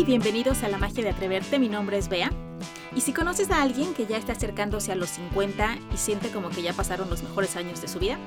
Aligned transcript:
y 0.00 0.04
bienvenidos 0.04 0.62
a 0.62 0.68
La 0.70 0.78
Magia 0.78 1.04
de 1.04 1.10
Atreverte. 1.10 1.58
Mi 1.58 1.68
nombre 1.68 1.98
es 1.98 2.08
Bea. 2.08 2.32
Y 2.96 3.02
si 3.02 3.12
conoces 3.12 3.50
a 3.50 3.60
alguien 3.60 3.92
que 3.92 4.06
ya 4.06 4.16
está 4.16 4.32
acercándose 4.32 4.92
a 4.92 4.94
los 4.94 5.10
50 5.10 5.76
y 5.92 5.96
siente 5.98 6.30
como 6.30 6.48
que 6.48 6.62
ya 6.62 6.72
pasaron 6.72 7.10
los 7.10 7.22
mejores 7.22 7.54
años 7.56 7.82
de 7.82 7.88
su 7.88 7.98
vida, 7.98 8.18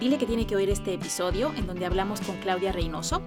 dile 0.00 0.16
que 0.16 0.24
tiene 0.24 0.46
que 0.46 0.56
oír 0.56 0.70
este 0.70 0.94
episodio 0.94 1.52
en 1.58 1.66
donde 1.66 1.84
hablamos 1.84 2.22
con 2.22 2.38
Claudia 2.38 2.72
Reynoso. 2.72 3.20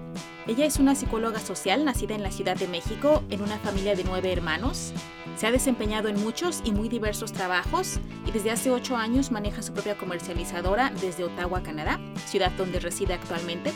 Ella 0.48 0.66
es 0.66 0.80
una 0.80 0.96
psicóloga 0.96 1.38
social 1.38 1.84
nacida 1.84 2.16
en 2.16 2.24
la 2.24 2.32
Ciudad 2.32 2.56
de 2.56 2.66
México 2.66 3.22
en 3.30 3.42
una 3.42 3.58
familia 3.58 3.94
de 3.94 4.02
nueve 4.02 4.32
hermanos. 4.32 4.92
Se 5.36 5.46
ha 5.46 5.52
desempeñado 5.52 6.08
en 6.08 6.20
muchos 6.20 6.62
y 6.64 6.72
muy 6.72 6.88
diversos 6.88 7.32
trabajos 7.32 8.00
y 8.26 8.32
desde 8.32 8.50
hace 8.50 8.72
ocho 8.72 8.96
años 8.96 9.30
maneja 9.30 9.62
su 9.62 9.72
propia 9.72 9.96
comercializadora 9.96 10.90
desde 11.00 11.22
Ottawa, 11.22 11.62
Canadá, 11.62 12.00
ciudad 12.26 12.50
donde 12.58 12.80
reside 12.80 13.14
actualmente. 13.14 13.72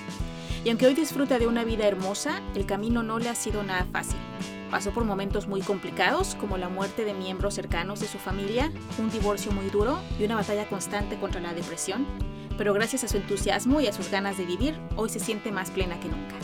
Y 0.64 0.70
aunque 0.70 0.86
hoy 0.86 0.94
disfruta 0.94 1.38
de 1.38 1.46
una 1.46 1.64
vida 1.64 1.86
hermosa, 1.86 2.42
el 2.54 2.66
camino 2.66 3.02
no 3.02 3.18
le 3.18 3.28
ha 3.28 3.34
sido 3.34 3.62
nada 3.62 3.86
fácil. 3.92 4.18
Pasó 4.70 4.90
por 4.90 5.04
momentos 5.04 5.48
muy 5.48 5.62
complicados, 5.62 6.34
como 6.34 6.58
la 6.58 6.68
muerte 6.68 7.04
de 7.04 7.14
miembros 7.14 7.54
cercanos 7.54 8.00
de 8.00 8.06
su 8.06 8.18
familia, 8.18 8.70
un 8.98 9.10
divorcio 9.10 9.50
muy 9.52 9.70
duro 9.70 9.98
y 10.18 10.24
una 10.24 10.34
batalla 10.34 10.68
constante 10.68 11.18
contra 11.18 11.40
la 11.40 11.54
depresión, 11.54 12.06
pero 12.58 12.74
gracias 12.74 13.04
a 13.04 13.08
su 13.08 13.16
entusiasmo 13.16 13.80
y 13.80 13.86
a 13.86 13.92
sus 13.92 14.10
ganas 14.10 14.36
de 14.36 14.44
vivir, 14.44 14.78
hoy 14.96 15.08
se 15.08 15.20
siente 15.20 15.52
más 15.52 15.70
plena 15.70 15.98
que 16.00 16.08
nunca. 16.08 16.34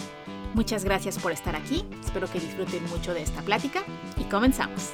Muchas 0.54 0.84
gracias 0.84 1.18
por 1.18 1.32
estar 1.32 1.56
aquí, 1.56 1.84
espero 2.02 2.30
que 2.30 2.40
disfruten 2.40 2.84
mucho 2.88 3.12
de 3.12 3.22
esta 3.22 3.42
plática 3.42 3.82
y 4.16 4.24
comenzamos. 4.24 4.92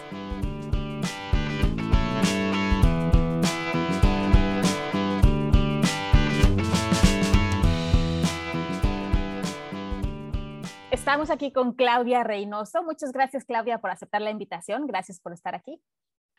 Estamos 10.91 11.31
aquí 11.31 11.53
con 11.53 11.75
Claudia 11.75 12.25
Reynoso. 12.25 12.83
Muchas 12.83 13.13
gracias, 13.13 13.45
Claudia, 13.45 13.79
por 13.79 13.91
aceptar 13.91 14.21
la 14.23 14.31
invitación. 14.31 14.89
Gracias 14.89 15.21
por 15.21 15.33
estar 15.33 15.55
aquí. 15.55 15.81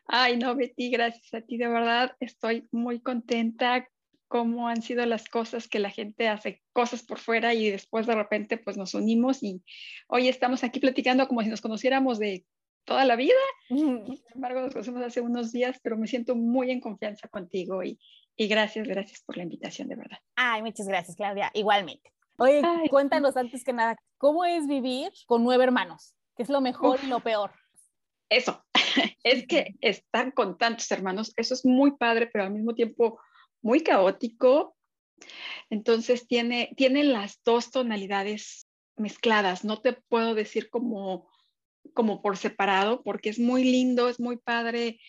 Ay, 0.06 0.38
no, 0.38 0.56
Betty, 0.56 0.90
gracias 0.90 1.34
a 1.34 1.40
ti. 1.40 1.58
De 1.58 1.70
verdad, 1.70 2.18
estoy 2.20 2.68
muy 2.70 3.00
contenta 3.00 3.88
cómo 4.28 4.68
han 4.68 4.82
sido 4.82 5.06
las 5.06 5.30
cosas 5.30 5.70
que 5.70 5.80
la 5.80 5.90
gente 5.90 6.28
hace 6.28 6.62
cosas 6.74 7.02
por 7.02 7.20
fuera 7.20 7.54
y 7.54 7.70
después 7.70 8.08
de 8.08 8.16
repente 8.16 8.58
pues 8.58 8.78
nos 8.78 8.94
unimos 8.94 9.42
y 9.42 9.62
hoy 10.08 10.28
estamos 10.28 10.64
aquí 10.64 10.80
platicando 10.80 11.28
como 11.28 11.42
si 11.44 11.50
nos 11.50 11.62
conociéramos 11.62 12.20
de 12.20 12.46
toda 12.84 13.06
la 13.06 13.16
vida. 13.16 13.34
Sin 13.70 14.22
embargo, 14.36 14.62
nos 14.62 14.74
conocemos 14.74 15.02
hace 15.02 15.22
unos 15.22 15.54
días, 15.54 15.80
pero 15.82 15.98
me 15.98 16.08
siento 16.08 16.36
muy 16.36 16.72
en 16.72 16.82
confianza 16.82 17.30
contigo 17.30 17.84
y, 17.84 18.00
y 18.36 18.48
gracias, 18.48 18.86
gracias 18.86 19.22
por 19.22 19.38
la 19.38 19.44
invitación, 19.44 19.88
de 19.88 19.96
verdad. 19.96 20.18
Ay, 20.36 20.62
muchas 20.62 20.88
gracias, 20.88 21.16
Claudia. 21.16 21.52
Igualmente. 21.54 22.12
Oye, 22.42 22.64
cuéntanos 22.90 23.38
antes 23.38 23.64
que 23.64 23.72
nada, 23.72 23.96
¿cómo 24.18 24.46
es 24.46 24.66
vivir 24.66 25.12
con 25.28 25.44
nueve 25.44 25.64
hermanos? 25.64 26.16
¿Qué 26.36 26.42
es 26.42 26.50
lo 26.50 26.60
mejor 26.60 27.00
y 27.04 27.06
lo 27.06 27.20
peor? 27.20 27.52
Eso, 28.32 28.66
es 29.24 29.46
que 29.46 29.76
estar 29.80 30.34
con 30.34 30.58
tantos 30.58 30.90
hermanos, 30.92 31.34
eso 31.38 31.54
es 31.54 31.64
muy 31.64 31.98
padre, 31.98 32.32
pero 32.34 32.46
al 32.46 32.52
mismo 32.52 32.74
tiempo 32.74 33.20
muy 33.62 33.82
caótico. 33.82 34.76
Entonces 35.70 36.28
tiene, 36.28 36.74
tiene 36.76 37.04
las 37.04 37.40
dos 37.46 37.70
tonalidades 37.70 38.68
mezcladas. 38.96 39.64
No 39.64 39.80
te 39.80 39.94
puedo 39.94 40.34
decir 40.34 40.72
como, 40.72 41.30
como 41.94 42.24
por 42.24 42.38
separado, 42.38 43.04
porque 43.04 43.30
es 43.30 43.38
muy 43.38 43.64
lindo, 43.64 44.10
es 44.10 44.20
muy 44.20 44.38
padre 44.38 45.00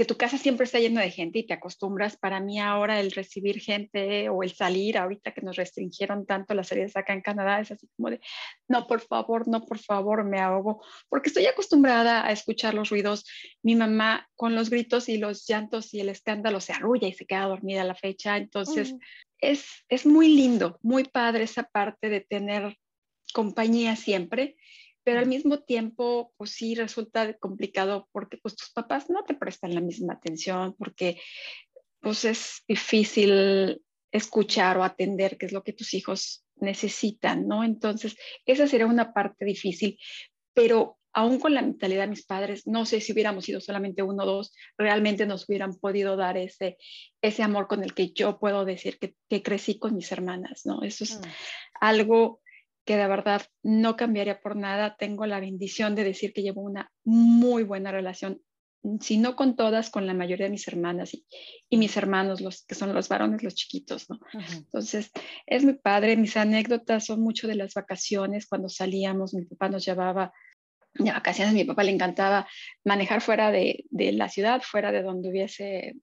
que 0.00 0.06
tu 0.06 0.16
casa 0.16 0.38
siempre 0.38 0.64
está 0.64 0.78
llena 0.78 1.02
de 1.02 1.10
gente 1.10 1.40
y 1.40 1.46
te 1.46 1.52
acostumbras. 1.52 2.16
Para 2.16 2.40
mí 2.40 2.58
ahora 2.58 3.00
el 3.00 3.12
recibir 3.12 3.60
gente 3.60 4.30
o 4.30 4.42
el 4.42 4.54
salir, 4.54 4.96
ahorita 4.96 5.32
que 5.32 5.42
nos 5.42 5.56
restringieron 5.56 6.24
tanto 6.24 6.54
las 6.54 6.68
salidas 6.68 6.96
acá 6.96 7.12
en 7.12 7.20
Canadá, 7.20 7.60
es 7.60 7.70
así 7.70 7.86
como 7.94 8.08
de, 8.08 8.18
no, 8.66 8.86
por 8.86 9.02
favor, 9.02 9.46
no, 9.46 9.66
por 9.66 9.78
favor, 9.78 10.24
me 10.24 10.40
ahogo, 10.40 10.82
porque 11.10 11.28
estoy 11.28 11.44
acostumbrada 11.44 12.24
a 12.24 12.32
escuchar 12.32 12.72
los 12.72 12.88
ruidos. 12.88 13.26
Mi 13.62 13.76
mamá 13.76 14.26
con 14.36 14.54
los 14.54 14.70
gritos 14.70 15.10
y 15.10 15.18
los 15.18 15.46
llantos 15.46 15.92
y 15.92 16.00
el 16.00 16.08
escándalo 16.08 16.62
se 16.62 16.72
arrulla 16.72 17.06
y 17.06 17.12
se 17.12 17.26
queda 17.26 17.44
dormida 17.44 17.82
a 17.82 17.84
la 17.84 17.94
fecha. 17.94 18.38
Entonces, 18.38 18.94
es, 19.38 19.84
es 19.90 20.06
muy 20.06 20.34
lindo, 20.34 20.78
muy 20.80 21.04
padre 21.04 21.44
esa 21.44 21.64
parte 21.64 22.08
de 22.08 22.22
tener 22.22 22.78
compañía 23.34 23.96
siempre 23.96 24.56
pero 25.10 25.22
al 25.22 25.26
mismo 25.26 25.58
tiempo, 25.58 26.32
pues 26.36 26.52
sí 26.52 26.76
resulta 26.76 27.36
complicado 27.38 28.08
porque 28.12 28.36
pues 28.36 28.54
tus 28.54 28.70
papás 28.70 29.10
no 29.10 29.24
te 29.24 29.34
prestan 29.34 29.74
la 29.74 29.80
misma 29.80 30.12
atención, 30.12 30.76
porque 30.78 31.20
pues 31.98 32.24
es 32.24 32.62
difícil 32.68 33.82
escuchar 34.12 34.78
o 34.78 34.84
atender 34.84 35.36
qué 35.36 35.46
es 35.46 35.52
lo 35.52 35.64
que 35.64 35.72
tus 35.72 35.94
hijos 35.94 36.44
necesitan, 36.54 37.48
¿no? 37.48 37.64
Entonces, 37.64 38.16
esa 38.46 38.68
sería 38.68 38.86
una 38.86 39.12
parte 39.12 39.44
difícil, 39.44 39.98
pero 40.54 40.96
aún 41.12 41.40
con 41.40 41.54
la 41.54 41.62
mentalidad 41.62 42.02
de 42.02 42.10
mis 42.10 42.24
padres, 42.24 42.68
no 42.68 42.86
sé 42.86 43.00
si 43.00 43.12
hubiéramos 43.12 43.44
sido 43.44 43.60
solamente 43.60 44.04
uno 44.04 44.22
o 44.22 44.26
dos, 44.26 44.54
realmente 44.78 45.26
nos 45.26 45.48
hubieran 45.48 45.74
podido 45.74 46.16
dar 46.16 46.36
ese, 46.36 46.78
ese 47.20 47.42
amor 47.42 47.66
con 47.66 47.82
el 47.82 47.94
que 47.94 48.12
yo 48.12 48.38
puedo 48.38 48.64
decir 48.64 49.00
que, 49.00 49.16
que 49.28 49.42
crecí 49.42 49.76
con 49.76 49.96
mis 49.96 50.12
hermanas, 50.12 50.66
¿no? 50.66 50.84
Eso 50.84 51.02
es 51.02 51.18
mm. 51.18 51.22
algo 51.80 52.40
que 52.90 52.96
de 52.96 53.06
verdad 53.06 53.42
no 53.62 53.94
cambiaría 53.94 54.40
por 54.40 54.56
nada. 54.56 54.96
Tengo 54.98 55.24
la 55.24 55.38
bendición 55.38 55.94
de 55.94 56.02
decir 56.02 56.32
que 56.32 56.42
llevo 56.42 56.60
una 56.60 56.90
muy 57.04 57.62
buena 57.62 57.92
relación, 57.92 58.42
si 59.00 59.16
no 59.16 59.36
con 59.36 59.54
todas, 59.54 59.90
con 59.90 60.08
la 60.08 60.12
mayoría 60.12 60.46
de 60.46 60.50
mis 60.50 60.66
hermanas 60.66 61.12
y, 61.14 61.76
mis 61.76 61.96
hermanos, 61.96 62.40
los 62.40 62.64
que 62.64 62.74
son 62.74 62.92
los 62.92 63.08
varones, 63.08 63.44
los 63.44 63.54
chiquitos, 63.54 64.10
¿no? 64.10 64.18
Entonces, 64.56 65.12
es 65.46 65.64
mi 65.64 65.74
padre. 65.74 66.16
Mis 66.16 66.36
anécdotas 66.36 67.06
son 67.06 67.20
mucho 67.20 67.46
de 67.46 67.54
las 67.54 67.74
vacaciones, 67.74 68.48
cuando 68.48 68.68
salíamos, 68.68 69.34
mi 69.34 69.44
papá 69.44 69.68
nos 69.68 69.84
llevaba 69.84 70.32
de 70.94 71.12
vacaciones, 71.12 71.54
mi 71.54 71.62
papá 71.62 71.84
le 71.84 71.92
encantaba 71.92 72.48
manejar 72.84 73.20
fuera 73.20 73.52
de, 73.52 73.84
de 73.90 74.10
la 74.10 74.28
ciudad, 74.28 74.62
fuera 74.62 74.90
de 74.90 75.02
donde 75.02 75.30
hubiese 75.30 75.94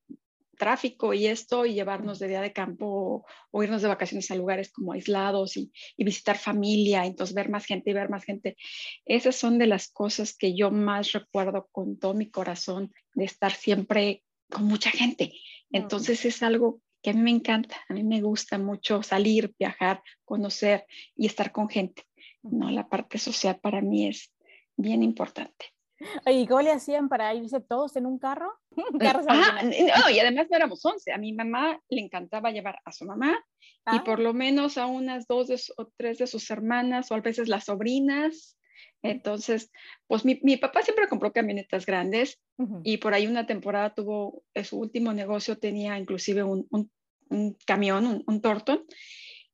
tráfico 0.57 1.13
y 1.13 1.28
esto 1.28 1.66
y 1.66 1.73
llevarnos 1.73 2.19
de 2.19 2.28
día 2.28 2.41
de 2.41 2.53
campo 2.53 3.25
o, 3.51 3.63
irnos 3.63 3.81
de 3.81 3.88
vacaciones 3.88 4.29
a 4.31 4.35
lugares 4.35 4.72
como 4.72 4.94
aislados 4.94 5.57
y, 5.57 5.72
visitar 5.97 6.38
familia, 6.38 7.06
entonces 7.06 7.35
ver 7.35 7.50
más 7.50 7.66
gente 7.66 7.91
y 7.91 7.94
ver 7.94 8.09
más 8.09 8.23
gente. 8.23 8.57
Esas 9.06 9.35
son 9.35 9.57
de 9.57 9.67
las 9.67 9.90
cosas 9.90 10.35
que 10.35 10.56
yo 10.56 10.72
más 10.72 11.12
recuerdo 11.12 11.67
con 11.72 11.97
todo 12.00 12.13
mi 12.13 12.29
corazón, 12.29 12.94
de 13.13 13.25
estar 13.25 13.51
siempre 13.51 14.23
con 14.50 14.66
mucha 14.66 14.91
gente. 14.91 15.34
Entonces 15.72 16.25
es 16.25 16.44
algo 16.44 16.81
que 17.01 17.12
a 17.12 17.13
mí 17.13 17.22
me 17.22 17.31
encanta, 17.31 17.78
a 17.90 17.94
mí 17.94 18.03
me 18.03 18.22
gusta 18.22 18.57
mucho 18.57 19.03
salir, 19.03 19.53
viajar, 19.59 20.01
conocer 20.25 20.85
y 21.16 21.25
estar 21.25 21.51
con 21.51 21.69
gente. 21.69 22.03
¿no? 22.41 22.69
La 22.72 22.88
parte 22.90 23.17
social 23.17 23.59
para 23.59 23.81
mí 23.81 24.07
es 24.07 24.34
bien 24.75 25.03
importante. 25.03 25.77
¿Y 26.25 26.46
cómo 26.47 26.62
le 26.62 26.72
hacían 26.72 27.09
para 27.09 27.34
irse 27.34 27.59
todos 27.59 27.96
en 27.96 28.06
un 28.06 28.19
carro? 28.19 28.53
no, 28.72 30.09
y 30.09 30.19
además 30.19 30.47
no 30.50 30.58
éramos 30.58 30.85
11. 30.85 31.12
A 31.12 31.18
mi 31.18 31.34
mamá 31.34 31.80
le 31.90 32.02
encantaba 32.02 32.52
llevar 32.52 32.80
a 32.85 32.91
su 32.91 33.06
mamá 33.06 33.34
y 33.62 33.97
ah. 33.97 34.03
por 34.06 34.19
lo 34.19 34.34
menos 34.34 34.78
a 34.78 34.85
unas 34.85 35.28
dos 35.28 35.74
o 35.78 35.91
tres 35.97 36.19
de 36.19 36.28
sus 36.28 36.50
hermanas 36.52 37.12
o 37.12 37.16
a 37.16 37.22
veces 37.22 37.47
las 37.47 37.66
sobrinas. 37.66 38.58
Entonces, 39.02 39.72
pues 40.08 40.25
mi, 40.25 40.40
mi 40.44 40.58
papá 40.58 40.81
siempre 40.81 41.08
compró 41.08 41.31
camionetas 41.31 41.85
grandes 41.85 42.40
y 42.84 42.97
por 42.97 43.14
ahí 43.14 43.28
una 43.28 43.46
temporada 43.46 43.94
tuvo, 43.94 44.44
su 44.64 44.79
último 44.79 45.14
negocio 45.14 45.58
tenía 45.58 45.97
inclusive 45.97 46.44
un, 46.44 46.68
un, 46.72 46.91
un 47.29 47.58
camión, 47.66 48.08
un, 48.08 48.24
un 48.25 48.41
Torton 48.41 48.85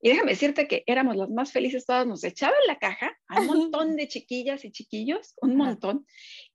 y 0.03 0.09
déjame 0.09 0.31
decirte 0.31 0.68
que 0.68 0.84
éramos 0.86 1.16
las 1.16 1.30
más 1.30 1.53
felices 1.53 1.86
todas, 1.86 2.06
nos 2.06 2.25
echaba 2.25 2.53
en 2.62 2.68
la 2.68 2.78
caja 2.78 3.18
a 3.30 3.40
un 3.40 3.47
montón 3.47 3.96
de 3.96 4.09
chiquillas 4.09 4.66
y 4.66 4.72
chiquillos, 4.72 5.34
un 5.41 5.56
montón, 5.56 6.06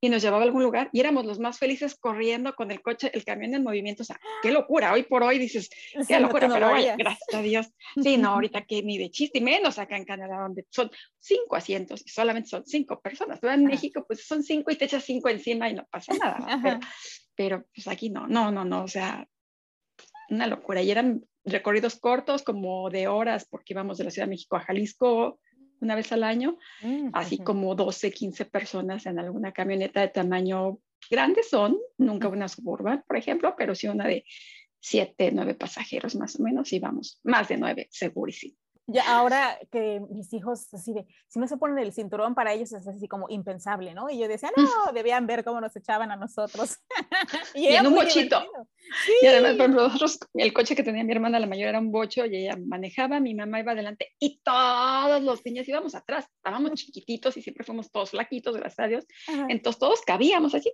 y 0.02 0.10
nos 0.10 0.20
llevaba 0.20 0.42
a 0.42 0.46
algún 0.46 0.62
lugar 0.62 0.90
y 0.92 1.00
éramos 1.00 1.24
los 1.24 1.38
más 1.38 1.58
felices 1.58 1.96
corriendo 1.98 2.54
con 2.54 2.70
el 2.70 2.82
coche, 2.82 3.10
el 3.14 3.24
camión 3.24 3.54
en 3.54 3.62
movimiento. 3.62 4.02
O 4.02 4.04
sea, 4.04 4.20
qué 4.42 4.50
locura, 4.52 4.92
hoy 4.92 5.04
por 5.04 5.22
hoy 5.22 5.38
dices, 5.38 5.70
qué 6.06 6.20
locura, 6.20 6.46
pero 6.52 6.70
vaya, 6.70 6.94
gracias 6.96 7.34
a 7.34 7.40
Dios. 7.40 7.68
Sí, 8.02 8.18
no, 8.18 8.34
ahorita 8.34 8.66
que 8.66 8.82
ni 8.82 8.98
de 8.98 9.10
chiste, 9.10 9.38
y 9.38 9.40
menos 9.40 9.78
acá 9.78 9.96
en 9.96 10.04
Canadá, 10.04 10.42
donde 10.42 10.66
son 10.68 10.90
cinco 11.18 11.56
asientos 11.56 12.02
y 12.04 12.10
solamente 12.10 12.50
son 12.50 12.66
cinco 12.66 13.00
personas. 13.00 13.40
Tú 13.40 13.48
en 13.48 13.64
México, 13.64 14.04
pues 14.06 14.26
son 14.26 14.42
cinco 14.42 14.70
y 14.72 14.76
te 14.76 14.84
echas 14.84 15.04
cinco 15.04 15.30
encima 15.30 15.70
y 15.70 15.74
no 15.74 15.86
pasa 15.90 16.12
nada. 16.20 16.60
Pero, 16.62 16.80
pero 17.34 17.64
pues 17.74 17.88
aquí 17.88 18.10
no, 18.10 18.26
no, 18.26 18.50
no, 18.50 18.66
no, 18.66 18.84
o 18.84 18.88
sea, 18.88 19.26
una 20.28 20.46
locura. 20.46 20.82
Y 20.82 20.90
eran 20.90 21.24
recorridos 21.50 21.96
cortos, 21.96 22.42
como 22.42 22.90
de 22.90 23.08
horas, 23.08 23.46
porque 23.48 23.72
íbamos 23.74 23.98
de 23.98 24.04
la 24.04 24.10
Ciudad 24.10 24.26
de 24.26 24.30
México 24.30 24.56
a 24.56 24.60
Jalisco 24.60 25.40
una 25.80 25.94
vez 25.94 26.10
al 26.12 26.24
año, 26.24 26.58
mm, 26.82 27.10
así 27.12 27.38
como 27.38 27.74
12, 27.74 28.10
15 28.10 28.44
personas 28.46 29.06
en 29.06 29.18
alguna 29.18 29.52
camioneta 29.52 30.00
de 30.00 30.08
tamaño 30.08 30.80
grande 31.10 31.42
son, 31.42 31.78
nunca 31.96 32.28
una 32.28 32.48
suburban, 32.48 33.04
por 33.06 33.16
ejemplo, 33.16 33.54
pero 33.56 33.74
sí 33.74 33.86
una 33.86 34.06
de 34.06 34.24
7, 34.80 35.30
9 35.32 35.54
pasajeros 35.54 36.16
más 36.16 36.38
o 36.38 36.42
menos, 36.42 36.72
y 36.72 36.78
vamos, 36.78 37.20
más 37.22 37.48
de 37.48 37.58
9, 37.58 37.88
segurísimo. 37.90 38.56
Ya 38.90 39.02
ahora 39.06 39.58
que 39.70 40.00
mis 40.10 40.32
hijos 40.32 40.72
así 40.72 40.94
de, 40.94 41.06
si 41.28 41.38
no 41.38 41.46
se 41.46 41.58
ponen 41.58 41.78
el 41.78 41.92
cinturón 41.92 42.34
para 42.34 42.54
ellos 42.54 42.72
es 42.72 42.88
así 42.88 43.06
como 43.06 43.28
impensable, 43.28 43.92
¿no? 43.92 44.08
Y 44.08 44.18
yo 44.18 44.28
decía, 44.28 44.50
no, 44.56 44.62
debían 44.94 45.26
ver 45.26 45.44
cómo 45.44 45.60
nos 45.60 45.76
echaban 45.76 46.10
a 46.10 46.16
nosotros. 46.16 46.78
y, 47.54 47.66
en 47.66 47.86
un 47.86 47.94
bochito. 47.94 48.42
Y 49.20 49.26
además, 49.26 49.56
por 49.56 49.68
nosotros, 49.68 50.18
el 50.32 50.54
coche 50.54 50.74
que 50.74 50.82
tenía 50.82 51.04
mi 51.04 51.12
hermana, 51.12 51.38
la 51.38 51.46
mayor 51.46 51.68
era 51.68 51.78
un 51.78 51.92
bocho 51.92 52.24
y 52.24 52.36
ella 52.36 52.56
manejaba, 52.56 53.20
mi 53.20 53.34
mamá 53.34 53.60
iba 53.60 53.72
adelante 53.72 54.08
y 54.18 54.40
todos 54.42 55.22
los 55.22 55.44
niños 55.44 55.68
íbamos 55.68 55.94
atrás. 55.94 56.24
Estábamos 56.36 56.72
chiquititos 56.72 57.36
y 57.36 57.42
siempre 57.42 57.64
fuimos 57.64 57.90
todos 57.90 58.12
flaquitos, 58.12 58.56
gracias 58.56 58.78
a 58.78 58.88
Dios. 58.88 59.06
Entonces 59.50 59.78
todos 59.78 60.00
cabíamos 60.00 60.54
así. 60.54 60.72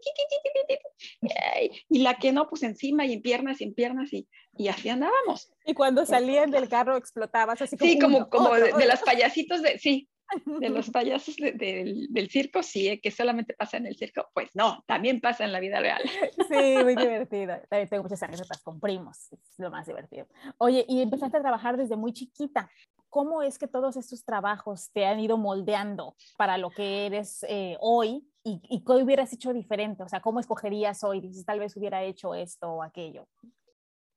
Y 1.88 1.98
la 1.98 2.14
que 2.14 2.30
no, 2.30 2.48
pues 2.48 2.62
encima 2.62 3.04
y 3.06 3.14
en 3.14 3.22
piernas 3.22 3.60
y 3.60 3.64
en 3.64 3.74
piernas 3.74 4.12
y, 4.12 4.28
y 4.56 4.68
así 4.68 4.88
andábamos. 4.88 5.50
Y 5.64 5.74
cuando 5.74 6.06
salían 6.06 6.50
del 6.50 6.68
carro 6.68 6.96
explotabas 6.96 7.60
así 7.62 7.76
como. 7.76 7.90
Sí, 7.90 7.98
como, 7.98 8.28
como 8.28 8.54
de, 8.54 8.72
de, 8.72 8.86
los 8.86 9.00
payasitos 9.00 9.62
de, 9.62 9.78
sí, 9.78 10.08
de 10.46 10.68
los 10.68 10.90
payasos 10.90 11.36
del 11.36 12.28
circo, 12.30 12.62
sí, 12.62 12.88
¿eh? 12.88 13.00
que 13.00 13.10
solamente 13.10 13.54
pasa 13.54 13.76
en 13.76 13.86
el 13.86 13.96
circo, 13.96 14.28
pues 14.34 14.50
no, 14.54 14.82
también 14.86 15.20
pasa 15.20 15.44
en 15.44 15.52
la 15.52 15.60
vida 15.60 15.80
real. 15.80 16.02
Sí, 16.48 16.76
muy 16.82 16.94
divertido. 16.96 17.56
También 17.68 17.88
tengo 17.88 18.02
muchas 18.02 18.22
anécdotas 18.22 18.62
con 18.62 18.80
primos, 18.80 19.32
es 19.32 19.58
lo 19.58 19.70
más 19.70 19.86
divertido. 19.86 20.26
Oye, 20.58 20.84
y 20.88 21.00
empezaste 21.00 21.36
a 21.38 21.40
trabajar 21.40 21.76
desde 21.76 21.96
muy 21.96 22.12
chiquita. 22.12 22.70
¿Cómo 23.08 23.42
es 23.42 23.58
que 23.58 23.68
todos 23.68 23.96
estos 23.96 24.24
trabajos 24.24 24.90
te 24.92 25.06
han 25.06 25.20
ido 25.20 25.38
moldeando 25.38 26.16
para 26.36 26.58
lo 26.58 26.70
que 26.70 27.06
eres 27.06 27.46
eh, 27.48 27.76
hoy 27.80 28.28
y, 28.42 28.60
y 28.68 28.84
qué 28.84 28.92
hubieras 28.92 29.32
hecho 29.32 29.52
diferente? 29.52 30.02
O 30.02 30.08
sea, 30.08 30.20
¿cómo 30.20 30.40
escogerías 30.40 31.04
hoy? 31.04 31.20
Dices, 31.20 31.44
tal 31.44 31.60
vez 31.60 31.76
hubiera 31.76 32.02
hecho 32.02 32.34
esto 32.34 32.72
o 32.72 32.82
aquello. 32.82 33.28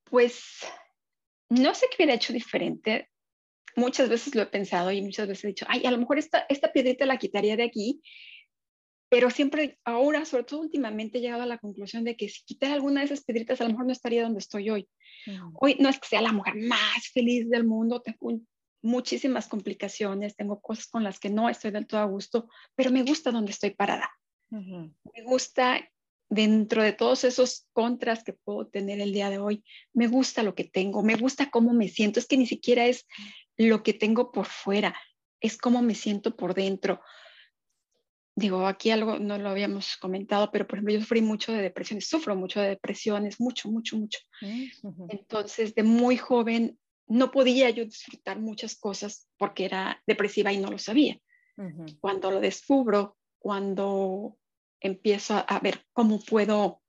Pues 0.09 0.65
no 1.49 1.73
sé 1.73 1.87
qué 1.89 1.97
hubiera 1.97 2.13
hecho 2.13 2.33
diferente. 2.33 3.09
Muchas 3.75 4.09
veces 4.09 4.33
lo 4.35 4.41
he 4.41 4.47
pensado 4.47 4.91
y 4.91 5.01
muchas 5.01 5.27
veces 5.27 5.43
he 5.43 5.47
dicho, 5.49 5.65
ay, 5.69 5.85
a 5.85 5.91
lo 5.91 5.97
mejor 5.97 6.17
esta, 6.17 6.45
esta 6.49 6.71
piedrita 6.71 7.05
la 7.05 7.17
quitaría 7.17 7.55
de 7.55 7.63
aquí, 7.63 8.01
pero 9.09 9.29
siempre, 9.29 9.79
ahora, 9.85 10.25
sobre 10.25 10.43
todo 10.43 10.59
últimamente, 10.61 11.17
he 11.17 11.21
llegado 11.21 11.43
a 11.43 11.47
la 11.47 11.59
conclusión 11.59 12.03
de 12.03 12.17
que 12.17 12.27
si 12.27 12.43
quitara 12.43 12.73
alguna 12.73 13.01
de 13.01 13.05
esas 13.05 13.23
piedritas, 13.23 13.61
a 13.61 13.63
lo 13.63 13.69
mejor 13.69 13.85
no 13.85 13.93
estaría 13.93 14.23
donde 14.23 14.39
estoy 14.39 14.69
hoy. 14.69 14.89
Hoy 15.53 15.77
no 15.79 15.89
es 15.89 15.99
que 15.99 16.07
sea 16.07 16.21
la 16.21 16.33
mujer 16.33 16.55
más 16.55 17.07
feliz 17.13 17.49
del 17.49 17.65
mundo, 17.65 18.01
tengo 18.01 18.41
muchísimas 18.81 19.47
complicaciones, 19.47 20.35
tengo 20.35 20.59
cosas 20.59 20.87
con 20.87 21.03
las 21.03 21.19
que 21.19 21.29
no 21.29 21.49
estoy 21.49 21.71
del 21.71 21.87
todo 21.87 22.01
a 22.01 22.05
gusto, 22.05 22.49
pero 22.75 22.91
me 22.91 23.03
gusta 23.03 23.31
donde 23.31 23.51
estoy 23.51 23.71
parada. 23.71 24.09
Me 24.49 25.23
gusta 25.23 25.87
dentro 26.29 26.83
de 26.83 26.93
todos 26.93 27.23
esos 27.23 27.67
contras 27.73 28.23
que 28.23 28.33
puedo 28.33 28.67
tener 28.67 28.99
el 28.99 29.13
día 29.13 29.29
de 29.29 29.39
hoy, 29.39 29.63
me 29.93 30.07
gusta 30.07 30.43
lo 30.43 30.55
que 30.55 30.65
tengo, 30.65 31.03
me 31.03 31.15
gusta 31.15 31.49
cómo 31.49 31.73
me 31.73 31.87
siento. 31.87 32.19
Es 32.19 32.27
que 32.27 32.37
ni 32.37 32.45
siquiera 32.45 32.85
es 32.85 33.05
lo 33.57 33.83
que 33.83 33.93
tengo 33.93 34.31
por 34.31 34.45
fuera, 34.45 34.95
es 35.39 35.57
cómo 35.57 35.81
me 35.81 35.95
siento 35.95 36.35
por 36.35 36.53
dentro. 36.53 37.01
Digo, 38.35 38.67
aquí 38.67 38.91
algo 38.91 39.17
no 39.17 39.39
lo 39.39 39.49
habíamos 39.49 39.97
comentado, 39.97 40.51
pero 40.51 40.67
por 40.67 40.77
ejemplo, 40.77 40.93
yo 40.93 40.99
sufrí 40.99 41.21
mucho 41.21 41.51
de 41.53 41.61
depresiones, 41.61 42.07
sufro 42.07 42.35
mucho 42.35 42.61
de 42.61 42.69
depresiones, 42.69 43.39
mucho, 43.39 43.69
mucho, 43.69 43.97
mucho. 43.97 44.19
Entonces, 45.09 45.73
de 45.73 45.81
muy 45.81 46.17
joven, 46.17 46.77
no 47.07 47.31
podía 47.31 47.69
yo 47.71 47.85
disfrutar 47.85 48.39
muchas 48.39 48.75
cosas 48.75 49.27
porque 49.37 49.65
era 49.65 50.03
depresiva 50.05 50.53
y 50.53 50.59
no 50.59 50.69
lo 50.69 50.77
sabía. 50.77 51.19
Cuando 51.99 52.29
lo 52.29 52.39
descubro, 52.39 53.17
cuando 53.39 54.37
empiezo 54.79 55.43
a, 55.47 55.59
ver 55.59 55.85
cómo 55.93 56.19
puedo 56.19 56.81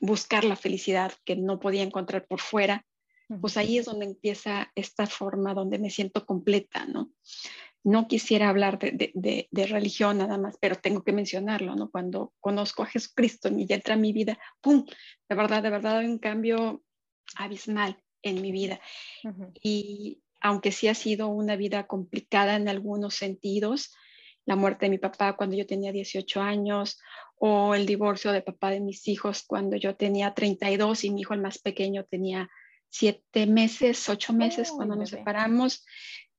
buscar 0.00 0.44
la 0.44 0.56
felicidad 0.56 1.12
que 1.24 1.36
no 1.36 1.60
podía 1.60 1.82
encontrar 1.82 2.26
por 2.26 2.40
fuera, 2.40 2.84
pues 3.40 3.56
ahí 3.56 3.78
es 3.78 3.86
donde 3.86 4.04
empieza 4.04 4.70
esta 4.74 5.06
forma 5.06 5.54
donde 5.54 5.78
me 5.78 5.90
siento 5.90 6.26
completa, 6.26 6.84
¿no? 6.84 7.10
No 7.82 8.06
quisiera 8.06 8.48
hablar 8.48 8.78
de, 8.78 9.48
religión 9.52 10.18
nada 10.18 10.36
más, 10.38 10.56
pero 10.60 10.76
tengo 10.76 11.02
que 11.02 11.12
mencionarlo, 11.12 11.74
¿no? 11.74 11.90
Cuando 11.90 12.34
conozco 12.40 12.82
a 12.82 12.86
Jesucristo 12.86 13.48
y 13.48 13.66
entra 13.72 13.94
a 13.94 13.98
mi 13.98 14.12
vida, 14.12 14.38
¡pum! 14.60 14.84
De 15.28 15.34
verdad, 15.34 15.62
de 15.62 15.70
verdad 15.70 15.98
hay 15.98 16.06
un 16.06 16.18
cambio 16.18 16.82
abismal 17.36 18.02
en 18.22 18.42
mi 18.42 18.52
vida. 18.52 18.80
Y 19.62 20.22
aunque 20.40 20.72
sí 20.72 20.88
ha 20.88 20.94
sido 20.94 21.28
una 21.28 21.56
vida 21.56 21.86
complicada 21.86 22.56
en 22.56 22.68
algunos 22.68 23.14
sentidos, 23.14 23.94
la 24.46 24.56
muerte 24.56 24.86
de 24.86 24.90
mi 24.90 24.98
papá 24.98 25.36
cuando 25.36 25.56
yo 25.56 25.66
tenía 25.66 25.92
18 25.92 26.40
años 26.40 26.98
o 27.36 27.74
el 27.74 27.86
divorcio 27.86 28.32
de 28.32 28.42
papá 28.42 28.70
de 28.70 28.80
mis 28.80 29.08
hijos 29.08 29.42
cuando 29.46 29.76
yo 29.76 29.96
tenía 29.96 30.34
32 30.34 31.04
y 31.04 31.10
mi 31.10 31.22
hijo 31.22 31.34
el 31.34 31.40
más 31.40 31.58
pequeño 31.58 32.04
tenía 32.04 32.50
7 32.90 33.46
meses, 33.46 34.08
8 34.08 34.32
meses 34.32 34.70
cuando 34.70 34.94
nos 34.94 35.10
separamos, 35.10 35.84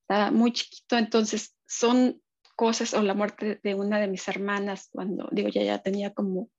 estaba 0.02 0.32
muy 0.32 0.54
chiquito, 0.54 0.98
entonces 0.98 1.58
son 1.68 2.22
cosas, 2.56 2.94
o 2.94 3.02
la 3.02 3.14
muerte 3.14 3.60
de 3.62 3.76
una 3.76 4.00
de 4.00 4.08
mis 4.08 4.28
hermanas 4.28 4.88
cuando, 4.92 5.28
digo, 5.32 5.50
ya, 5.50 5.64
ya 5.64 5.80
tenía 5.80 6.14
como 6.14 6.50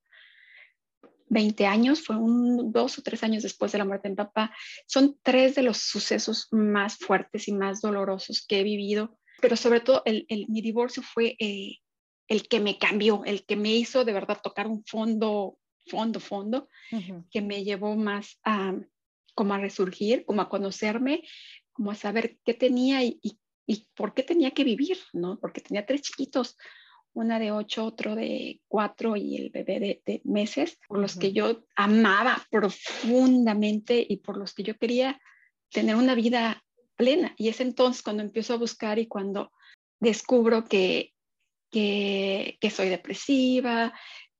20 1.29 1.65
años, 1.65 2.01
fue 2.01 2.15
un, 2.15 2.71
dos 2.71 2.99
o 2.99 3.01
tres 3.01 3.23
años 3.23 3.43
después 3.43 3.71
de 3.71 3.79
la 3.79 3.85
muerte 3.85 4.07
de 4.07 4.11
mi 4.11 4.17
papá, 4.17 4.55
son 4.85 5.17
tres 5.23 5.55
de 5.55 5.63
los 5.63 5.77
sucesos 5.77 6.47
más 6.51 6.97
fuertes 6.97 7.47
y 7.47 7.53
más 7.53 7.81
dolorosos 7.81 8.45
que 8.47 8.59
he 8.59 8.63
vivido 8.63 9.17
pero 9.41 9.55
sobre 9.55 9.81
todo 9.81 10.01
el, 10.05 10.25
mi 10.47 10.61
divorcio 10.61 11.03
fue 11.03 11.35
eh, 11.39 11.77
el 12.27 12.47
que 12.47 12.59
me 12.59 12.77
cambió, 12.77 13.23
el 13.25 13.45
que 13.45 13.55
me 13.55 13.73
hizo 13.75 14.05
de 14.05 14.13
verdad 14.13 14.39
tocar 14.41 14.67
un 14.67 14.83
fondo, 14.85 15.57
fondo, 15.85 16.19
fondo, 16.19 16.69
que 17.31 17.41
me 17.41 17.63
llevó 17.63 17.95
más 17.95 18.39
a 18.43 18.73
como 19.37 19.53
a 19.53 19.59
resurgir, 19.59 20.25
como 20.25 20.41
a 20.41 20.49
conocerme, 20.49 21.21
como 21.71 21.91
a 21.91 21.95
saber 21.95 22.39
qué 22.43 22.55
tenía 22.55 23.03
y, 23.03 23.19
y, 23.21 23.87
por 23.93 24.15
qué 24.15 24.23
tenía 24.23 24.51
que 24.51 24.63
vivir, 24.63 24.97
¿no? 25.13 25.39
Porque 25.39 25.61
tenía 25.61 25.85
tres 25.85 26.01
chiquitos, 26.01 26.57
una 27.13 27.37
de 27.37 27.51
ocho, 27.51 27.85
otro 27.85 28.15
de 28.15 28.61
cuatro 28.67 29.15
y 29.15 29.37
el 29.37 29.51
bebé 29.51 29.79
de, 29.79 30.01
de 30.05 30.21
meses, 30.23 30.79
por 30.87 30.97
los 30.97 31.17
que 31.17 31.33
yo 31.33 31.63
amaba 31.75 32.47
profundamente 32.49 34.03
y 34.07 34.17
por 34.17 34.37
los 34.37 34.55
que 34.55 34.63
yo 34.63 34.75
quería 34.75 35.21
tener 35.69 35.95
una 35.95 36.15
vida 36.15 36.63
plena. 36.97 37.33
Y 37.37 37.47
es 37.47 37.61
entonces 37.61 38.03
cuando 38.03 38.23
empiezo 38.23 38.53
a 38.53 38.57
buscar 38.57 38.99
y 38.99 39.07
cuando 39.07 39.51
descubro 39.99 40.65
que, 40.65 41.13
que, 41.71 42.71
soy 42.71 42.89
depresiva, 42.89 43.93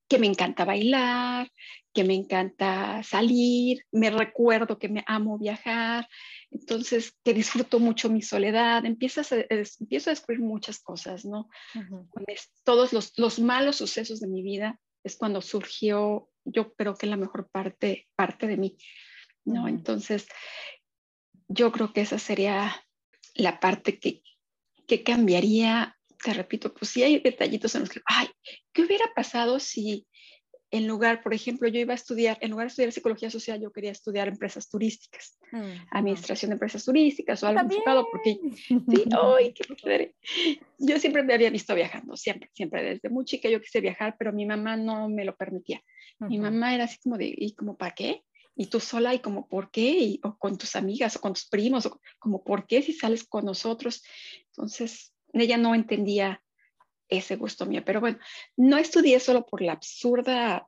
que 0.08 0.20
me 0.20 0.28
encanta 0.28 0.66
bailar, 0.66 1.50
que 1.94 2.04
me 2.04 2.14
encanta 2.14 3.02
salir, 3.04 3.84
me 3.92 4.10
recuerdo 4.10 4.78
que 4.78 4.90
me 4.90 5.04
amo 5.08 5.38
viajar, 5.38 6.08
entonces 6.52 7.14
que 7.24 7.34
disfruto 7.34 7.80
mucho 7.80 8.10
mi 8.10 8.22
soledad, 8.22 8.86
empiezo 8.86 9.22
a, 9.22 9.26
empiezo 9.50 10.10
a 10.10 10.14
descubrir 10.14 10.42
muchas 10.42 10.80
cosas, 10.80 11.26
¿no? 11.26 11.50
Todos 12.64 12.94
los, 12.94 13.18
los, 13.18 13.40
malos 13.40 13.78
sucesos 13.78 14.20
de 14.20 14.28
mi 14.28 14.42
vida 14.44 14.80
es 15.04 15.18
cuando 15.18 15.42
surgió, 15.42 16.30
yo 16.46 16.74
creo 16.76 16.96
que 16.96 17.08
la 17.08 17.18
mejor 17.18 17.50
parte, 17.50 18.08
parte 18.16 18.48
de 18.48 18.58
mí, 18.58 18.78
¿no? 19.44 19.68
Entonces, 19.68 20.28
yo 21.48 21.72
creo 21.72 21.94
que 21.94 22.02
esa 22.02 22.20
sería 22.20 22.84
la 23.36 23.60
parte 23.60 24.00
que, 24.00 24.22
que 24.88 25.04
cambiaría. 25.04 25.98
Te 26.24 26.34
repito, 26.34 26.74
pues 26.74 26.92
sí 26.92 27.04
hay 27.04 27.20
detallitos 27.20 27.76
en 27.76 27.82
los 27.82 27.90
que, 27.90 28.02
ay, 28.06 28.28
¿qué 28.74 28.82
hubiera 28.84 29.06
pasado 29.16 29.60
si 29.60 30.08
en 30.70 30.88
lugar, 30.88 31.22
por 31.24 31.34
ejemplo, 31.34 31.68
yo 31.70 31.80
iba 31.80 31.94
a 31.94 31.96
estudiar, 31.96 32.38
en 32.42 32.52
lugar 32.52 32.66
de 32.66 32.70
estudiar 32.70 32.92
psicología 32.92 33.30
social, 33.30 33.62
yo 33.62 33.72
quería 33.72 33.92
estudiar 33.92 34.28
empresas 34.28 34.70
turísticas, 34.70 35.38
mm, 35.52 35.88
administración 35.92 36.50
de 36.50 36.56
empresas 36.56 36.84
turísticas 36.84 37.42
o 37.42 37.48
algo 37.48 37.62
enfocado, 37.62 38.06
porque 38.12 38.38
sí, 38.68 38.68
ay, 39.22 39.54
qué 39.54 39.64
padre. 39.82 40.16
Yo 40.78 41.00
siempre 41.00 41.24
me 41.24 41.34
había 41.34 41.50
visto 41.50 41.74
viajando, 41.74 42.18
siempre, 42.18 42.50
siempre, 42.54 42.84
desde 42.84 43.10
muy 43.10 43.24
chica 43.24 43.50
yo 43.50 43.62
quise 43.62 43.80
viajar, 43.80 44.16
pero 44.20 44.34
mi 44.34 44.46
mamá 44.46 44.76
no 44.76 45.08
me 45.08 45.24
lo 45.24 45.36
permitía. 45.36 45.82
Mi 46.20 46.40
mamá 46.40 46.74
era 46.74 46.86
así 46.86 46.98
como 47.02 47.18
de, 47.18 47.34
¿y 47.38 47.54
como 47.54 47.78
para 47.78 47.94
qué? 47.94 48.24
Y 48.58 48.66
tú 48.66 48.80
sola 48.80 49.14
y 49.14 49.20
como 49.20 49.48
por 49.48 49.70
qué, 49.70 50.20
o 50.24 50.38
con 50.38 50.58
tus 50.58 50.76
amigas 50.76 51.16
o 51.16 51.22
con 51.22 51.34
tus 51.34 51.48
primos, 51.48 51.86
o 51.86 52.02
como 52.20 52.44
por 52.44 52.66
qué 52.66 52.82
si 52.82 52.92
sales 52.92 53.24
con 53.24 53.46
nosotros. 53.46 54.04
Entonces, 54.48 55.14
ella 55.32 55.58
no 55.58 55.76
entendía 55.76 56.44
ese 57.08 57.36
gusto 57.36 57.66
mío, 57.66 57.84
pero 57.86 58.02
bueno, 58.02 58.18
no 58.58 58.78
estudié 58.78 59.20
solo 59.20 59.46
por 59.46 59.62
la 59.62 59.74
absurda 59.74 60.68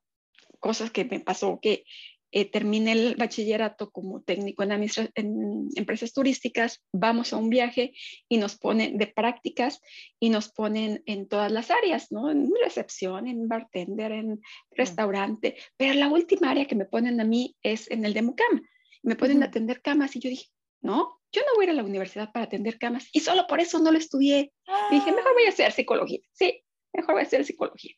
cosas 0.59 0.91
que 0.91 1.03
me 1.05 1.19
pasó, 1.19 1.59
que 1.61 1.83
eh, 2.31 2.45
terminé 2.45 2.91
el 2.91 3.15
bachillerato 3.15 3.89
como 3.89 4.21
técnico 4.21 4.63
en, 4.63 4.71
en, 5.15 5.69
empresas 5.75 6.13
turísticas, 6.13 6.83
vamos 6.93 7.33
a 7.33 7.37
un 7.37 7.49
viaje 7.49 7.93
y 8.27 8.37
nos 8.37 8.57
ponen 8.57 8.97
de 8.97 9.07
prácticas 9.07 9.81
y 10.19 10.29
nos 10.29 10.49
ponen 10.49 11.01
en 11.05 11.27
todas 11.27 11.51
las 11.51 11.71
áreas, 11.71 12.11
¿no? 12.11 12.29
En 12.29 12.51
recepción, 12.63 13.27
en 13.27 13.47
bartender, 13.47 14.11
en 14.11 14.41
restaurante, 14.71 15.57
pero 15.75 15.93
la 15.95 16.09
última 16.09 16.51
área 16.51 16.65
que 16.65 16.75
me 16.75 16.85
ponen 16.85 17.19
a 17.19 17.23
mí 17.23 17.55
es 17.63 17.89
en 17.89 18.05
el 18.05 18.13
de 18.13 18.21
mucama. 18.21 18.61
Me 19.01 19.15
ponen 19.15 19.41
a 19.41 19.47
atender 19.47 19.81
camas 19.81 20.15
y 20.15 20.19
yo 20.19 20.29
dije, 20.29 20.47
no, 20.81 21.19
yo 21.31 21.41
no 21.41 21.55
voy 21.55 21.63
a 21.63 21.65
ir 21.65 21.69
a 21.71 21.73
la 21.73 21.83
universidad 21.83 22.31
para 22.31 22.45
atender 22.45 22.77
camas 22.77 23.07
y 23.11 23.21
solo 23.21 23.47
por 23.47 23.59
eso 23.59 23.79
no 23.79 23.91
lo 23.91 23.97
estudié. 23.97 24.51
dije, 24.91 25.11
mejor 25.11 25.33
voy 25.33 25.45
a 25.45 25.49
hacer 25.49 25.71
psicología. 25.71 26.19
Sí, 26.31 26.63
mejor 26.93 27.15
voy 27.15 27.23
a 27.23 27.25
hacer 27.25 27.45
psicología. 27.45 27.95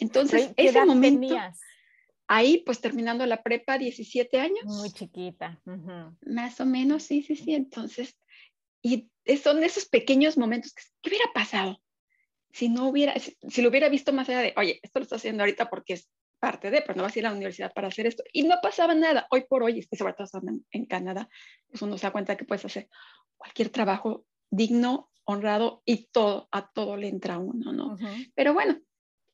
Entonces, 0.00 0.52
ese 0.56 0.84
momento 0.84 1.36
ahí 2.28 2.62
pues 2.64 2.80
terminando 2.80 3.26
la 3.26 3.42
prepa, 3.42 3.78
17 3.78 4.38
años. 4.38 4.64
Muy 4.64 4.90
chiquita. 4.90 5.60
Más 6.22 6.60
o 6.60 6.66
menos, 6.66 7.02
sí, 7.02 7.22
sí, 7.22 7.34
sí. 7.36 7.54
Entonces, 7.54 8.16
Y 8.82 9.10
son 9.42 9.64
esos 9.64 9.86
pequeños 9.86 10.38
momentos 10.38 10.72
que, 10.72 10.82
¿qué 11.02 11.10
hubiera 11.10 11.32
pasado? 11.34 11.82
Si 12.52 12.68
no 12.68 12.88
hubiera, 12.88 13.14
si, 13.18 13.62
lo 13.62 13.68
hubiera 13.68 13.88
visto 13.88 14.12
más 14.12 14.28
allá 14.28 14.40
de, 14.40 14.54
oye, 14.56 14.78
esto 14.82 15.00
lo 15.00 15.02
estoy 15.02 15.16
haciendo 15.16 15.42
ahorita 15.42 15.68
porque 15.68 15.94
es 15.94 16.08
parte 16.38 16.70
de, 16.70 16.82
pero 16.82 16.94
no 16.96 17.02
vas 17.02 17.16
a 17.16 17.18
ir 17.18 17.26
a 17.26 17.30
la 17.30 17.36
universidad 17.36 17.72
para 17.72 17.88
hacer 17.88 18.06
esto. 18.06 18.22
Y 18.32 18.44
no 18.44 18.56
pasaba 18.62 18.94
nada. 18.94 19.26
Hoy 19.30 19.44
por 19.48 19.62
hoy, 19.62 19.86
y 19.90 19.96
sobre 19.96 20.12
todo 20.12 20.28
en, 20.46 20.64
en 20.70 20.86
Canadá, 20.86 21.28
pues 21.68 21.82
uno 21.82 21.98
se 21.98 22.06
da 22.06 22.12
cuenta 22.12 22.36
que 22.36 22.44
puedes 22.44 22.64
hacer 22.64 22.88
cualquier 23.36 23.70
trabajo 23.70 24.24
digno, 24.50 25.10
honrado 25.24 25.82
y 25.84 26.06
todo, 26.06 26.48
a 26.52 26.70
todo 26.70 26.96
le 26.96 27.08
entra 27.08 27.38
uno, 27.38 27.72
¿no? 27.72 27.96
Pero 28.34 28.54
bueno, 28.54 28.80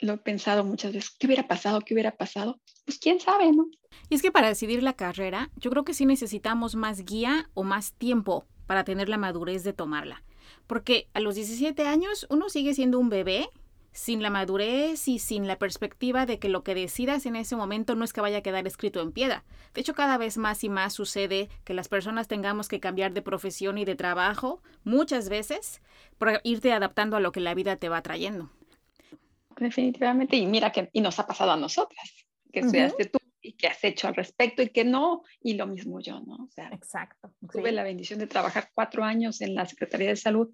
lo 0.01 0.15
he 0.15 0.19
pensado 0.19 0.65
muchas 0.65 0.93
veces, 0.93 1.15
¿qué 1.19 1.27
hubiera 1.27 1.49
pasado? 1.49 1.81
¿Qué 1.81 1.95
hubiera 1.95 2.17
pasado? 2.17 2.61
Pues 2.85 2.99
quién 2.99 3.21
sabe, 3.21 3.53
¿no? 3.53 3.67
Y 4.09 4.15
es 4.15 4.23
que 4.23 4.33
para 4.33 4.49
decidir 4.49 4.83
la 4.83 4.95
carrera, 4.95 5.51
yo 5.57 5.71
creo 5.71 5.85
que 5.85 5.95
sí 5.95 6.07
necesitamos 6.07 6.75
más 6.75 7.05
guía 7.05 7.51
o 7.55 7.63
más 7.63 7.93
tiempo 7.95 8.47
para 8.67 8.85
tener 8.85 9.09
la 9.09 9.19
madurez 9.19 9.65
de 9.65 9.73
tomarla. 9.73 10.23
Porque 10.67 11.09
a 11.15 11.21
los 11.21 11.35
17 11.35 11.87
años 11.87 12.27
uno 12.31 12.49
sigue 12.49 12.75
siendo 12.75 12.99
un 12.99 13.09
bebé 13.09 13.49
sin 13.95 14.23
la 14.23 14.31
madurez 14.31 15.07
y 15.07 15.21
sin 15.21 15.47
la 15.47 15.57
perspectiva 15.57 16.27
de 16.27 16.41
que 16.41 16.49
lo 16.49 16.65
que 16.65 16.75
decidas 16.75 17.27
en 17.27 17.37
ese 17.37 17.55
momento 17.55 17.95
no 17.95 18.05
es 18.05 18.13
que 18.13 18.21
vaya 18.21 18.39
a 18.39 18.43
quedar 18.43 18.67
escrito 18.67 19.01
en 19.01 19.13
piedra. 19.13 19.45
De 19.73 19.81
hecho, 19.81 19.95
cada 19.95 20.19
vez 20.19 20.37
más 20.37 20.65
y 20.65 20.69
más 20.69 20.93
sucede 20.93 21.49
que 21.63 21.75
las 21.75 21.89
personas 21.89 22.27
tengamos 22.27 22.69
que 22.69 22.81
cambiar 22.81 23.15
de 23.15 23.23
profesión 23.23 23.79
y 23.79 23.85
de 23.85 23.95
trabajo 23.95 24.61
muchas 24.83 25.29
veces 25.29 25.81
por 26.19 26.41
irte 26.43 26.73
adaptando 26.73 27.17
a 27.17 27.21
lo 27.21 27.31
que 27.31 27.41
la 27.41 27.55
vida 27.55 27.77
te 27.77 27.89
va 27.89 28.03
trayendo. 28.03 28.51
Definitivamente, 29.59 30.37
y 30.37 30.47
mira 30.47 30.71
que 30.71 30.91
y 30.93 31.01
nos 31.01 31.19
ha 31.19 31.27
pasado 31.27 31.53
a 31.53 31.57
nosotras, 31.57 32.27
que 32.53 32.61
estudiaste 32.61 33.07
tú 33.07 33.19
y 33.41 33.53
que 33.53 33.67
has 33.67 33.83
hecho 33.85 34.09
al 34.09 34.15
respecto 34.15 34.63
y 34.63 34.71
que 34.71 34.85
no, 34.85 35.23
y 35.43 35.55
lo 35.55 35.67
mismo 35.67 36.01
yo, 36.01 36.21
¿no? 36.21 36.45
O 36.45 36.51
sea, 36.51 36.71
Exacto. 36.73 37.35
Tuve 37.53 37.73
la 37.73 37.83
bendición 37.83 38.19
de 38.19 38.27
trabajar 38.27 38.71
cuatro 38.75 39.05
años 39.05 39.41
en 39.43 39.55
la 39.55 39.67
Secretaría 39.67 40.09
de 40.09 40.17
Salud 40.17 40.49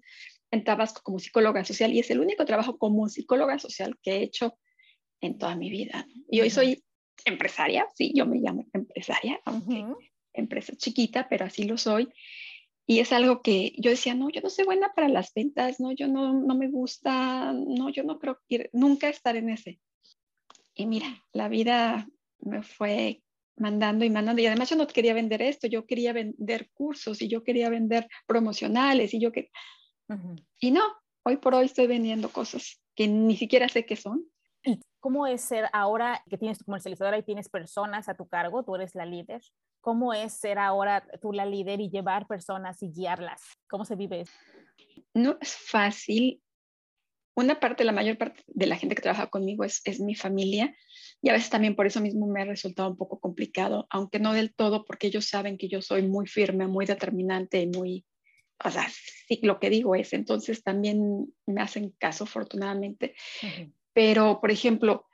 en 0.51 0.63
Tabasco 0.63 1.01
como 1.01 1.19
psicóloga 1.19 1.63
social 1.63 1.93
y 1.93 1.99
es 1.99 2.11
el 2.11 2.19
único 2.19 2.43
trabajo 2.45 2.77
como 2.77 3.07
psicóloga 3.07 3.57
social 3.57 3.97
que 4.03 4.17
he 4.17 4.23
hecho 4.23 4.57
en 5.21 5.37
toda 5.37 5.55
mi 5.55 5.69
vida. 5.69 6.05
Y 6.29 6.41
hoy 6.41 6.49
soy 6.49 6.83
empresaria, 7.25 7.87
sí, 7.95 8.11
yo 8.13 8.25
me 8.25 8.39
llamo 8.39 8.65
empresaria, 8.73 9.39
aunque 9.45 9.85
empresa 10.33 10.73
chiquita, 10.75 11.27
pero 11.29 11.45
así 11.45 11.63
lo 11.63 11.77
soy. 11.77 12.09
Y 12.87 12.99
es 12.99 13.13
algo 13.13 13.41
que 13.41 13.73
yo 13.77 13.89
decía, 13.91 14.15
no, 14.15 14.29
yo 14.29 14.41
no 14.41 14.49
soy 14.49 14.65
buena 14.65 14.91
para 14.93 15.07
las 15.07 15.33
ventas, 15.33 15.79
no, 15.79 15.91
yo 15.91 16.07
no, 16.07 16.33
no 16.33 16.55
me 16.55 16.69
gusta, 16.69 17.53
no, 17.53 17.89
yo 17.89 18.03
no 18.03 18.19
creo 18.19 18.39
ir, 18.47 18.69
nunca 18.73 19.07
estar 19.07 19.35
en 19.35 19.49
ese. 19.49 19.79
Y 20.73 20.85
mira, 20.87 21.23
la 21.31 21.47
vida 21.47 22.07
me 22.39 22.63
fue 22.63 23.21
mandando 23.55 24.03
y 24.03 24.09
mandando. 24.09 24.41
Y 24.41 24.47
además 24.47 24.69
yo 24.69 24.75
no 24.75 24.87
quería 24.87 25.13
vender 25.13 25.41
esto, 25.41 25.67
yo 25.67 25.85
quería 25.85 26.13
vender 26.13 26.69
cursos 26.73 27.21
y 27.21 27.27
yo 27.27 27.43
quería 27.43 27.69
vender 27.69 28.07
promocionales 28.27 29.13
y 29.13 29.19
yo 29.19 29.31
que... 29.31 29.51
Y 30.59 30.71
no, 30.71 30.81
hoy 31.23 31.37
por 31.37 31.55
hoy 31.55 31.65
estoy 31.65 31.87
vendiendo 31.87 32.29
cosas 32.29 32.81
que 32.95 33.07
ni 33.07 33.37
siquiera 33.37 33.69
sé 33.69 33.85
qué 33.85 33.95
son. 33.95 34.25
¿Y 34.63 34.79
cómo 34.99 35.27
es 35.27 35.41
ser 35.41 35.65
ahora 35.73 36.23
que 36.29 36.37
tienes 36.37 36.59
tu 36.59 36.65
comercializadora 36.65 37.17
y 37.17 37.23
tienes 37.23 37.49
personas 37.49 38.09
a 38.09 38.15
tu 38.15 38.27
cargo, 38.27 38.63
tú 38.63 38.75
eres 38.75 38.95
la 38.95 39.05
líder? 39.05 39.41
¿Cómo 39.81 40.13
es 40.13 40.33
ser 40.33 40.59
ahora 40.59 41.05
tú 41.21 41.33
la 41.33 41.45
líder 41.45 41.81
y 41.81 41.89
llevar 41.89 42.27
personas 42.27 42.81
y 42.83 42.91
guiarlas? 42.91 43.41
¿Cómo 43.67 43.85
se 43.85 43.95
vive 43.95 44.21
eso? 44.21 44.33
No 45.13 45.37
es 45.41 45.55
fácil 45.55 46.41
una 47.35 47.59
parte, 47.59 47.83
la 47.83 47.91
mayor 47.91 48.17
parte 48.17 48.43
de 48.47 48.65
la 48.65 48.75
gente 48.75 48.95
que 48.95 49.01
trabaja 49.01 49.27
conmigo 49.27 49.63
es, 49.63 49.81
es 49.85 49.99
mi 49.99 50.15
familia 50.15 50.75
y 51.21 51.29
a 51.29 51.33
veces 51.33 51.49
también 51.49 51.75
por 51.75 51.87
eso 51.87 52.01
mismo 52.01 52.27
me 52.27 52.41
ha 52.41 52.45
resultado 52.45 52.89
un 52.89 52.97
poco 52.97 53.19
complicado, 53.19 53.87
aunque 53.89 54.19
no 54.19 54.33
del 54.33 54.53
todo, 54.53 54.85
porque 54.85 55.07
ellos 55.07 55.25
saben 55.25 55.57
que 55.57 55.69
yo 55.69 55.81
soy 55.81 56.07
muy 56.07 56.27
firme, 56.27 56.67
muy 56.67 56.85
determinante 56.85 57.61
y 57.61 57.67
muy, 57.67 58.05
o 58.63 58.69
sea, 58.69 58.87
sí, 58.89 59.39
lo 59.43 59.59
que 59.59 59.69
digo 59.69 59.95
es, 59.95 60.13
entonces 60.13 60.63
también 60.63 61.33
me 61.45 61.61
hacen 61.61 61.91
caso 61.97 62.25
afortunadamente. 62.25 63.15
Pero, 63.93 64.39
por 64.39 64.51
ejemplo, 64.51 65.07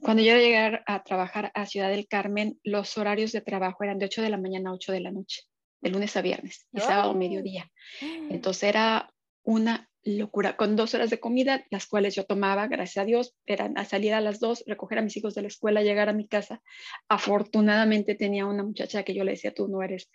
cuando 0.00 0.22
yo 0.22 0.36
llegué 0.36 0.80
a 0.86 1.02
trabajar 1.04 1.50
a 1.54 1.66
Ciudad 1.66 1.88
del 1.88 2.06
Carmen, 2.06 2.58
los 2.62 2.96
horarios 2.98 3.32
de 3.32 3.40
trabajo 3.40 3.82
eran 3.84 3.98
de 3.98 4.06
8 4.06 4.22
de 4.22 4.30
la 4.30 4.38
mañana 4.38 4.70
a 4.70 4.74
8 4.74 4.92
de 4.92 5.00
la 5.00 5.10
noche, 5.10 5.42
de 5.80 5.90
lunes 5.90 6.16
a 6.16 6.22
viernes, 6.22 6.68
y 6.72 6.80
sábado 6.80 7.14
mediodía. 7.14 7.70
Entonces 8.00 8.64
era 8.64 9.12
una 9.42 9.88
locura, 10.02 10.56
con 10.56 10.76
dos 10.76 10.94
horas 10.94 11.10
de 11.10 11.18
comida, 11.18 11.64
las 11.70 11.86
cuales 11.86 12.14
yo 12.14 12.24
tomaba, 12.24 12.68
gracias 12.68 13.02
a 13.02 13.06
Dios, 13.06 13.34
eran 13.44 13.76
a 13.76 13.84
salir 13.84 14.14
a 14.14 14.20
las 14.20 14.38
dos, 14.38 14.62
recoger 14.66 14.98
a 14.98 15.02
mis 15.02 15.16
hijos 15.16 15.34
de 15.34 15.42
la 15.42 15.48
escuela, 15.48 15.82
llegar 15.82 16.08
a 16.08 16.12
mi 16.12 16.28
casa. 16.28 16.62
Afortunadamente 17.08 18.14
tenía 18.14 18.46
una 18.46 18.62
muchacha 18.62 19.02
que 19.02 19.14
yo 19.14 19.24
le 19.24 19.32
decía, 19.32 19.52
tú 19.52 19.66
no 19.66 19.82
eres, 19.82 20.10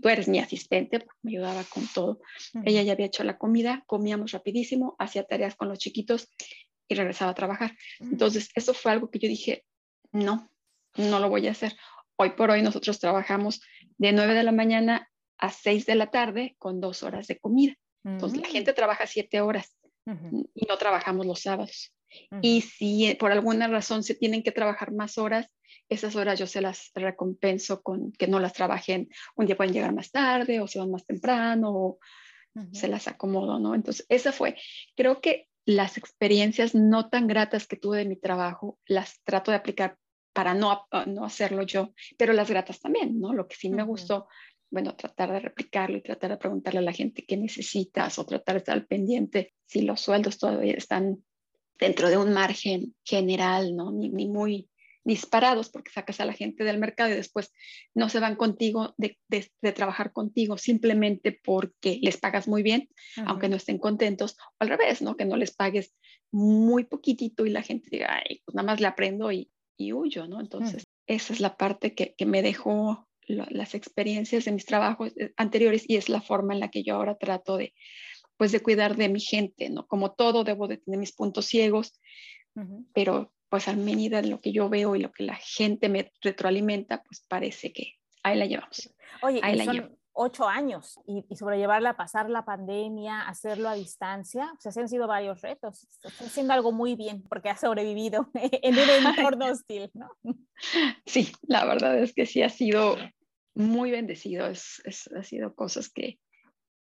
tú 0.00 0.08
eres 0.08 0.28
mi 0.28 0.38
asistente, 0.38 1.00
porque 1.00 1.18
me 1.22 1.32
ayudaba 1.32 1.62
con 1.64 1.86
todo. 1.92 2.20
Ella 2.64 2.82
ya 2.82 2.92
había 2.92 3.06
hecho 3.06 3.24
la 3.24 3.36
comida, 3.36 3.84
comíamos 3.86 4.32
rapidísimo, 4.32 4.96
hacía 4.98 5.24
tareas 5.24 5.56
con 5.56 5.68
los 5.68 5.78
chiquitos 5.78 6.30
y 6.88 6.94
regresaba 6.94 7.30
a 7.32 7.34
trabajar. 7.34 7.76
Entonces, 8.00 8.50
eso 8.54 8.74
fue 8.74 8.92
algo 8.92 9.10
que 9.10 9.18
yo 9.18 9.28
dije, 9.28 9.64
no, 10.12 10.50
no 10.96 11.18
lo 11.18 11.28
voy 11.28 11.46
a 11.48 11.52
hacer. 11.52 11.76
Hoy 12.16 12.30
por 12.30 12.50
hoy 12.50 12.62
nosotros 12.62 13.00
trabajamos 13.00 13.60
de 13.98 14.12
9 14.12 14.34
de 14.34 14.42
la 14.42 14.52
mañana 14.52 15.10
a 15.38 15.50
6 15.50 15.86
de 15.86 15.94
la 15.94 16.10
tarde 16.10 16.56
con 16.58 16.80
dos 16.80 17.02
horas 17.02 17.26
de 17.26 17.38
comida. 17.38 17.74
Entonces, 18.04 18.40
la 18.40 18.48
mm. 18.48 18.52
gente 18.52 18.72
trabaja 18.72 19.06
siete 19.06 19.40
horas 19.40 19.76
y 20.54 20.66
no 20.68 20.76
trabajamos 20.76 21.24
los 21.24 21.40
sábados. 21.40 21.94
Y 22.42 22.60
si 22.60 23.06
eh, 23.06 23.16
por 23.16 23.32
alguna 23.32 23.66
razón 23.66 24.02
se 24.04 24.14
tienen 24.14 24.42
que 24.42 24.52
trabajar 24.52 24.92
más 24.92 25.18
horas, 25.18 25.48
esas 25.88 26.14
horas 26.16 26.38
yo 26.38 26.46
se 26.46 26.60
las 26.60 26.90
recompenso 26.94 27.82
con 27.82 28.12
que 28.12 28.26
no 28.26 28.40
las 28.40 28.52
trabajen. 28.52 29.08
Un 29.36 29.46
día 29.46 29.56
pueden 29.56 29.72
llegar 29.72 29.92
más 29.94 30.10
tarde 30.10 30.60
o 30.60 30.66
se 30.66 30.78
van 30.78 30.90
más 30.90 31.04
temprano 31.06 31.72
o 31.72 31.98
se 32.72 32.86
las 32.86 33.08
acomodo, 33.08 33.58
¿no? 33.58 33.74
Entonces, 33.74 34.06
esa 34.08 34.30
fue. 34.30 34.56
Creo 34.94 35.20
que 35.20 35.48
las 35.66 35.96
experiencias 35.96 36.74
no 36.74 37.08
tan 37.08 37.26
gratas 37.26 37.66
que 37.66 37.76
tuve 37.76 37.98
de 37.98 38.04
mi 38.04 38.16
trabajo 38.16 38.78
las 38.86 39.20
trato 39.24 39.50
de 39.50 39.56
aplicar 39.56 39.96
para 40.32 40.52
no, 40.54 40.86
no 41.06 41.24
hacerlo 41.24 41.62
yo, 41.62 41.92
pero 42.18 42.32
las 42.32 42.50
gratas 42.50 42.80
también, 42.80 43.20
¿no? 43.20 43.32
Lo 43.32 43.46
que 43.46 43.56
sí 43.56 43.70
me 43.70 43.84
gustó 43.84 44.26
bueno, 44.74 44.96
tratar 44.96 45.30
de 45.30 45.38
replicarlo 45.38 45.96
y 45.96 46.02
tratar 46.02 46.32
de 46.32 46.36
preguntarle 46.36 46.80
a 46.80 46.82
la 46.82 46.92
gente 46.92 47.24
qué 47.24 47.36
necesitas 47.36 48.18
o 48.18 48.26
tratar 48.26 48.56
de 48.56 48.58
estar 48.58 48.74
al 48.74 48.86
pendiente 48.86 49.54
si 49.66 49.82
los 49.82 50.00
sueldos 50.00 50.36
todavía 50.36 50.74
están 50.74 51.24
dentro 51.78 52.10
de 52.10 52.18
un 52.18 52.32
margen 52.32 52.92
general, 53.04 53.76
¿no? 53.76 53.92
Ni, 53.92 54.10
muy 54.26 54.68
disparados 55.04 55.68
porque 55.68 55.90
sacas 55.90 56.20
a 56.20 56.24
la 56.24 56.32
gente 56.32 56.64
del 56.64 56.78
mercado 56.78 57.10
y 57.10 57.14
después 57.14 57.52
no 57.94 58.08
se 58.08 58.20
van 58.20 58.36
contigo 58.36 58.94
de, 58.96 59.18
trabajar 59.74 60.12
contigo 60.12 60.56
simplemente 60.56 61.38
porque 61.44 61.98
les 62.02 62.16
pagas 62.16 62.48
muy 62.48 62.62
bien, 62.62 62.88
aunque 63.26 63.48
no 63.48 63.56
estén 63.56 63.78
contentos, 63.78 64.36
o 64.38 64.54
al 64.60 64.70
revés, 64.70 65.02
¿no? 65.02 65.16
Que 65.16 65.26
no 65.26 65.36
les 65.36 65.54
pagues 65.54 65.94
muy 66.32 66.84
poquitito 66.84 67.44
y 67.44 67.50
la 67.50 67.62
gente 67.62 67.88
diga, 67.90 68.16
ay, 68.16 68.40
pues 68.44 68.54
nada 68.54 68.66
más 68.66 68.80
le 68.80 68.86
aprendo 68.86 69.30
y, 69.30 69.50
y 69.76 69.92
huyo, 69.92 70.26
¿no? 70.26 70.40
Entonces, 70.40 70.86
esa 71.06 71.32
es 71.32 71.40
la 71.40 71.56
parte 71.56 71.94
que, 71.94 72.14
que 72.16 72.26
me 72.26 72.42
dejó 72.42 73.06
las 73.26 73.74
experiencias 73.74 74.44
de 74.44 74.52
mis 74.52 74.66
trabajos 74.66 75.12
eh, 75.16 75.32
anteriores 75.36 75.84
y 75.88 75.96
es 75.96 76.08
la 76.08 76.20
forma 76.20 76.54
en 76.54 76.60
la 76.60 76.70
que 76.70 76.82
yo 76.82 76.96
ahora 76.96 77.16
trato 77.16 77.56
de, 77.56 77.74
pues, 78.36 78.52
de 78.52 78.60
cuidar 78.60 78.96
de 78.96 79.08
mi 79.08 79.20
gente, 79.20 79.70
¿no? 79.70 79.86
Como 79.86 80.12
todo, 80.12 80.44
debo 80.44 80.68
de 80.68 80.78
tener 80.78 80.98
mis 80.98 81.12
puntos 81.12 81.46
ciegos, 81.46 82.00
pero 82.92 83.33
pues 83.54 83.68
a 83.68 83.72
medida 83.72 84.20
de 84.20 84.26
lo 84.26 84.40
que 84.40 84.50
yo 84.50 84.68
veo 84.68 84.96
y 84.96 84.98
lo 84.98 85.12
que 85.12 85.22
la 85.22 85.36
gente 85.36 85.88
me 85.88 86.10
retroalimenta, 86.20 87.04
pues 87.04 87.24
parece 87.28 87.72
que 87.72 87.92
ahí 88.24 88.36
la 88.36 88.46
llevamos. 88.46 88.92
Oye, 89.22 89.40
son 89.64 89.96
ocho 90.12 90.48
años 90.48 90.98
y, 91.06 91.24
sobrellevarla, 91.36 91.96
pasar 91.96 92.28
la 92.28 92.44
pandemia, 92.44 93.28
hacerlo 93.28 93.68
a 93.68 93.76
distancia, 93.76 94.52
o 94.58 94.60
sea, 94.60 94.72
se 94.72 94.80
han 94.80 94.88
sido 94.88 95.06
varios 95.06 95.40
retos. 95.40 95.86
Está 96.02 96.24
haciendo 96.24 96.52
algo 96.52 96.72
muy 96.72 96.96
bien 96.96 97.22
porque 97.28 97.48
ha 97.48 97.56
sobrevivido 97.56 98.28
en 98.34 98.74
un 98.74 98.90
entorno 99.30 99.46
hostil, 99.46 99.88
¿no? 99.94 100.10
Sí, 101.06 101.30
la 101.42 101.64
verdad 101.64 101.96
es 101.96 102.12
que 102.12 102.26
sí 102.26 102.42
ha 102.42 102.48
sido 102.48 102.96
muy 103.54 103.92
bendecido, 103.92 104.48
es, 104.48 104.82
ha 105.16 105.22
sido 105.22 105.54
cosas 105.54 105.90
que, 105.90 106.18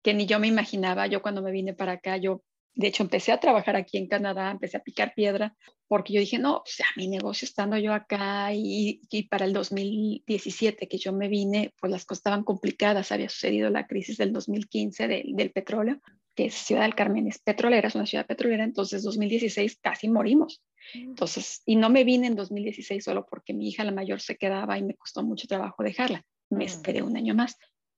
que 0.03 0.15
ni 0.15 0.25
yo 0.25 0.39
me 0.39 0.49
imaginaba. 0.49 1.07
Yo 1.07 1.21
cuando 1.21 1.43
me 1.43 1.53
vine 1.53 1.75
para 1.75 1.93
acá, 1.93 2.17
yo 2.17 2.41
de 2.75 2.87
hecho 2.87 3.03
empecé 3.03 3.33
a 3.33 3.41
trabajar 3.41 3.77
aquí 3.77 3.99
en 3.99 4.07
Canadá, 4.07 4.51
empecé 4.51 4.77
a 4.77 4.83
picar 4.83 5.15
piedra, 5.15 5.55
porque 5.89 6.13
yo 6.13 6.21
dije, 6.21 6.39
no, 6.39 6.57
o 6.57 6.63
sea, 6.65 6.87
mi 6.97 7.09
negocio 7.09 7.47
estando 7.47 7.77
yo 7.77 7.93
acá 7.93 8.53
y, 8.55 9.01
y, 9.11 9.23
para 9.25 9.45
el 9.45 9.53
2017 9.53 10.89
que 10.89 10.99
yo 10.99 11.13
me 11.13 11.29
vine, 11.29 11.75
pues 11.81 11.93
las 11.93 12.05
cosas 12.05 12.21
estaban 12.21 12.45
complicadas, 12.45 13.13
había 13.13 13.29
sucedido 13.29 13.69
la 13.71 13.87
crisis 13.87 14.17
del 14.17 14.33
2015 14.33 15.07
del 15.09 15.51
petróleo, 15.53 16.01
que 16.35 16.47
es 16.47 16.55
Ciudad 16.55 16.83
del 16.83 16.95
Carmen, 16.95 17.29
es 17.29 17.39
petrolera, 17.39 17.89
es 17.89 17.95
una 17.95 18.07
ciudad 18.07 18.27
petrolera, 18.27 18.65
entonces 18.65 19.03
2016 19.03 19.79
casi 19.83 20.09
morimos. 20.09 20.63
Mm. 20.95 21.11
Entonces, 21.11 21.63
y 21.67 21.77
no 21.77 21.91
me 21.91 22.05
vine 22.05 22.29
en 22.29 22.37
2016 22.37 23.05
solo 23.05 23.27
porque 23.29 23.53
mi 23.53 23.69
hija 23.69 23.85
la 23.85 23.93
mayor 23.93 24.21
se 24.21 24.37
quedaba 24.37 24.79
y 24.79 24.83
me 24.83 24.95
costó 24.95 25.23
mucho 25.23 25.47
trabajo 25.47 25.83
dejarla 25.83 26.25
me 26.53 26.65
mm. 26.65 26.69
esperé 26.69 27.03
un 27.03 27.17
año 27.17 27.35
más, 27.35 27.57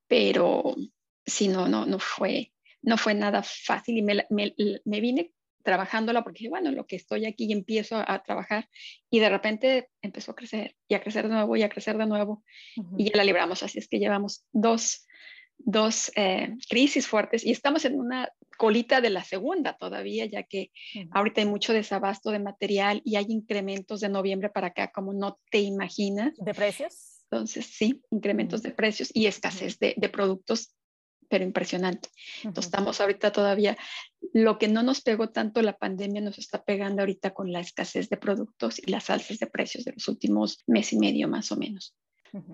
pero 0.08 0.74
si 1.26 1.48
no, 1.48 1.68
no, 1.68 1.86
no 1.86 1.98
fue, 1.98 2.52
no 2.84 2.96
fue 2.96 3.14
nada 3.14 3.42
fácil 3.42 3.98
y 3.98 4.02
me, 4.02 4.26
me, 4.30 4.54
me 4.84 5.00
vine 5.00 5.32
trabajándola 5.64 6.22
porque 6.22 6.48
bueno, 6.48 6.70
lo 6.70 6.86
que 6.86 6.96
estoy 6.96 7.24
aquí 7.24 7.46
y 7.46 7.52
empiezo 7.52 7.96
a, 7.96 8.22
trabajar 8.22 8.68
y 9.10 9.18
de 9.18 9.30
repente 9.30 9.88
empezó 10.02 10.32
a 10.32 10.36
crecer 10.36 10.76
y 10.86 10.94
a 10.94 11.02
crecer 11.02 11.26
de 11.26 11.34
nuevo 11.34 11.56
y 11.56 11.62
a 11.62 11.68
crecer 11.68 11.96
de 11.96 12.06
nuevo 12.06 12.44
y 12.96 13.06
ya 13.06 13.16
la 13.16 13.24
libramos, 13.24 13.62
así 13.62 13.78
es 13.78 13.88
que 13.88 13.98
llevamos 13.98 14.44
dos, 14.52 15.06
dos 15.56 16.12
eh, 16.16 16.54
crisis 16.68 17.08
fuertes 17.08 17.44
y 17.44 17.50
estamos 17.50 17.84
en 17.86 17.98
una 17.98 18.28
colita 18.58 19.00
de 19.00 19.10
la 19.10 19.24
segunda 19.24 19.76
todavía, 19.76 20.26
ya 20.26 20.44
que 20.44 20.70
ahorita 21.10 21.40
hay 21.40 21.48
mucho 21.48 21.72
desabasto 21.72 22.30
de 22.30 22.38
material 22.38 23.00
y 23.04 23.16
hay 23.16 23.26
incrementos 23.28 24.00
de 24.00 24.10
noviembre 24.10 24.50
para 24.50 24.68
acá 24.68 24.92
como 24.92 25.12
no 25.12 25.40
te 25.50 25.60
imaginas. 25.60 26.34
¿De 26.36 26.54
precios? 26.54 27.22
Entonces, 27.30 27.66
sí, 27.66 28.00
incrementos 28.10 28.62
de 28.62 28.70
precios 28.70 29.10
y 29.12 29.26
escasez 29.26 29.78
de, 29.78 29.94
de 29.96 30.08
productos 30.08 30.74
pero 31.34 31.42
impresionante. 31.42 32.10
Entonces, 32.44 32.66
estamos 32.66 33.00
ahorita 33.00 33.32
todavía, 33.32 33.76
lo 34.32 34.56
que 34.56 34.68
no 34.68 34.84
nos 34.84 35.00
pegó 35.00 35.30
tanto 35.30 35.62
la 35.62 35.76
pandemia 35.76 36.20
nos 36.20 36.38
está 36.38 36.62
pegando 36.62 37.02
ahorita 37.02 37.34
con 37.34 37.50
la 37.50 37.58
escasez 37.58 38.08
de 38.08 38.16
productos 38.16 38.78
y 38.78 38.88
las 38.88 39.10
alzas 39.10 39.40
de 39.40 39.48
precios 39.48 39.84
de 39.84 39.94
los 39.94 40.06
últimos 40.06 40.62
mes 40.68 40.92
y 40.92 40.98
medio 41.00 41.26
más 41.26 41.50
o 41.50 41.56
menos. 41.56 41.96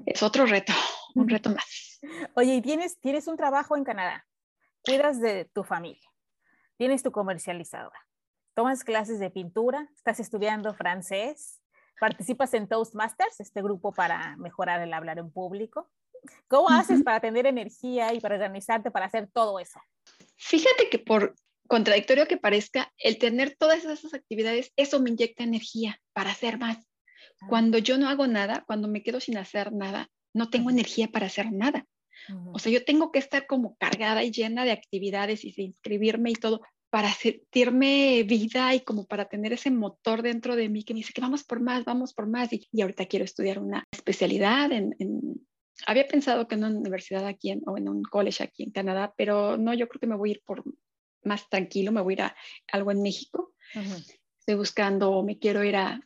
Es 0.06 0.22
otro 0.22 0.46
reto, 0.46 0.72
un 1.14 1.28
reto 1.28 1.50
más. 1.50 2.00
Oye, 2.36 2.54
y 2.54 2.62
tienes, 2.62 2.98
tienes 3.00 3.26
un 3.26 3.36
trabajo 3.36 3.76
en 3.76 3.84
Canadá, 3.84 4.26
cuidas 4.82 5.20
de 5.20 5.44
tu 5.52 5.62
familia, 5.62 6.08
tienes 6.78 7.02
tu 7.02 7.12
comercializadora, 7.12 8.08
tomas 8.54 8.82
clases 8.82 9.18
de 9.18 9.28
pintura, 9.28 9.90
estás 9.94 10.20
estudiando 10.20 10.72
francés, 10.72 11.60
participas 12.00 12.54
en 12.54 12.66
Toastmasters, 12.66 13.40
este 13.40 13.60
grupo 13.60 13.92
para 13.92 14.38
mejorar 14.38 14.80
el 14.80 14.94
hablar 14.94 15.18
en 15.18 15.30
público, 15.30 15.90
¿Cómo 16.48 16.68
haces 16.68 17.02
para 17.02 17.20
tener 17.20 17.46
energía 17.46 18.12
y 18.12 18.20
para 18.20 18.34
organizarte 18.36 18.90
para 18.90 19.06
hacer 19.06 19.28
todo 19.32 19.58
eso? 19.58 19.80
Fíjate 20.36 20.88
que 20.90 20.98
por 20.98 21.34
contradictorio 21.70 22.26
que 22.26 22.36
parezca, 22.36 22.92
el 22.98 23.18
tener 23.18 23.54
todas 23.56 23.84
esas 23.84 24.12
actividades, 24.12 24.72
eso 24.76 25.00
me 25.00 25.10
inyecta 25.10 25.44
energía 25.44 26.00
para 26.12 26.32
hacer 26.32 26.58
más. 26.58 26.78
Ah. 27.40 27.46
Cuando 27.48 27.78
yo 27.78 27.96
no 27.96 28.08
hago 28.08 28.26
nada, 28.26 28.64
cuando 28.66 28.88
me 28.88 29.04
quedo 29.04 29.20
sin 29.20 29.38
hacer 29.38 29.72
nada, 29.72 30.08
no 30.34 30.50
tengo 30.50 30.70
energía 30.70 31.08
para 31.08 31.26
hacer 31.26 31.52
nada. 31.52 31.86
O 32.52 32.58
sea, 32.58 32.70
yo 32.70 32.84
tengo 32.84 33.12
que 33.12 33.18
estar 33.18 33.46
como 33.46 33.76
cargada 33.76 34.22
y 34.22 34.30
llena 34.30 34.64
de 34.64 34.72
actividades 34.72 35.44
y 35.44 35.52
de 35.52 35.62
inscribirme 35.62 36.30
y 36.30 36.34
todo 36.34 36.60
para 36.90 37.10
sentirme 37.12 38.24
vida 38.24 38.74
y 38.74 38.80
como 38.80 39.06
para 39.06 39.26
tener 39.26 39.52
ese 39.52 39.70
motor 39.70 40.22
dentro 40.22 40.54
de 40.54 40.68
mí 40.68 40.84
que 40.84 40.92
me 40.92 40.98
dice 41.00 41.12
que 41.14 41.20
vamos 41.22 41.44
por 41.44 41.60
más, 41.60 41.84
vamos 41.84 42.12
por 42.12 42.26
más. 42.26 42.50
Y, 42.52 42.68
ahorita 42.80 43.06
quiero 43.06 43.24
estudiar 43.24 43.58
una 43.58 43.86
especialidad 43.92 44.70
en 44.72 44.94
había 45.86 46.06
pensado 46.06 46.46
que 46.46 46.54
en 46.54 46.64
una 46.64 46.78
universidad 46.78 47.26
aquí 47.26 47.52
o 47.66 47.76
en 47.76 47.88
un 47.88 48.02
college 48.02 48.42
aquí 48.42 48.64
en 48.64 48.70
Canadá, 48.70 49.14
pero 49.16 49.56
no, 49.56 49.74
yo 49.74 49.88
creo 49.88 50.00
que 50.00 50.06
me 50.06 50.16
voy 50.16 50.30
a 50.30 50.32
ir 50.32 50.42
por 50.44 50.64
más 51.24 51.48
tranquilo, 51.48 51.92
me 51.92 52.00
voy 52.00 52.14
a 52.14 52.16
ir 52.16 52.22
a 52.22 52.36
algo 52.72 52.90
en 52.90 53.02
México. 53.02 53.52
Estoy 54.38 54.54
buscando, 54.54 55.22
me 55.22 55.38
quiero 55.38 55.62
ir 55.64 55.76
a, 55.76 56.00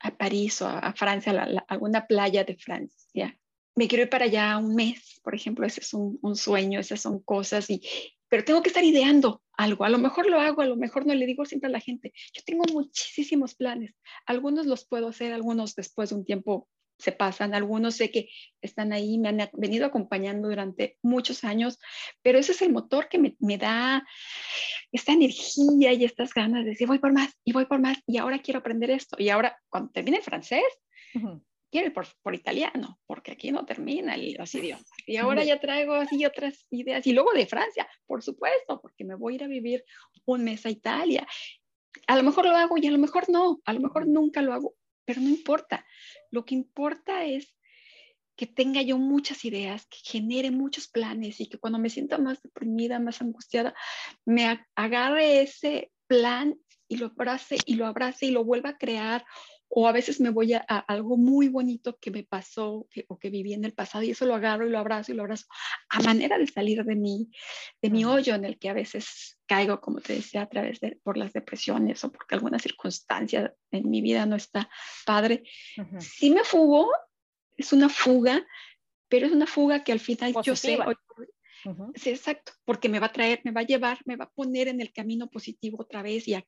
a 0.00 0.16
París 0.16 0.62
o 0.62 0.68
a, 0.68 0.92
Francia, 0.94 1.32
a, 1.32 1.64
alguna 1.72 2.06
playa 2.06 2.44
de 2.44 2.56
Francia. 2.56 3.38
Me 3.74 3.88
quiero 3.88 4.04
ir 4.04 4.10
para 4.10 4.26
allá 4.26 4.58
un 4.58 4.74
mes, 4.74 5.20
por 5.22 5.34
ejemplo, 5.34 5.66
ese 5.66 5.80
es 5.80 5.94
un, 5.94 6.18
un 6.22 6.36
sueño, 6.36 6.80
esas 6.80 7.00
son 7.00 7.20
cosas, 7.20 7.70
y, 7.70 7.82
pero 8.28 8.44
tengo 8.44 8.62
que 8.62 8.68
estar 8.68 8.84
ideando 8.84 9.42
algo. 9.56 9.84
A 9.84 9.90
lo 9.90 9.98
mejor 9.98 10.28
lo 10.28 10.40
hago, 10.40 10.62
a 10.62 10.66
lo 10.66 10.76
mejor 10.76 11.06
no 11.06 11.14
le 11.14 11.26
digo 11.26 11.44
siempre 11.44 11.68
a 11.68 11.72
la 11.72 11.80
gente. 11.80 12.12
Yo 12.32 12.42
tengo 12.44 12.64
muchísimos 12.72 13.54
planes. 13.54 13.94
Algunos 14.26 14.66
los 14.66 14.86
puedo 14.86 15.08
hacer, 15.08 15.32
algunos 15.32 15.74
después 15.74 16.10
de 16.10 16.16
un 16.16 16.24
tiempo 16.24 16.68
se 17.00 17.12
pasan, 17.12 17.54
algunos 17.54 17.96
sé 17.96 18.10
que 18.10 18.28
están 18.60 18.92
ahí, 18.92 19.18
me 19.18 19.28
han 19.28 19.50
venido 19.54 19.86
acompañando 19.86 20.48
durante 20.48 20.98
muchos 21.02 21.44
años, 21.44 21.78
pero 22.22 22.38
ese 22.38 22.52
es 22.52 22.62
el 22.62 22.72
motor 22.72 23.08
que 23.08 23.18
me, 23.18 23.58
da 23.58 24.06
esta 24.92 25.12
energía 25.12 25.92
y 25.92 26.04
estas 26.04 26.32
ganas 26.34 26.64
de 26.64 26.70
decir, 26.70 26.86
voy 26.86 26.98
por 26.98 27.12
más 27.12 27.30
y 27.44 27.52
voy 27.52 27.66
por 27.66 27.80
más 27.80 27.98
y 28.06 28.18
ahora 28.18 28.38
quiero 28.40 28.60
aprender 28.60 28.90
esto. 28.90 29.16
Y 29.18 29.28
ahora, 29.28 29.58
cuando 29.68 29.90
termine 29.92 30.18
el 30.18 30.22
francés, 30.22 30.64
quiero 31.70 31.88
ir 31.88 31.94
por, 31.94 32.34
italiano, 32.34 32.98
porque 33.06 33.32
aquí 33.32 33.50
no 33.52 33.64
termina 33.64 34.16
los 34.16 34.54
idiomas. 34.54 34.86
Y 35.06 35.16
ahora 35.16 35.44
ya 35.44 35.60
traigo 35.60 35.94
así 35.94 36.24
otras 36.24 36.66
ideas. 36.70 37.06
Y 37.06 37.12
luego 37.12 37.32
de 37.32 37.46
Francia, 37.46 37.88
por 38.06 38.22
supuesto, 38.22 38.80
porque 38.80 39.04
me 39.04 39.14
voy 39.14 39.34
a 39.34 39.36
ir 39.36 39.44
a 39.44 39.48
vivir 39.48 39.84
un 40.26 40.44
mes 40.44 40.66
a 40.66 40.70
Italia. 40.70 41.26
A 42.06 42.16
lo 42.16 42.22
mejor 42.22 42.46
lo 42.46 42.56
hago 42.56 42.76
y 42.78 42.86
a 42.86 42.90
lo 42.90 42.98
mejor 42.98 43.28
no, 43.28 43.60
a 43.64 43.72
lo 43.72 43.80
mejor 43.80 44.06
nunca 44.06 44.42
lo 44.42 44.52
hago, 44.52 44.74
pero 45.10 45.22
no 45.22 45.28
importa. 45.28 45.84
Lo 46.30 46.44
que 46.44 46.54
importa 46.54 47.24
es 47.24 47.56
que 48.36 48.46
tenga 48.46 48.80
yo 48.80 48.96
muchas 48.96 49.44
ideas, 49.44 49.86
que 49.86 49.98
genere 50.04 50.52
muchos 50.52 50.86
planes 50.86 51.40
y 51.40 51.48
que 51.48 51.58
cuando 51.58 51.80
me 51.80 51.90
sienta 51.90 52.16
más 52.16 52.40
deprimida, 52.40 53.00
más 53.00 53.20
angustiada, 53.20 53.74
me 54.24 54.64
agarre 54.76 55.42
ese 55.42 55.90
plan 56.06 56.56
y 56.86 56.98
lo 56.98 57.06
abrace 57.06 57.58
y 57.66 57.74
lo 57.74 57.86
abrace 57.86 58.26
y 58.26 58.30
lo 58.30 58.44
vuelva 58.44 58.70
a 58.70 58.78
crear. 58.78 59.24
O 59.72 59.86
a 59.86 59.92
veces 59.92 60.20
me 60.20 60.30
voy 60.30 60.54
a, 60.54 60.58
algo 60.58 61.16
muy 61.16 61.48
bonito 61.48 61.96
que 62.00 62.10
me 62.10 62.24
pasó 62.24 62.88
o 63.08 63.18
que 63.18 63.30
viví 63.30 63.54
en 63.54 63.64
el 63.64 63.72
pasado 63.72 64.02
y 64.02 64.10
eso 64.10 64.26
lo 64.26 64.34
agarro 64.34 64.66
y 64.66 64.70
lo 64.70 64.78
abrazo 64.78 65.12
y 65.12 65.14
lo 65.14 65.22
abrazo 65.22 65.46
a 65.88 66.00
manera 66.00 66.38
de 66.38 66.48
salir 66.48 66.84
de 66.84 66.96
mi, 66.96 67.30
de 67.80 67.90
mi 67.90 68.04
hoyo 68.04 68.34
en 68.34 68.44
el 68.44 68.58
que 68.58 68.68
a 68.68 68.72
veces 68.72 69.38
caigo, 69.46 69.80
como 69.80 70.00
te 70.00 70.14
decía, 70.14 70.42
a 70.42 70.48
través 70.48 70.80
de 70.80 70.98
por 71.02 71.16
las 71.16 71.32
depresiones 71.32 72.02
o 72.04 72.10
porque 72.10 72.34
alguna 72.34 72.58
circunstancia 72.58 73.54
en 73.70 73.88
mi 73.88 74.00
vida 74.00 74.26
no 74.26 74.36
está 74.36 74.68
padre. 75.06 75.44
Si 76.00 76.30
me 76.30 76.42
fugo, 76.42 76.90
es 77.56 77.72
una 77.72 77.88
fuga, 77.88 78.44
pero 79.08 79.26
es 79.26 79.32
una 79.32 79.46
fuga 79.46 79.84
que 79.84 79.92
al 79.92 80.00
final 80.00 80.34
yo 80.42 80.56
sé, 80.56 80.78
Sí, 81.94 82.10
exacto, 82.10 82.52
porque 82.64 82.88
me 82.88 83.00
va 83.00 83.06
a 83.06 83.12
traer, 83.12 83.40
me 83.44 83.50
va 83.50 83.60
a 83.60 83.66
llevar, 83.66 83.98
me 84.04 84.16
va 84.16 84.24
a 84.24 84.30
poner 84.30 84.68
en 84.68 84.80
el 84.80 84.92
camino 84.92 85.28
positivo 85.28 85.78
otra 85.80 86.02
vez 86.02 86.26
y 86.28 86.34
a 86.34 86.44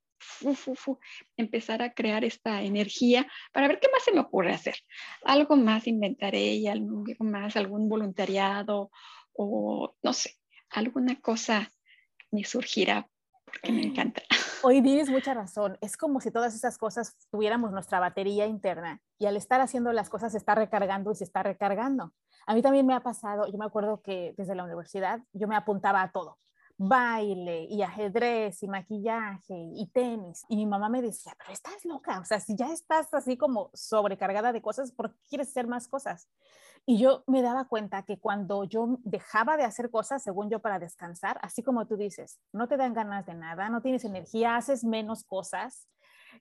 empezar 1.37 1.83
a 1.83 1.92
crear 1.92 2.25
esta 2.25 2.62
energía 2.62 3.27
para 3.53 3.68
ver 3.68 3.81
qué 3.81 3.88
más 3.92 4.05
se 4.05 4.12
me 4.12 4.20
ocurre 4.20 4.53
hacer. 4.53 4.77
Algo 5.25 5.57
más 5.57 5.87
inventaré 5.87 6.55
y 6.55 6.66
algo 6.68 7.05
más, 7.20 7.57
algún 7.57 7.88
voluntariado 7.88 8.90
o 9.35 9.94
no 10.03 10.12
sé, 10.12 10.37
alguna 10.70 11.20
cosa 11.20 11.72
me 12.31 12.44
surgirá 12.44 13.09
porque 13.44 13.72
me 13.72 13.83
encanta. 13.83 14.22
Hoy 14.64 14.83
tienes 14.83 15.11
mucha 15.11 15.35
razón. 15.35 15.77
Es 15.81 15.96
como 15.96 16.20
si 16.20 16.31
todas 16.31 16.55
esas 16.55 16.79
cosas 16.79 17.16
tuviéramos 17.31 17.72
nuestra 17.72 18.01
batería 18.01 18.46
interna 18.46 19.01
y 19.18 19.27
al 19.27 19.37
estar 19.37 19.61
haciendo 19.61 19.92
las 19.92 20.09
cosas 20.09 20.33
se 20.33 20.38
está 20.38 20.55
recargando 20.55 21.12
y 21.12 21.16
se 21.16 21.25
está 21.25 21.42
recargando. 21.42 22.12
A 22.46 22.55
mí 22.55 22.62
también 22.62 22.87
me 22.87 22.94
ha 22.94 23.00
pasado, 23.00 23.46
yo 23.46 23.59
me 23.59 23.64
acuerdo 23.64 24.02
que 24.02 24.35
desde 24.37 24.55
la 24.55 24.64
universidad 24.64 25.20
yo 25.33 25.48
me 25.48 25.57
apuntaba 25.57 26.02
a 26.02 26.11
todo, 26.11 26.38
baile 26.76 27.64
y 27.68 27.83
ajedrez 27.83 28.62
y 28.62 28.68
maquillaje 28.68 29.55
y 29.55 29.87
tenis. 29.92 30.44
Y 30.48 30.57
mi 30.57 30.66
mamá 30.66 30.88
me 30.88 31.02
decía, 31.02 31.33
pero 31.38 31.52
estás 31.52 31.85
loca, 31.85 32.18
o 32.20 32.24
sea, 32.24 32.40
si 32.40 32.57
ya 32.57 32.72
estás 32.72 33.12
así 33.14 33.37
como 33.37 33.70
sobrecargada 33.74 34.52
de 34.52 34.62
cosas, 34.62 34.92
¿por 34.92 35.12
qué 35.12 35.18
quieres 35.28 35.48
hacer 35.48 35.66
más 35.66 35.88
cosas? 35.88 36.28
Y 36.85 36.98
yo 36.98 37.22
me 37.28 37.42
daba 37.42 37.66
cuenta 37.68 38.02
que 38.02 38.18
cuando 38.18 38.64
yo 38.64 38.98
dejaba 39.05 39.57
de 39.57 39.62
hacer 39.62 39.90
cosas, 39.90 40.22
según 40.22 40.50
yo, 40.50 40.59
para 40.59 40.81
descansar, 40.81 41.38
así 41.42 41.62
como 41.62 41.87
tú 41.87 41.96
dices, 41.96 42.40
no 42.52 42.66
te 42.66 42.76
dan 42.76 42.92
ganas 42.92 43.24
de 43.24 43.35
nada, 43.35 43.68
no 43.68 43.83
tienes 43.83 44.05
energía, 44.05 44.57
haces 44.57 44.83
menos 44.83 45.22
cosas 45.22 45.88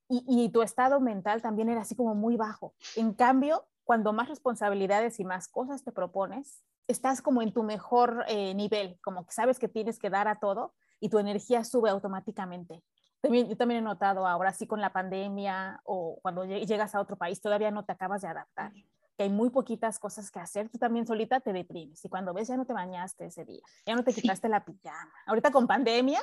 y, 0.09 0.23
y 0.27 0.49
tu 0.49 0.63
estado 0.63 0.99
mental 0.99 1.43
también 1.43 1.69
era 1.69 1.81
así 1.81 1.95
como 1.95 2.15
muy 2.15 2.37
bajo. 2.37 2.73
En 2.95 3.13
cambio, 3.13 3.67
cuando 3.83 4.13
más 4.13 4.29
responsabilidades 4.29 5.19
y 5.19 5.25
más 5.25 5.47
cosas 5.47 5.83
te 5.83 5.91
propones, 5.91 6.63
estás 6.87 7.21
como 7.21 7.41
en 7.41 7.53
tu 7.53 7.63
mejor 7.63 8.23
eh, 8.27 8.53
nivel, 8.53 8.99
como 9.01 9.25
que 9.25 9.33
sabes 9.33 9.59
que 9.59 9.67
tienes 9.67 9.99
que 9.99 10.09
dar 10.09 10.27
a 10.27 10.39
todo 10.39 10.73
y 10.99 11.09
tu 11.09 11.19
energía 11.19 11.63
sube 11.63 11.89
automáticamente. 11.89 12.83
También, 13.21 13.47
yo 13.49 13.55
también 13.55 13.79
he 13.79 13.83
notado 13.83 14.25
ahora 14.27 14.51
sí 14.53 14.65
con 14.65 14.81
la 14.81 14.91
pandemia 14.91 15.81
o 15.83 16.19
cuando 16.21 16.43
llegas 16.43 16.95
a 16.95 16.99
otro 16.99 17.17
país 17.17 17.39
todavía 17.39 17.69
no 17.69 17.85
te 17.85 17.91
acabas 17.91 18.21
de 18.21 18.27
adaptar, 18.27 18.73
que 18.73 19.23
hay 19.23 19.29
muy 19.29 19.49
poquitas 19.51 19.99
cosas 19.99 20.31
que 20.31 20.39
hacer, 20.39 20.69
tú 20.69 20.79
también 20.79 21.05
solita 21.05 21.39
te 21.39 21.53
deprimes 21.53 22.03
y 22.03 22.09
cuando 22.09 22.33
ves 22.33 22.47
ya 22.47 22.57
no 22.57 22.65
te 22.65 22.73
bañaste 22.73 23.25
ese 23.25 23.45
día, 23.45 23.61
ya 23.85 23.95
no 23.95 24.03
te 24.03 24.13
quitaste 24.13 24.49
la 24.49 24.65
pijama. 24.65 25.13
Ahorita 25.27 25.51
con 25.51 25.67
pandemia, 25.67 26.19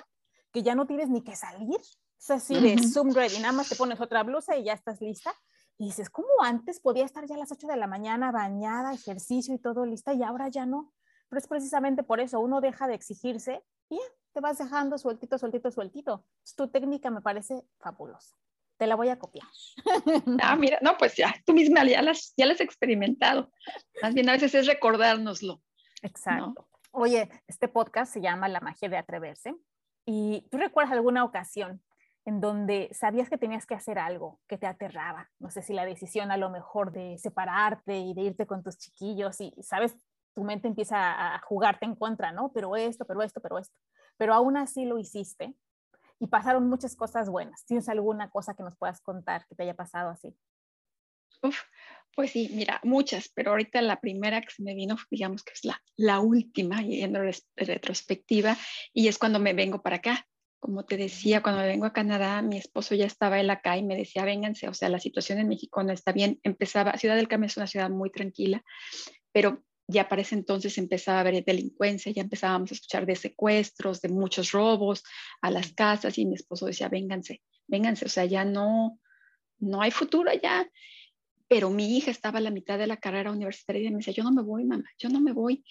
que 0.52 0.62
ya 0.62 0.74
no 0.74 0.86
tienes 0.86 1.08
ni 1.08 1.22
que 1.22 1.36
salir, 1.36 1.78
es 2.18 2.30
así 2.30 2.58
de 2.60 2.76
Zoom 2.82 3.12
ready, 3.14 3.38
nada 3.38 3.52
más 3.52 3.68
te 3.68 3.76
pones 3.76 4.00
otra 4.00 4.24
blusa 4.24 4.56
y 4.56 4.64
ya 4.64 4.72
estás 4.72 5.00
lista 5.00 5.32
y 5.78 5.86
dices, 5.86 6.10
¿cómo 6.10 6.28
antes 6.42 6.80
podía 6.80 7.04
estar 7.04 7.24
ya 7.26 7.36
a 7.36 7.38
las 7.38 7.52
8 7.52 7.68
de 7.68 7.76
la 7.76 7.86
mañana 7.86 8.32
bañada, 8.32 8.92
ejercicio 8.92 9.54
y 9.54 9.58
todo 9.58 9.86
lista 9.86 10.12
y 10.12 10.24
ahora 10.24 10.48
ya 10.48 10.66
no? 10.66 10.92
Pero 11.28 11.38
es 11.38 11.46
precisamente 11.46 12.02
por 12.02 12.20
eso, 12.20 12.40
uno 12.40 12.60
deja 12.60 12.88
de 12.88 12.94
exigirse 12.94 13.62
y 13.88 14.00
te 14.32 14.40
vas 14.40 14.58
dejando 14.58 14.98
sueltito, 14.98 15.38
sueltito, 15.38 15.70
sueltito. 15.70 16.24
Tu 16.56 16.68
técnica 16.68 17.10
me 17.10 17.20
parece 17.20 17.62
fabulosa. 17.78 18.36
Te 18.76 18.86
la 18.86 18.96
voy 18.96 19.08
a 19.08 19.18
copiar. 19.18 19.46
Ah, 20.42 20.56
mira, 20.56 20.78
no, 20.82 20.96
pues 20.96 21.16
ya, 21.16 21.34
tú 21.44 21.52
misma 21.52 21.84
ya 21.84 22.02
las, 22.02 22.32
ya 22.36 22.46
las 22.46 22.56
has 22.56 22.60
experimentado. 22.62 23.52
Más 24.02 24.14
bien 24.14 24.28
a 24.28 24.32
veces 24.32 24.54
es 24.54 24.66
recordárnoslo. 24.66 25.62
Exacto. 26.02 26.68
Oye, 26.90 27.28
este 27.46 27.68
podcast 27.68 28.12
se 28.12 28.20
llama 28.20 28.48
La 28.48 28.60
magia 28.60 28.88
de 28.88 28.96
atreverse. 28.96 29.54
¿Y 30.04 30.46
tú 30.50 30.58
recuerdas 30.58 30.92
alguna 30.92 31.24
ocasión 31.24 31.82
en 32.28 32.42
donde 32.42 32.90
sabías 32.92 33.30
que 33.30 33.38
tenías 33.38 33.64
que 33.64 33.74
hacer 33.74 33.98
algo 33.98 34.38
que 34.46 34.58
te 34.58 34.66
aterraba. 34.66 35.30
No 35.38 35.50
sé 35.50 35.62
si 35.62 35.72
la 35.72 35.86
decisión 35.86 36.30
a 36.30 36.36
lo 36.36 36.50
mejor 36.50 36.92
de 36.92 37.16
separarte 37.16 37.96
y 37.96 38.12
de 38.12 38.20
irte 38.20 38.46
con 38.46 38.62
tus 38.62 38.76
chiquillos 38.76 39.40
y, 39.40 39.54
sabes, 39.62 39.96
tu 40.34 40.44
mente 40.44 40.68
empieza 40.68 41.34
a 41.34 41.40
jugarte 41.40 41.86
en 41.86 41.94
contra, 41.94 42.30
¿no? 42.30 42.52
Pero 42.52 42.76
esto, 42.76 43.06
pero 43.06 43.22
esto, 43.22 43.40
pero 43.40 43.58
esto. 43.58 43.74
Pero 44.18 44.34
aún 44.34 44.58
así 44.58 44.84
lo 44.84 44.98
hiciste 44.98 45.54
y 46.18 46.26
pasaron 46.26 46.68
muchas 46.68 46.94
cosas 46.96 47.30
buenas. 47.30 47.64
¿Tienes 47.64 47.88
alguna 47.88 48.28
cosa 48.28 48.54
que 48.54 48.62
nos 48.62 48.76
puedas 48.76 49.00
contar 49.00 49.46
que 49.46 49.54
te 49.54 49.62
haya 49.62 49.74
pasado 49.74 50.10
así? 50.10 50.36
Uf, 51.42 51.58
Pues 52.14 52.32
sí, 52.32 52.50
mira, 52.52 52.78
muchas, 52.84 53.30
pero 53.34 53.52
ahorita 53.52 53.80
la 53.80 54.02
primera 54.02 54.42
que 54.42 54.50
se 54.50 54.62
me 54.62 54.74
vino, 54.74 54.96
digamos 55.10 55.42
que 55.42 55.54
es 55.54 55.62
la, 55.96 56.20
última, 56.20 56.82
y 56.82 57.00
en 57.00 57.14
retrospectiva, 57.56 58.54
y 58.92 59.08
es 59.08 59.16
cuando 59.16 59.38
me 59.38 59.54
vengo 59.54 59.80
para 59.80 59.96
acá. 59.96 60.26
Como 60.60 60.84
te 60.84 60.96
decía, 60.96 61.42
cuando 61.42 61.62
vengo 61.62 61.86
a 61.86 61.92
Canadá, 61.92 62.42
mi 62.42 62.58
esposo 62.58 62.94
ya 62.94 63.06
estaba 63.06 63.40
él 63.40 63.48
acá 63.50 63.76
y 63.76 63.84
me 63.84 63.96
decía, 63.96 64.24
vénganse, 64.24 64.68
o 64.68 64.74
sea, 64.74 64.88
la 64.88 64.98
situación 64.98 65.38
en 65.38 65.48
México 65.48 65.82
no 65.82 65.92
está 65.92 66.12
bien. 66.12 66.40
Empezaba, 66.42 66.96
Ciudad 66.96 67.16
del 67.16 67.28
Carmen 67.28 67.48
es 67.48 67.56
una 67.56 67.66
ciudad 67.66 67.90
muy 67.90 68.10
tranquila, 68.10 68.64
pero 69.32 69.62
ya 69.88 70.08
para 70.08 70.22
ese 70.22 70.34
entonces 70.34 70.76
empezaba 70.76 71.18
a 71.18 71.20
haber 71.22 71.44
delincuencia, 71.44 72.12
ya 72.12 72.22
empezábamos 72.22 72.70
a 72.70 72.74
escuchar 72.74 73.06
de 73.06 73.16
secuestros, 73.16 74.02
de 74.02 74.10
muchos 74.10 74.52
robos 74.52 75.02
a 75.40 75.50
las 75.50 75.72
casas 75.72 76.18
y 76.18 76.26
mi 76.26 76.34
esposo 76.34 76.66
decía, 76.66 76.88
vénganse, 76.88 77.42
vénganse, 77.66 78.04
o 78.04 78.08
sea, 78.08 78.26
ya 78.26 78.44
no, 78.44 79.00
no 79.58 79.80
hay 79.80 79.90
futuro 79.90 80.30
allá. 80.30 80.70
Pero 81.48 81.70
mi 81.70 81.96
hija 81.96 82.10
estaba 82.10 82.38
a 82.38 82.42
la 82.42 82.50
mitad 82.50 82.78
de 82.78 82.86
la 82.86 82.98
carrera 82.98 83.32
universitaria 83.32 83.88
y 83.88 83.90
me 83.90 83.98
decía, 83.98 84.12
yo 84.12 84.22
no 84.22 84.32
me 84.32 84.42
voy, 84.42 84.64
mamá, 84.64 84.84
yo 84.98 85.08
no 85.08 85.20
me 85.20 85.32
voy. 85.32 85.64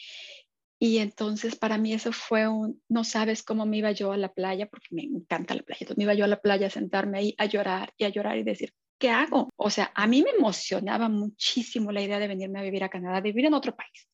Y 0.79 0.99
entonces 0.99 1.55
para 1.55 1.77
mí 1.77 1.93
eso 1.93 2.11
fue 2.11 2.47
un, 2.47 2.81
no 2.87 3.03
sabes 3.03 3.41
cómo 3.43 3.65
me 3.65 3.77
iba 3.77 3.91
yo 3.91 4.11
a 4.11 4.17
la 4.17 4.31
playa, 4.31 4.67
porque 4.67 4.87
me 4.91 5.03
encanta 5.03 5.55
la 5.55 5.63
playa, 5.63 5.79
entonces 5.81 5.97
me 5.97 6.03
iba 6.03 6.13
yo 6.13 6.25
a 6.25 6.27
la 6.27 6.41
playa 6.41 6.67
a 6.67 6.71
sentarme 6.71 7.17
ahí 7.17 7.35
a 7.37 7.45
llorar 7.45 7.93
y 7.97 8.03
a 8.03 8.09
llorar 8.09 8.37
y 8.37 8.43
decir, 8.43 8.73
¿qué 8.99 9.09
hago? 9.09 9.49
O 9.55 9.69
sea, 9.69 9.91
a 9.95 10.07
mí 10.07 10.23
me 10.23 10.31
emocionaba 10.31 11.09
muchísimo 11.09 11.91
la 11.91 12.01
idea 12.01 12.19
de 12.19 12.27
venirme 12.27 12.59
a 12.59 12.63
vivir 12.63 12.83
a 12.83 12.89
Canadá, 12.89 13.21
de 13.21 13.29
vivir 13.29 13.45
en 13.45 13.53
otro 13.53 13.75
país. 13.75 14.09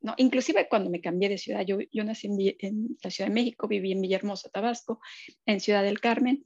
¿no? 0.00 0.14
Inclusive 0.16 0.68
cuando 0.68 0.90
me 0.90 1.00
cambié 1.00 1.28
de 1.28 1.38
ciudad, 1.38 1.64
yo, 1.66 1.78
yo 1.90 2.04
nací 2.04 2.26
en, 2.26 2.56
en, 2.58 2.96
la 3.02 3.10
Ciudad 3.10 3.28
de 3.28 3.34
México, 3.34 3.68
viví 3.68 3.92
en 3.92 4.00
Villahermosa, 4.00 4.50
Tabasco, 4.50 5.00
en 5.46 5.60
Ciudad 5.60 5.82
del 5.82 6.00
Carmen, 6.00 6.44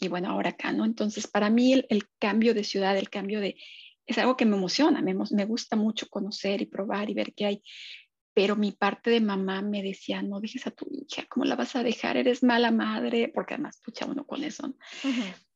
y 0.00 0.08
bueno, 0.08 0.30
ahora 0.30 0.50
acá, 0.50 0.72
¿no? 0.72 0.84
Entonces, 0.84 1.26
para 1.26 1.50
mí 1.50 1.74
el, 1.74 1.86
el 1.90 2.08
cambio 2.18 2.54
de 2.54 2.64
ciudad, 2.64 2.96
el 2.96 3.10
cambio 3.10 3.40
de... 3.40 3.56
Es 4.06 4.16
algo 4.18 4.36
que 4.36 4.46
me 4.46 4.56
emociona, 4.56 5.02
me, 5.02 5.14
me 5.14 5.44
gusta 5.44 5.76
mucho 5.76 6.08
conocer 6.08 6.62
y 6.62 6.66
probar 6.66 7.10
y 7.10 7.14
ver 7.14 7.34
qué 7.34 7.46
hay 7.46 7.62
pero 8.34 8.56
mi 8.56 8.72
parte 8.72 9.10
de 9.10 9.20
mamá 9.20 9.62
me 9.62 9.82
decía, 9.82 10.22
no 10.22 10.40
dejes 10.40 10.66
a 10.66 10.70
tu 10.70 10.86
hija, 10.90 11.26
¿cómo 11.28 11.44
la 11.44 11.56
vas 11.56 11.74
a 11.76 11.82
dejar? 11.82 12.16
Eres 12.16 12.42
mala 12.42 12.70
madre, 12.70 13.30
porque 13.34 13.54
además 13.54 13.80
pucha 13.84 14.06
uno 14.06 14.26
con 14.26 14.44
eso. 14.44 14.74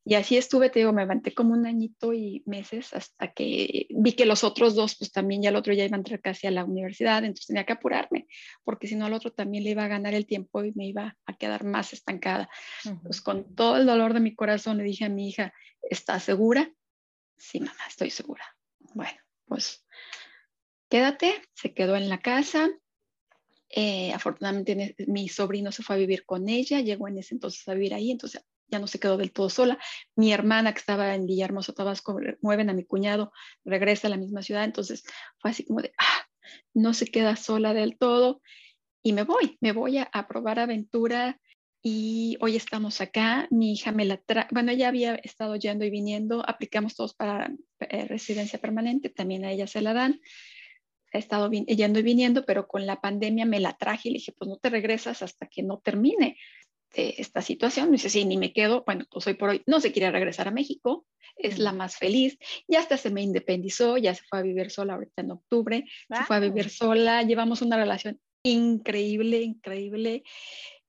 Y 0.07 0.17
así 0.17 0.37
estuve, 0.37 0.69
te 0.69 0.81
digo, 0.81 0.93
me 0.93 1.03
levanté 1.03 1.33
como 1.33 1.55
un 1.55 1.67
añito 1.67 2.13
y 2.13 2.43
meses 2.45 2.93
hasta 2.93 3.33
que 3.33 3.87
vi 3.89 4.13
que 4.13 4.27
los 4.27 4.45
otros 4.45 4.75
dos, 4.75 4.97
pues 4.99 5.11
también 5.13 5.41
ya 5.41 5.49
el 5.49 5.57
otro 5.57 5.73
ya 5.73 5.85
iba 5.87 5.97
a 5.97 5.99
entrar 5.99 6.21
casi 6.21 6.47
a 6.47 6.51
la 6.51 6.65
universidad, 6.65 7.25
entonces 7.25 7.47
tenía 7.47 7.65
que 7.65 7.73
apurarme, 7.73 8.27
porque 8.65 8.87
si 8.87 8.97
no 8.97 9.07
al 9.07 9.15
otro 9.15 9.33
también 9.33 9.65
le 9.65 9.71
iba 9.71 9.85
a 9.85 9.89
ganar 9.89 10.13
el 10.13 10.27
tiempo 10.27 10.63
y 10.63 10.73
me 10.75 10.87
iba 10.87 11.17
a 11.25 11.37
quedar 11.39 11.65
más 11.65 11.95
estancada. 11.95 12.51
Pues 13.03 13.23
con 13.23 13.55
todo 13.55 13.79
el 13.79 13.87
dolor 13.87 14.13
de 14.13 14.21
mi 14.21 14.35
corazón 14.35 14.77
le 14.77 14.85
dije 14.85 15.07
a 15.07 15.09
mi 15.09 15.29
hija, 15.29 15.55
¿estás 15.81 16.25
segura? 16.25 16.71
Sí, 17.39 17.61
mamá, 17.61 17.73
estoy 17.89 18.11
segura. 18.11 18.45
Bueno, 18.93 19.19
pues 19.47 19.87
quédate, 20.89 21.43
se 21.55 21.75
quedó 21.75 21.97
en 21.97 22.09
la 22.09 22.21
casa. 22.21 22.71
Eh, 23.71 24.13
afortunadamente 24.13 24.95
mi 25.09 25.29
sobrino 25.29 25.73
se 25.73 25.83
fue 25.83 25.97
a 25.97 25.99
vivir 25.99 26.25
con 26.25 26.49
ella, 26.49 26.81
llegó 26.81 27.09
en 27.09 27.19
ese 27.19 27.35
entonces 27.35 27.67
a 27.67 27.75
vivir 27.75 27.95
ahí, 27.95 28.13
entonces 28.13 28.45
ya 28.69 28.79
no 28.79 28.87
se 28.87 28.99
quedó 29.01 29.17
del 29.17 29.33
todo 29.33 29.51
sola. 29.51 29.79
Mi 30.17 30.33
hermana 30.33 30.73
que 30.73 30.81
estaba 30.81 31.15
en 31.15 31.27
Villahermosa, 31.27 31.73
Tabasco, 31.73 32.19
mueven 32.41 32.71
a 32.71 32.75
mi 32.75 32.85
cuñado, 32.85 33.33
regresa 33.65 34.07
a 34.07 34.11
la 34.11 34.17
misma 34.17 34.43
ciudad, 34.43 34.65
entonces 34.65 35.05
fue 35.39 35.51
así 35.51 35.65
como 35.65 35.81
de, 35.81 35.93
ah, 35.99 36.27
no 36.73 36.95
se 36.95 37.07
queda 37.07 37.37
sola 37.37 37.75
del 37.75 37.99
todo 37.99 38.41
y 39.03 39.13
me 39.13 39.23
voy, 39.23 39.59
me 39.61 39.73
voy 39.73 39.99
a, 39.99 40.27
probar 40.27 40.59
aventura 40.59 41.39
y 41.83 42.39
hoy 42.41 42.57
estamos 42.57 43.03
acá. 43.03 43.47
Mi 43.51 43.75
hija 43.75 43.93
me 43.93 44.07
la 44.07 44.17
trae, 44.17 44.47
bueno, 44.51 44.73
ella 44.73 44.89
había 44.89 45.15
estado 45.17 45.57
yendo 45.57 45.85
y 45.85 45.91
viniendo, 45.91 46.43
aplicamos 46.49 46.97
todos 46.97 47.15
para 47.15 47.53
eh, 47.81 48.07
residencia 48.07 48.59
permanente, 48.59 49.11
también 49.11 49.45
a 49.45 49.53
ella 49.53 49.67
se 49.67 49.83
la 49.83 49.93
dan. 49.93 50.21
He 51.15 51.19
estado 51.19 51.49
yendo 51.49 52.01
y 52.01 52.03
viniendo, 52.03 52.45
pero 52.45 52.67
con 52.67 52.87
la 52.87 53.01
pandemia 53.01 53.47
me 53.47 53.61
la 53.61 53.75
traje 53.75 54.09
y 54.09 54.13
le 54.13 54.19
dije, 54.19 54.33
pues 54.33 54.49
no 54.49 54.57
te 54.57 54.69
regresas 54.69 55.23
hasta 55.23 55.47
que 55.47 55.63
no 55.63 55.79
termine 55.79 56.37
esta 56.93 57.41
situación. 57.41 57.87
Me 57.87 57.93
dice, 57.93 58.11
sí, 58.11 58.25
ni 58.25 58.37
me 58.37 58.53
quedo. 58.53 58.83
Bueno, 58.85 59.05
pues 59.09 59.25
hoy 59.29 59.35
por 59.35 59.51
hoy 59.51 59.63
no 59.67 59.79
se 59.79 59.93
quiere 59.93 60.11
regresar 60.11 60.49
a 60.49 60.51
México, 60.51 61.07
es 61.37 61.61
la 61.61 61.73
más 61.73 61.97
feliz. 61.97 62.37
Ya 62.67 62.81
hasta 62.81 62.97
se 62.97 63.11
me 63.11 63.23
independizó, 63.23 63.97
ya 63.97 64.13
se 64.13 64.25
fue 64.25 64.41
a 64.41 64.43
vivir 64.43 64.73
sola 64.73 64.95
ahorita 64.95 65.23
en 65.23 65.31
octubre, 65.31 65.85
se 66.09 66.25
fue 66.25 66.37
a 66.37 66.41
vivir 66.41 66.69
sola. 66.69 67.23
Llevamos 67.23 67.63
una 67.63 67.77
relación 67.77 68.21
increíble, 68.43 69.41
increíble. 69.41 70.25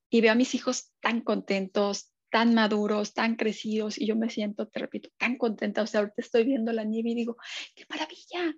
Y 0.10 0.22
veo 0.22 0.32
a 0.32 0.36
mis 0.36 0.56
hijos 0.56 0.92
tan 1.02 1.22
contentos, 1.22 2.12
tan 2.32 2.56
maduros, 2.56 3.14
tan 3.14 3.36
crecidos, 3.36 4.00
y 4.00 4.08
yo 4.08 4.16
me 4.16 4.30
siento, 4.30 4.68
te 4.68 4.80
repito, 4.80 5.10
tan 5.18 5.38
contenta. 5.38 5.84
O 5.84 5.88
sea, 5.88 6.00
ahorita 6.02 6.16
estoy 6.18 6.46
viendo 6.46 6.74
la 6.74 6.84
nieve 6.84 7.12
y 7.12 7.16
digo, 7.16 7.38
qué 7.76 7.86
maravilla, 7.90 8.56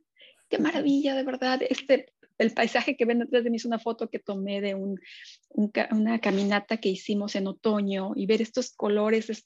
qué 0.50 0.60
maravilla, 0.60 1.16
de 1.16 1.24
verdad. 1.24 1.62
Este, 1.68 2.14
el 2.38 2.54
paisaje 2.54 2.96
que 2.96 3.06
ven 3.06 3.20
detrás 3.20 3.44
de 3.44 3.50
mí 3.50 3.58
es 3.58 3.66
una 3.66 3.80
foto 3.80 4.10
que 4.10 4.20
tomé 4.20 4.62
de 4.62 4.76
una 4.76 6.20
caminata 6.20 6.78
que 6.78 6.90
hicimos 6.90 7.36
en 7.36 7.48
otoño 7.48 8.12
y 8.16 8.26
ver 8.26 8.42
estos 8.42 8.72
colores 8.72 9.30
es 9.30 9.44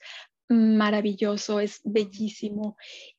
maravilloso, 0.50 1.60
es 1.60 1.82
bellísimo. 1.84 2.76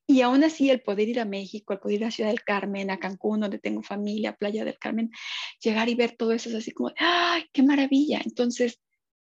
Y 0.07 0.21
aún 0.21 0.45
así 0.45 0.71
el 0.71 0.83
poder 0.83 1.09
ir 1.09 1.21
a 1.21 1.25
México, 1.25 1.73
el 1.73 1.79
poder 1.79 2.01
ir 2.01 2.05
a 2.05 2.11
Ciudad 2.11 2.31
del 2.31 2.43
Carmen, 2.43 2.91
a 2.91 2.99
Cancún, 2.99 3.41
donde 3.41 3.59
tengo 3.59 3.83
familia, 3.83 4.37
Playa 4.37 4.65
del 4.65 4.79
Carmen, 4.79 5.11
llegar 5.61 5.89
y 5.89 5.95
ver 5.95 6.17
todo 6.17 6.33
eso 6.33 6.51
es 6.51 6.55
así 6.55 6.73
como, 6.73 6.93
¡ay, 6.99 7.45
qué 7.53 7.63
maravilla! 7.63 8.21
Entonces, 8.25 8.81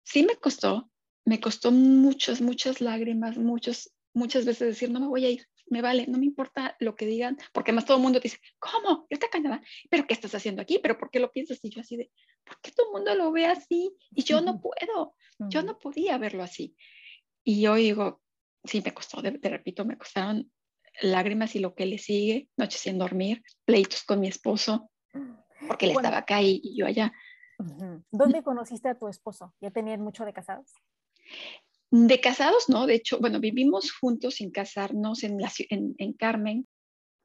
sí 0.03 0.25
me 0.25 0.37
costó, 0.37 0.91
me 1.25 1.41
costó 1.41 1.71
muchas, 1.71 2.41
muchas 2.41 2.81
lágrimas, 2.81 3.38
muchos, 3.38 3.93
muchas 4.12 4.45
veces 4.45 4.69
decir, 4.69 4.91
no 4.91 5.01
me 5.01 5.07
voy 5.07 5.25
a 5.25 5.31
ir, 5.31 5.47
me 5.66 5.83
vale, 5.83 6.07
no 6.07 6.18
me 6.18 6.27
importa 6.27 6.77
lo 6.81 6.94
que 6.94 7.07
digan, 7.07 7.38
porque 7.53 7.72
más 7.72 7.87
todo 7.87 7.96
el 7.96 8.03
mundo 8.03 8.20
te 8.20 8.29
dice, 8.29 8.40
¿cómo? 8.59 9.07
Yo 9.11 9.14
está 9.14 9.29
Canadá, 9.29 9.62
pero 9.90 10.07
¿qué 10.07 10.14
estás 10.14 10.35
haciendo 10.35 10.62
aquí? 10.62 10.79
¿Pero 10.83 10.98
por 10.98 11.11
qué 11.11 11.20
lo 11.20 11.33
piensas? 11.33 11.59
Y 11.62 11.70
yo 11.70 11.81
así 11.81 11.96
de, 11.96 12.11
¿por 12.44 12.61
qué 12.61 12.72
todo 12.72 12.87
el 12.87 12.92
mundo 12.92 13.14
lo 13.14 13.33
ve 13.33 13.46
así? 13.46 13.96
Y 14.11 14.25
yo 14.25 14.40
no 14.40 14.61
puedo, 14.61 15.14
yo 15.38 15.62
no 15.62 15.79
podía 15.79 16.18
verlo 16.18 16.42
así. 16.42 16.77
Y 17.44 17.62
yo 17.62 17.75
digo, 17.75 18.20
sí, 18.64 18.83
me 18.85 18.92
costó, 18.92 19.22
te 19.22 19.48
repito, 19.48 19.85
me 19.85 19.98
costaron 19.98 20.51
lágrimas 21.01 21.55
y 21.57 21.61
lo 21.61 21.75
que 21.75 21.87
le 21.87 21.98
sigue, 21.98 22.48
noches 22.57 22.81
sin 22.81 22.98
dormir, 22.98 23.42
pleitos 23.64 24.03
con 24.05 24.20
mi 24.20 24.29
esposo, 24.29 24.90
porque 25.66 25.87
él 25.87 25.92
estaba 25.92 26.18
acá 26.18 26.42
y, 26.42 26.77
yo 26.77 26.87
allá. 26.87 27.12
¿Dónde 28.11 28.42
conociste 28.42 28.88
a 28.88 28.98
tu 28.98 29.09
esposo? 29.09 29.55
¿Ya 29.61 29.70
tenían 29.70 30.01
mucho 30.01 30.25
de 30.25 30.33
casados? 30.33 30.72
De 31.94 32.22
casados, 32.22 32.70
no, 32.70 32.87
de 32.87 32.94
hecho, 32.94 33.18
bueno, 33.18 33.38
vivimos 33.38 33.92
juntos 33.92 34.37
sin 34.37 34.50
casarnos 34.50 35.24
en, 35.24 35.38
la, 35.38 35.52
en, 35.68 36.12
Carmen 36.14 36.66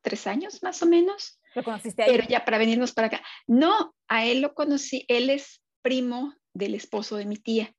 tres 0.02 0.28
años 0.28 0.62
más 0.62 0.84
o 0.84 0.86
menos. 0.86 1.40
¿Lo 1.56 1.64
conociste 1.64 2.04
ahí? 2.04 2.12
Pero 2.12 2.28
ya 2.28 2.44
para 2.44 2.58
venirnos 2.58 2.92
para 2.92 3.08
acá. 3.08 3.22
No, 3.48 3.96
a 4.10 4.26
él 4.26 4.42
lo 4.42 4.54
conocí, 4.54 5.06
él 5.08 5.30
es 5.30 5.64
primo 5.82 6.34
del 6.54 6.76
esposo 6.76 7.16
de 7.16 7.26
mi 7.26 7.38
tía. 7.38 7.74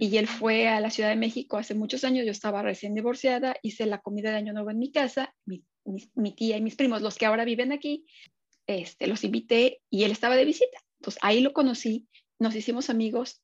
Y 0.00 0.16
él 0.16 0.26
ah. 0.26 0.36
fue 0.38 0.66
a 0.66 0.80
la 0.80 0.88
Ciudad 0.88 1.10
de 1.10 1.16
México 1.16 1.58
hace 1.58 1.74
muchos 1.74 2.04
años, 2.04 2.24
yo 2.24 2.32
estaba 2.32 2.62
recién 2.62 2.94
divorciada, 2.94 3.56
hice 3.60 3.84
la 3.84 4.00
comida 4.00 4.30
de 4.30 4.38
Año 4.38 4.54
Nuevo 4.54 4.70
en 4.70 4.78
mi 4.78 4.90
casa, 4.92 5.34
mi, 5.44 5.62
mi, 6.14 6.34
tía 6.34 6.56
y 6.56 6.62
mis 6.62 6.76
primos, 6.76 7.02
los 7.02 7.18
que 7.18 7.26
ahora 7.26 7.44
viven 7.44 7.70
aquí, 7.70 8.06
este, 8.66 9.08
los 9.08 9.24
invité 9.24 9.82
y 9.90 10.04
él 10.04 10.10
estaba 10.10 10.36
de 10.36 10.46
visita. 10.46 10.78
Entonces 11.00 11.20
ahí 11.22 11.42
lo 11.42 11.52
conocí, 11.52 12.08
nos 12.38 12.54
hicimos 12.54 12.88
amigos, 12.88 13.42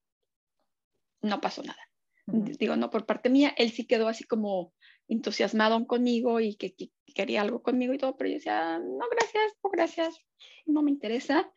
no 1.20 1.42
pasó 1.42 1.62
nada 1.62 1.89
digo, 2.32 2.76
no 2.76 2.90
por 2.90 3.06
parte 3.06 3.30
mía, 3.30 3.54
él 3.56 3.70
sí 3.70 3.86
quedó 3.86 4.08
así 4.08 4.24
como 4.24 4.72
entusiasmado 5.08 5.86
conmigo 5.86 6.40
y 6.40 6.54
que, 6.54 6.74
quería 7.14 7.42
algo 7.42 7.62
conmigo 7.62 7.92
y 7.92 7.98
todo, 7.98 8.16
pero 8.16 8.30
yo 8.30 8.34
decía, 8.36 8.78
no, 8.78 9.08
gracias, 9.10 9.52
no, 9.62 9.70
gracias, 9.70 10.18
no 10.66 10.82
me 10.82 10.90
interesa. 10.90 11.50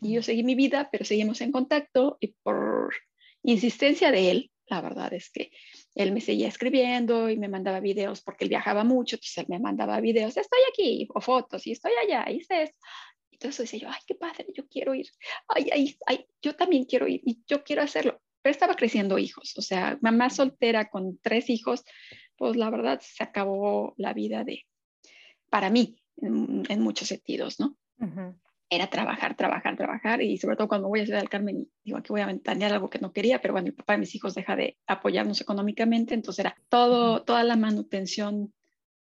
Y 0.00 0.14
yo 0.14 0.22
seguí 0.22 0.42
mi 0.42 0.54
vida, 0.54 0.88
pero 0.90 1.04
seguimos 1.04 1.40
en 1.40 1.52
contacto 1.52 2.18
y 2.20 2.34
por 2.42 2.92
insistencia 3.42 4.10
de 4.10 4.30
él, 4.30 4.50
la 4.66 4.80
verdad 4.80 5.12
es 5.14 5.30
que 5.30 5.50
él 5.94 6.12
me 6.12 6.20
seguía 6.20 6.48
escribiendo 6.48 7.30
y 7.30 7.38
me 7.38 7.48
mandaba 7.48 7.80
videos 7.80 8.20
porque 8.20 8.44
él 8.44 8.50
viajaba 8.50 8.84
mucho, 8.84 9.16
entonces 9.16 9.38
él 9.38 9.46
me 9.48 9.58
mandaba 9.60 10.00
videos, 10.00 10.36
estoy 10.36 10.60
aquí, 10.70 11.08
o 11.14 11.20
fotos, 11.20 11.66
y 11.66 11.72
estoy 11.72 11.92
allá, 12.02 12.30
hice 12.30 12.62
esto. 12.64 12.78
Entonces 13.30 13.70
decía 13.70 13.88
yo, 13.88 13.94
ay, 13.94 14.00
qué 14.06 14.16
padre, 14.16 14.46
yo 14.54 14.66
quiero 14.66 14.94
ir, 14.94 15.06
ay, 15.48 15.70
ay, 15.72 15.96
ay, 16.06 16.26
yo 16.42 16.56
también 16.56 16.84
quiero 16.84 17.06
ir 17.06 17.20
y 17.24 17.40
yo 17.46 17.62
quiero 17.62 17.82
hacerlo 17.82 18.20
pero 18.42 18.52
estaba 18.52 18.74
creciendo 18.74 19.18
hijos, 19.18 19.54
o 19.56 19.62
sea, 19.62 19.98
mamá 20.00 20.30
soltera 20.30 20.88
con 20.90 21.18
tres 21.22 21.50
hijos, 21.50 21.84
pues 22.36 22.56
la 22.56 22.70
verdad 22.70 23.00
se 23.02 23.24
acabó 23.24 23.94
la 23.96 24.12
vida 24.12 24.44
de, 24.44 24.64
para 25.50 25.70
mí, 25.70 26.00
en, 26.20 26.80
muchos 26.80 27.08
sentidos, 27.08 27.60
¿no? 27.60 27.76
Era 28.70 28.88
trabajar, 28.88 29.36
trabajar, 29.36 29.76
trabajar, 29.76 30.22
y 30.22 30.36
sobre 30.36 30.56
todo 30.56 30.68
cuando 30.68 30.88
voy 30.88 31.00
a 31.00 31.04
Ciudad 31.04 31.20
del 31.20 31.28
Carmen, 31.28 31.68
digo, 31.84 31.98
aquí 31.98 32.08
voy 32.10 32.20
a 32.20 32.26
ventanear 32.26 32.72
algo 32.72 32.90
que 32.90 32.98
no 32.98 33.12
quería, 33.12 33.40
pero 33.40 33.54
bueno, 33.54 33.68
el 33.68 33.74
papá 33.74 33.94
de 33.94 34.00
mis 34.00 34.14
hijos 34.14 34.34
deja 34.34 34.56
de 34.56 34.76
apoyarnos 34.86 35.40
económicamente, 35.40 36.14
entonces 36.14 36.40
era 36.44 36.56
todo, 36.68 37.22
toda 37.24 37.44
la 37.44 37.56
manutención 37.56 38.52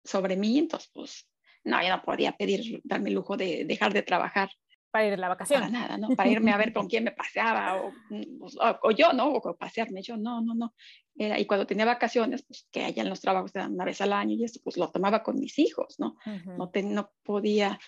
sobre 0.03 0.36
mí, 0.36 0.57
entonces 0.57 0.89
pues 0.93 1.27
no, 1.63 1.81
ya 1.81 1.95
no 1.95 2.03
podía 2.03 2.36
pedir, 2.36 2.81
darme 2.83 3.09
el 3.09 3.15
lujo 3.15 3.38
de 3.38 3.65
dejar 3.65 3.93
de 3.93 4.01
trabajar 4.01 4.49
Para 4.93 5.08
ir 5.08 5.13
a 5.13 5.17
la 5.17 5.27
vacación. 5.27 5.60
Para 5.60 5.71
nada, 5.71 5.97
¿no? 5.97 6.10
Para 6.10 6.29
irme 6.29 6.51
a 6.51 6.58
ver 6.58 6.71
con 6.71 6.88
quién 6.88 7.03
me 7.03 7.10
paseaba 7.10 7.82
o, 7.82 7.91
pues, 8.39 8.56
o, 8.60 8.91
yo, 8.91 9.12
¿no? 9.12 9.29
O 9.29 9.58
pasearme 9.58 10.03
yo, 10.03 10.17
no, 10.17 10.39
no, 10.39 10.53
no. 10.53 10.75
Era, 11.15 11.39
y 11.39 11.47
cuando 11.47 11.65
tenía 11.65 11.84
vacaciones, 11.84 12.43
pues 12.43 12.67
que 12.71 12.84
allá 12.84 13.01
en 13.01 13.10
los 13.10 13.19
trabajos 13.19 13.51
te 13.51 13.58
dan 13.58 13.73
una 13.73 13.86
vez 13.86 14.01
al 14.01 14.13
año 14.13 14.36
y 14.36 14.43
esto, 14.43 14.60
pues 14.63 14.77
lo 14.77 14.91
tomaba 14.91 15.23
con 15.23 15.39
mis 15.39 15.58
hijos, 15.58 15.95
¿no? 15.97 16.15
no, 16.45 16.71
no 16.84 17.12
podía, 17.23 17.79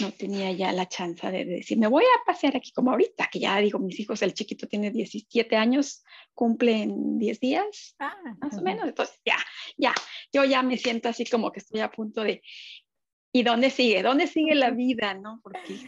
no 0.00 0.10
tenía 0.10 0.50
ya 0.50 0.72
la 0.72 0.88
chance 0.88 1.30
de, 1.30 1.44
decir, 1.44 1.78
me 1.78 1.86
voy 1.86 2.02
a 2.02 2.24
pasear 2.26 2.56
aquí 2.56 2.72
como 2.72 2.90
ahorita, 2.90 3.28
que 3.30 3.38
ya 3.38 3.56
digo, 3.58 3.78
mis 3.78 4.00
hijos, 4.00 4.20
el 4.22 4.34
chiquito 4.34 4.66
tiene 4.66 4.90
17 4.90 5.54
años, 5.54 6.02
cumple 6.34 6.82
en 6.82 7.16
10 7.16 7.38
días, 7.38 7.94
ah, 8.00 8.16
más 8.40 8.58
o 8.58 8.62
menos, 8.62 8.88
entonces 8.88 9.20
ya, 9.24 9.38
ya, 9.76 9.94
yo 10.32 10.44
ya 10.44 10.64
me 10.64 10.76
siento 10.78 11.08
así 11.08 11.24
como 11.26 11.52
que 11.52 11.60
estoy 11.60 11.78
a 11.78 11.92
punto 11.92 12.24
de, 12.24 12.42
¿y 13.32 13.44
dónde 13.44 13.70
sigue? 13.70 14.02
¿Dónde 14.02 14.26
sigue 14.26 14.56
la 14.56 14.70
vida? 14.70 15.14
¿No? 15.14 15.40
Porque 15.44 15.78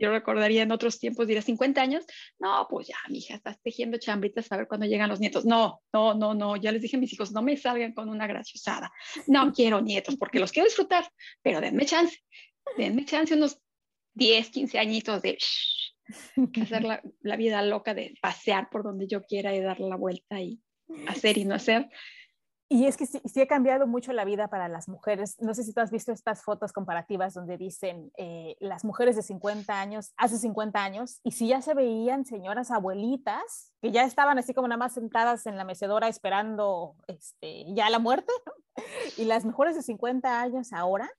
yo 0.00 0.10
recordaría 0.10 0.62
en 0.62 0.72
otros 0.72 0.98
tiempos, 0.98 1.26
diría 1.26 1.42
50 1.42 1.80
años, 1.80 2.04
no, 2.38 2.66
pues 2.68 2.88
ya, 2.88 2.96
mi 3.08 3.18
hija, 3.18 3.34
estás 3.34 3.60
tejiendo 3.62 3.98
chambritas 3.98 4.50
a 4.50 4.56
ver 4.56 4.66
cuándo 4.66 4.86
llegan 4.86 5.10
los 5.10 5.20
nietos. 5.20 5.44
No, 5.44 5.82
no, 5.92 6.14
no, 6.14 6.34
no, 6.34 6.56
ya 6.56 6.72
les 6.72 6.82
dije 6.82 6.96
a 6.96 7.00
mis 7.00 7.12
hijos, 7.12 7.32
no 7.32 7.42
me 7.42 7.56
salgan 7.56 7.92
con 7.92 8.08
una 8.08 8.26
graciosada. 8.26 8.90
No 9.26 9.52
quiero 9.52 9.80
nietos 9.80 10.16
porque 10.16 10.40
los 10.40 10.52
quiero 10.52 10.66
disfrutar, 10.66 11.06
pero 11.42 11.60
denme 11.60 11.84
chance, 11.84 12.18
denme 12.78 13.04
chance 13.04 13.34
unos 13.34 13.60
10, 14.14 14.50
15 14.50 14.78
añitos 14.78 15.22
de 15.22 15.38
hacer 16.62 16.82
la, 16.82 17.02
la 17.20 17.36
vida 17.36 17.62
loca 17.62 17.94
de 17.94 18.14
pasear 18.20 18.68
por 18.70 18.82
donde 18.82 19.06
yo 19.06 19.22
quiera 19.22 19.54
y 19.54 19.60
dar 19.60 19.80
la 19.80 19.96
vuelta 19.96 20.40
y 20.40 20.60
hacer 21.06 21.36
y 21.38 21.44
no 21.44 21.54
hacer. 21.54 21.88
Y 22.72 22.86
es 22.86 22.96
que 22.96 23.04
sí, 23.04 23.20
sí, 23.24 23.40
ha 23.40 23.48
cambiado 23.48 23.88
mucho 23.88 24.12
la 24.12 24.24
vida 24.24 24.46
para 24.46 24.68
las 24.68 24.88
mujeres. 24.88 25.36
No 25.40 25.54
sé 25.54 25.64
si 25.64 25.74
tú 25.74 25.80
has 25.80 25.90
visto 25.90 26.12
estas 26.12 26.44
fotos 26.44 26.72
comparativas 26.72 27.34
donde 27.34 27.58
dicen 27.58 28.12
eh, 28.16 28.56
las 28.60 28.84
mujeres 28.84 29.16
de 29.16 29.22
50 29.22 29.80
años, 29.80 30.12
hace 30.16 30.38
50 30.38 30.80
años, 30.80 31.18
y 31.24 31.32
si 31.32 31.48
ya 31.48 31.62
se 31.62 31.74
veían 31.74 32.24
señoras 32.24 32.70
abuelitas 32.70 33.72
que 33.82 33.90
ya 33.90 34.04
estaban 34.04 34.38
así 34.38 34.54
como 34.54 34.68
nada 34.68 34.78
más 34.78 34.94
sentadas 34.94 35.46
en 35.46 35.56
la 35.56 35.64
mecedora 35.64 36.06
esperando 36.06 36.94
este, 37.08 37.64
ya 37.74 37.90
la 37.90 37.98
muerte, 37.98 38.32
y 39.16 39.24
las 39.24 39.44
mujeres 39.44 39.74
de 39.74 39.82
50 39.82 40.40
años 40.40 40.72
ahora 40.72 41.10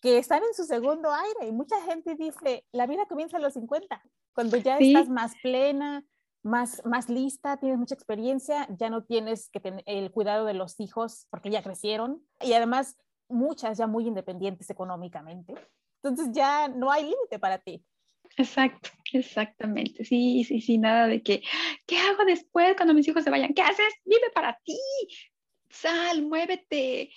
que 0.00 0.16
están 0.16 0.44
en 0.44 0.54
su 0.54 0.62
segundo 0.62 1.12
aire. 1.12 1.48
Y 1.48 1.52
mucha 1.52 1.80
gente 1.82 2.14
dice, 2.14 2.64
la 2.70 2.86
vida 2.86 3.06
comienza 3.06 3.38
a 3.38 3.40
los 3.40 3.54
50, 3.54 4.00
cuando 4.32 4.56
ya 4.58 4.78
estás 4.78 5.08
más 5.08 5.32
plena, 5.42 6.04
más, 6.42 6.82
más 6.84 7.08
lista, 7.08 7.58
tienes 7.58 7.78
mucha 7.78 7.94
experiencia, 7.94 8.66
ya 8.78 8.90
no 8.90 9.04
tienes 9.04 9.50
que 9.50 9.60
tener 9.60 9.82
el 9.86 10.10
cuidado 10.10 10.46
de 10.46 10.54
los 10.54 10.80
hijos 10.80 11.26
porque 11.30 11.50
ya 11.50 11.62
crecieron 11.62 12.22
y 12.40 12.52
además 12.54 12.96
muchas 13.28 13.78
ya 13.78 13.86
muy 13.86 14.06
independientes 14.06 14.70
económicamente. 14.70 15.54
Entonces 16.02 16.32
ya 16.32 16.68
no 16.68 16.90
hay 16.90 17.04
límite 17.04 17.38
para 17.38 17.58
ti. 17.58 17.84
Exacto, 18.36 18.90
exactamente. 19.12 20.04
Sí, 20.04 20.44
sí, 20.44 20.60
sí, 20.60 20.78
nada 20.78 21.06
de 21.06 21.22
que, 21.22 21.42
¿qué 21.86 21.98
hago 21.98 22.24
después 22.24 22.74
cuando 22.76 22.94
mis 22.94 23.06
hijos 23.08 23.24
se 23.24 23.30
vayan? 23.30 23.52
¿Qué 23.54 23.62
haces? 23.62 23.92
Vive 24.04 24.30
para 24.34 24.58
ti. 24.64 24.78
Sal, 25.68 26.22
muévete, 26.22 27.10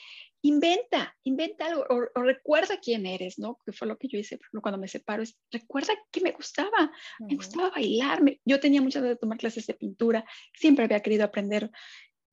inventa, 0.43 1.15
inventa 1.23 1.65
algo 1.65 1.85
o, 1.89 2.21
recuerda 2.21 2.77
quién 2.79 3.05
eres, 3.05 3.39
¿no? 3.39 3.57
Que 3.65 3.71
fue 3.71 3.87
lo 3.87 3.97
que 3.97 4.09
yo 4.09 4.19
hice 4.19 4.37
cuando 4.61 4.77
me 4.77 4.89
separo, 4.89 5.23
es 5.23 5.37
recuerda 5.51 5.93
que 6.11 6.21
me 6.21 6.31
gustaba, 6.31 6.91
me 7.19 7.35
gustaba 7.35 7.69
bailar, 7.69 8.21
yo 8.43 8.59
tenía 8.59 8.81
muchas 8.81 9.03
de 9.03 9.15
tomar 9.15 9.37
clases 9.37 9.65
de 9.67 9.73
pintura, 9.73 10.25
siempre 10.53 10.83
había 10.83 10.99
querido 10.99 11.23
aprender 11.23 11.71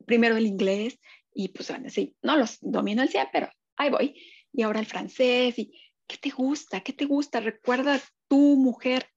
primero 0.07 0.37
el 0.37 0.47
inglés 0.47 0.99
y 1.33 1.49
pues 1.49 1.69
bueno, 1.69 1.89
sí, 1.89 2.17
no 2.23 2.37
los 2.37 2.59
domino 2.61 3.01
al 3.01 3.09
100, 3.09 3.29
pero 3.33 3.49
ahí 3.77 3.91
voy. 3.91 4.21
Y 4.53 4.63
ahora 4.63 4.81
el 4.81 4.87
francés 4.87 5.57
y 5.61 5.81
¿qué 6.09 6.17
te 6.17 6.31
gusta? 6.31 6.81
¿Qué 6.81 6.93
te 6.93 7.05
gusta? 7.05 7.39
Recuerda 7.39 8.01
tu 8.27 8.57
mujer, 8.57 9.09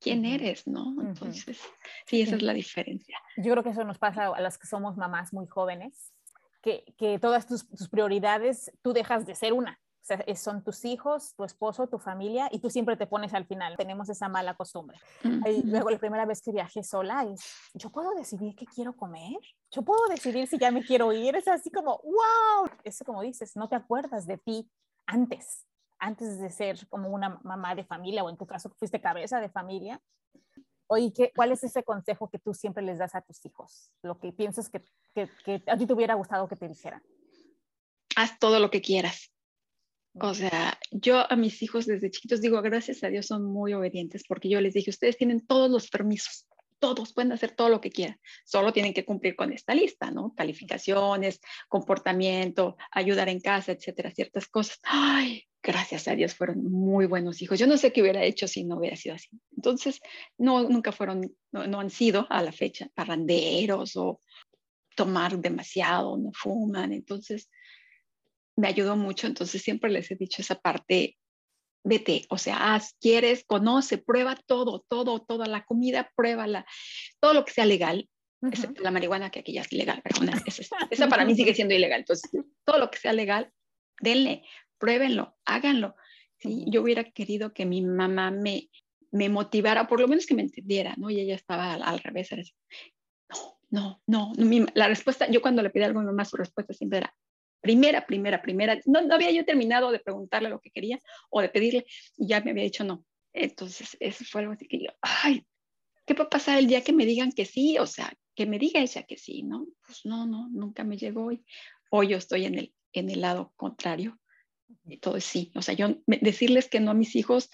quién 0.00 0.24
eres, 0.24 0.68
¿no? 0.68 0.94
Entonces, 1.02 1.58
sí, 2.06 2.20
esa 2.20 2.36
es 2.36 2.42
la 2.42 2.54
diferencia. 2.54 3.18
Yo 3.36 3.50
creo 3.50 3.64
que 3.64 3.70
eso 3.70 3.82
nos 3.82 3.98
pasa 3.98 4.28
a 4.28 4.40
las 4.40 4.56
que 4.56 4.68
somos 4.68 4.96
mamás 4.96 5.32
muy 5.32 5.48
jóvenes, 5.48 6.12
que, 6.62 7.18
todas 7.20 7.46
tus, 7.46 7.64
prioridades 7.88 8.72
tú 8.82 8.92
dejas 8.92 9.26
de 9.26 9.34
ser 9.34 9.52
una. 9.52 9.78
O 10.02 10.06
sea, 10.06 10.24
son 10.36 10.62
tus 10.62 10.84
hijos, 10.84 11.34
tu 11.34 11.42
esposo, 11.42 11.88
tu 11.88 11.98
familia 11.98 12.48
y 12.52 12.60
tú 12.60 12.70
siempre 12.70 12.96
te 12.96 13.08
pones 13.08 13.34
al 13.34 13.44
final. 13.44 13.76
Tenemos 13.76 14.08
esa 14.08 14.28
mala 14.28 14.54
costumbre. 14.54 14.98
luego 15.64 15.90
la 15.90 15.98
primera 15.98 16.24
vez 16.24 16.40
que 16.40 16.52
viajé 16.52 16.84
sola 16.84 17.24
es, 17.24 17.40
yo 17.74 17.90
puedo 17.90 18.14
decidir 18.14 18.54
qué 18.54 18.66
quiero 18.66 18.96
comer. 18.96 19.38
Yo 19.72 19.82
puedo 19.82 20.06
decidir 20.08 20.46
si 20.46 20.58
ya 20.58 20.70
me 20.70 20.84
quiero 20.84 21.12
ir. 21.12 21.34
Es 21.34 21.48
así 21.48 21.70
como, 21.70 22.00
wow. 22.04 22.70
Eso 22.84 23.04
como 23.04 23.20
dices, 23.22 23.56
no 23.56 23.68
te 23.68 23.74
acuerdas 23.74 24.26
de 24.26 24.38
ti 24.38 24.70
antes, 25.06 25.66
antes 25.98 26.38
de 26.38 26.50
ser 26.50 26.86
como 26.88 27.08
una 27.08 27.40
mamá 27.42 27.74
de 27.74 27.84
familia 27.84 28.22
o 28.22 28.30
en 28.30 28.36
tu 28.36 28.46
caso 28.46 28.70
fuiste 28.78 29.00
cabeza 29.00 29.40
de 29.40 29.48
familia. 29.48 30.00
Oye, 30.88 31.12
¿qué, 31.14 31.32
¿cuál 31.34 31.52
es 31.52 31.64
ese 31.64 31.82
consejo 31.82 32.28
que 32.30 32.38
tú 32.38 32.54
siempre 32.54 32.82
les 32.82 32.98
das 32.98 33.14
a 33.14 33.22
tus 33.22 33.44
hijos? 33.44 33.90
Lo 34.02 34.18
que 34.18 34.32
piensas 34.32 34.68
que, 34.68 34.84
que, 35.14 35.28
que 35.44 35.62
a 35.66 35.76
ti 35.76 35.86
te 35.86 35.92
hubiera 35.92 36.14
gustado 36.14 36.48
que 36.48 36.56
te 36.56 36.68
dijeran. 36.68 37.02
Haz 38.16 38.38
todo 38.38 38.60
lo 38.60 38.70
que 38.70 38.80
quieras. 38.80 39.32
O 40.18 40.32
sea, 40.32 40.78
yo 40.90 41.30
a 41.30 41.36
mis 41.36 41.62
hijos 41.62 41.84
desde 41.84 42.10
chiquitos 42.10 42.40
digo, 42.40 42.62
gracias 42.62 43.04
a 43.04 43.08
Dios 43.08 43.26
son 43.26 43.44
muy 43.44 43.74
obedientes 43.74 44.24
porque 44.26 44.48
yo 44.48 44.60
les 44.60 44.72
dije, 44.72 44.90
ustedes 44.90 45.18
tienen 45.18 45.46
todos 45.46 45.70
los 45.70 45.88
permisos, 45.88 46.46
todos 46.78 47.12
pueden 47.12 47.32
hacer 47.32 47.52
todo 47.52 47.68
lo 47.68 47.80
que 47.80 47.90
quieran, 47.90 48.20
solo 48.44 48.72
tienen 48.72 48.94
que 48.94 49.04
cumplir 49.04 49.36
con 49.36 49.52
esta 49.52 49.74
lista, 49.74 50.10
¿no? 50.10 50.34
Calificaciones, 50.34 51.40
comportamiento, 51.68 52.76
ayudar 52.90 53.28
en 53.28 53.40
casa, 53.40 53.72
etcétera, 53.72 54.10
ciertas 54.10 54.48
cosas. 54.48 54.78
Ay, 54.82 55.44
gracias 55.62 56.06
a 56.08 56.14
Dios 56.14 56.34
fueron 56.34 56.64
muy 56.70 57.06
buenos 57.06 57.42
hijos. 57.42 57.58
Yo 57.58 57.66
no 57.66 57.76
sé 57.76 57.92
qué 57.92 58.02
hubiera 58.02 58.22
hecho 58.22 58.46
si 58.46 58.64
no 58.64 58.76
hubiera 58.76 58.96
sido 58.96 59.16
así. 59.16 59.28
Entonces, 59.56 60.00
no, 60.38 60.68
nunca 60.68 60.92
fueron, 60.92 61.34
no, 61.52 61.80
han 61.80 61.90
sido 61.90 62.26
a 62.30 62.42
la 62.42 62.52
fecha 62.52 62.88
parranderos 62.94 63.96
o 63.96 64.20
tomar 64.94 65.38
demasiado, 65.38 66.16
no 66.16 66.30
fuman. 66.32 66.92
Entonces, 66.92 67.50
me 68.56 68.68
ayudó 68.68 68.96
mucho. 68.96 69.26
Entonces, 69.26 69.60
siempre 69.62 69.90
les 69.90 70.10
he 70.10 70.14
dicho 70.14 70.40
esa 70.40 70.54
parte 70.54 71.18
vete, 71.86 72.26
o 72.28 72.38
sea, 72.38 72.74
haz, 72.74 72.94
quieres, 73.00 73.44
conoce, 73.46 73.98
prueba 73.98 74.36
todo, 74.46 74.84
todo, 74.88 75.20
toda 75.20 75.46
la 75.46 75.64
comida, 75.64 76.10
pruébala, 76.16 76.66
todo 77.20 77.32
lo 77.32 77.44
que 77.44 77.52
sea 77.52 77.64
legal, 77.64 78.08
excepto 78.42 78.82
la 78.82 78.90
marihuana, 78.90 79.30
que 79.30 79.40
aquí 79.40 79.52
ya 79.52 79.62
es 79.62 79.72
ilegal, 79.72 80.02
pero 80.02 80.20
una, 80.20 80.32
esa, 80.90 81.08
para 81.08 81.24
mí 81.24 81.34
sigue 81.34 81.54
siendo 81.54 81.74
ilegal. 81.74 82.00
Entonces, 82.00 82.30
todo 82.64 82.78
lo 82.78 82.90
que 82.90 82.98
sea 82.98 83.12
legal, 83.12 83.50
denle, 84.00 84.42
pruébenlo, 84.78 85.36
háganlo. 85.44 85.94
¿sí? 86.38 86.64
Yo 86.68 86.82
hubiera 86.82 87.04
querido 87.04 87.54
que 87.54 87.64
mi 87.64 87.82
mamá 87.82 88.30
me, 88.32 88.68
me 89.12 89.28
motivara, 89.28 89.86
por 89.86 90.00
lo 90.00 90.08
menos 90.08 90.26
que 90.26 90.34
me 90.34 90.42
entendiera, 90.42 90.94
¿no? 90.96 91.08
Y 91.08 91.20
ella 91.20 91.36
estaba 91.36 91.74
al, 91.74 91.98
revés. 92.00 92.30
no, 93.70 94.00
no, 94.06 94.32
no, 94.36 94.44
no 94.44 94.66
la 94.74 94.88
respuesta, 94.88 95.30
yo 95.30 95.40
cuando 95.40 95.62
le 95.62 95.70
pedí 95.70 95.84
algo 95.84 96.00
a 96.00 96.02
mi 96.02 96.08
mamá, 96.08 96.24
su 96.24 96.36
respuesta 96.36 96.74
siempre 96.74 96.98
era, 96.98 97.14
primera, 97.66 98.06
primera, 98.06 98.40
primera. 98.40 98.80
No, 98.86 99.02
no 99.02 99.14
había 99.14 99.32
yo 99.32 99.44
terminado 99.44 99.90
de 99.90 99.98
preguntarle 99.98 100.48
lo 100.48 100.60
que 100.60 100.70
quería 100.70 101.00
o 101.30 101.40
de 101.40 101.48
pedirle 101.48 101.84
y 102.16 102.28
ya 102.28 102.40
me 102.40 102.52
había 102.52 102.62
dicho 102.62 102.84
no. 102.84 103.04
Entonces, 103.32 103.96
eso 103.98 104.24
fue 104.24 104.42
algo 104.42 104.52
así 104.52 104.68
que 104.68 104.78
yo, 104.84 104.90
ay, 105.02 105.44
¿qué 106.06 106.14
va 106.14 106.24
a 106.24 106.30
pasar 106.30 106.58
el 106.58 106.68
día 106.68 106.84
que 106.84 106.92
me 106.92 107.04
digan 107.04 107.32
que 107.32 107.44
sí? 107.44 107.76
O 107.78 107.86
sea, 107.86 108.12
que 108.36 108.46
me 108.46 108.60
diga 108.60 108.80
ella 108.80 109.02
que 109.02 109.16
sí, 109.16 109.42
¿no? 109.42 109.66
Pues 109.84 110.02
no, 110.04 110.26
no, 110.26 110.48
nunca 110.50 110.84
me 110.84 110.96
llegó 110.96 111.32
y 111.32 111.44
hoy 111.90 112.08
yo 112.08 112.18
estoy 112.18 112.44
en 112.44 112.56
el, 112.56 112.74
en 112.92 113.10
el 113.10 113.20
lado 113.20 113.52
contrario 113.56 114.18
y 114.84 114.98
todo 114.98 115.16
es 115.16 115.24
sí. 115.24 115.50
O 115.56 115.62
sea, 115.62 115.74
yo 115.74 115.96
decirles 116.06 116.68
que 116.68 116.78
no 116.78 116.92
a 116.92 116.94
mis 116.94 117.16
hijos, 117.16 117.50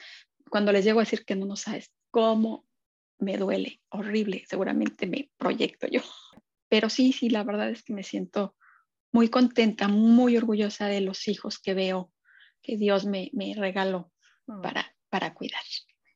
cuando 0.51 0.73
les 0.73 0.85
llego 0.85 1.01
a 1.01 1.05
decir 1.05 1.25
que 1.25 1.37
no, 1.37 1.47
no 1.47 1.57
sabes 1.57 1.91
cómo 2.11 2.67
me 3.19 3.39
duele, 3.39 3.81
horrible, 3.89 4.45
seguramente 4.47 5.07
me 5.07 5.31
proyecto 5.39 5.87
yo. 5.87 6.03
Pero 6.69 6.91
sí, 6.91 7.13
sí, 7.13 7.31
la 7.31 7.45
verdad 7.45 7.71
es 7.71 7.83
que 7.83 7.95
me 7.95 8.03
siento 8.03 8.55
muy 9.13 9.29
contenta, 9.29 9.89
muy 9.89 10.37
orgullosa 10.37 10.87
de 10.87 11.01
los 11.01 11.29
hijos 11.29 11.59
que 11.59 11.75
veo 11.75 12.11
que 12.63 12.77
Dios 12.77 13.05
me, 13.05 13.31
me 13.33 13.55
regaló 13.55 14.11
mm. 14.47 14.63
para, 14.63 14.95
para 15.11 15.35
cuidar. 15.35 15.61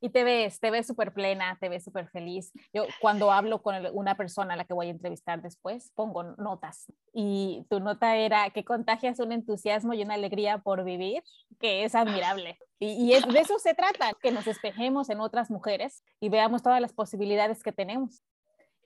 Y 0.00 0.10
te 0.10 0.24
ves, 0.24 0.60
te 0.60 0.70
ves 0.70 0.86
súper 0.86 1.12
plena, 1.12 1.56
te 1.60 1.68
ves 1.68 1.82
súper 1.82 2.08
feliz. 2.08 2.52
Yo 2.72 2.86
cuando 3.00 3.32
hablo 3.32 3.62
con 3.62 3.74
una 3.92 4.14
persona 4.16 4.54
a 4.54 4.56
la 4.56 4.64
que 4.64 4.74
voy 4.74 4.88
a 4.88 4.90
entrevistar 4.90 5.40
después, 5.40 5.90
pongo 5.94 6.22
notas. 6.22 6.86
Y 7.12 7.66
tu 7.70 7.80
nota 7.80 8.16
era 8.16 8.50
que 8.50 8.64
contagias 8.64 9.18
un 9.20 9.32
entusiasmo 9.32 9.94
y 9.94 10.02
una 10.02 10.14
alegría 10.14 10.58
por 10.58 10.84
vivir, 10.84 11.22
que 11.58 11.84
es 11.84 11.94
admirable. 11.94 12.58
Y, 12.78 12.88
y 12.92 13.14
es, 13.14 13.26
de 13.26 13.40
eso 13.40 13.58
se 13.58 13.74
trata, 13.74 14.12
que 14.22 14.30
nos 14.30 14.46
espejemos 14.46 15.08
en 15.08 15.20
otras 15.20 15.50
mujeres 15.50 16.04
y 16.20 16.28
veamos 16.28 16.62
todas 16.62 16.80
las 16.80 16.92
posibilidades 16.92 17.62
que 17.62 17.72
tenemos. 17.72 18.22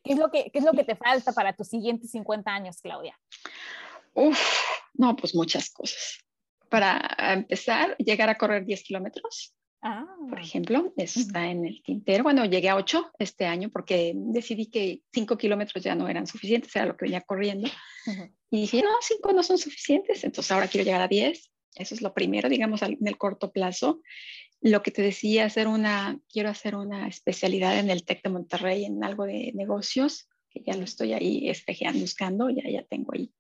¿Qué 0.05 0.13
es 0.13 0.19
lo 0.19 0.31
que, 0.31 0.51
qué 0.51 0.61
es 0.61 0.65
lo 0.65 0.73
que 0.73 0.85
te 0.85 0.97
falta 0.97 1.33
para 1.33 1.53
tus 1.53 1.69
siguientes 1.69 2.13
50 2.13 2.51
años, 2.51 2.81
Claudia? 2.81 3.19
Uf, 4.15 4.39
no, 4.95 5.17
pues 5.17 5.35
muchas 5.35 5.71
cosas. 5.71 6.19
Para 6.69 7.17
empezar, 7.35 7.97
llegar 7.99 8.29
a 8.29 8.37
correr 8.37 8.65
10 8.65 8.83
kilómetros, 8.85 9.55
ah. 9.83 10.07
por 10.29 10.41
ejemplo, 10.41 10.93
eso 10.97 11.21
está 11.21 11.51
en 11.51 11.67
el 11.67 11.83
tintero. 11.83 12.23
Bueno, 12.23 12.45
llegué 12.45 12.69
a 12.69 12.77
8 12.77 13.13
este 13.19 13.47
año 13.47 13.71
porque 13.71 14.13
decidí 14.15 14.67
que 14.67 15.03
5 15.13 15.37
kilómetros 15.37 15.83
ya 15.83 15.95
no 15.95 16.09
eran 16.09 16.27
suficientes, 16.27 16.75
era 16.77 16.87
lo 16.87 16.97
que 16.97 17.07
venía 17.07 17.23
corriendo. 17.23 17.69
Y 18.51 18.63
dije, 18.63 18.83
no, 18.83 18.91
5 19.01 19.33
no 19.33 19.43
son 19.43 19.59
suficientes, 19.59 20.25
entonces 20.25 20.51
ahora 20.51 20.69
quiero 20.69 20.85
llegar 20.85 21.03
a 21.03 21.09
10. 21.09 21.51
Eso 21.77 21.95
es 21.95 22.03
lo 22.03 22.13
primero, 22.13 22.49
digamos, 22.49 22.83
en 22.83 22.99
el 23.07 23.17
corto 23.17 23.53
plazo. 23.53 24.03
lo 24.61 24.83
que 24.83 24.91
te 24.91 25.03
decía, 25.03 25.47
hacer 25.47 25.69
una, 25.69 26.21
quiero 26.29 26.51
hacer 26.51 26.75
una 26.75 27.09
especialidad 27.09 27.79
en 27.79 27.91
el 27.91 28.05
TEC 28.05 28.23
de 28.25 28.31
Monterrey 28.31 28.85
en 28.85 29.03
algo 29.03 29.25
de 29.25 29.53
negocios, 29.55 30.29
que 30.51 30.63
ya 30.67 30.75
lo 30.75 30.85
estoy 30.85 31.13
ahí 31.15 31.49
espejeando, 31.49 32.01
buscando, 32.01 32.51
ya, 32.51 32.69
ya 32.69 32.83
tengo 32.83 33.13
ahí 33.15 33.33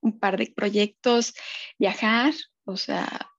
un 0.00 0.18
par 0.18 0.38
de 0.38 0.52
proyectos, 0.54 1.34
viajar, 1.78 2.34
o 2.64 2.76
sea, 2.76 3.30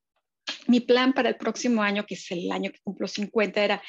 mi 0.67 0.79
plan 0.79 1.13
para 1.13 1.29
el 1.29 1.35
próximo 1.37 1.81
año, 1.83 2.05
que 2.05 2.15
es 2.15 2.31
el 2.31 2.51
año 2.51 2.71
que 2.71 2.79
cumplo 2.83 3.07
50, 3.07 3.63
era, 3.63 3.81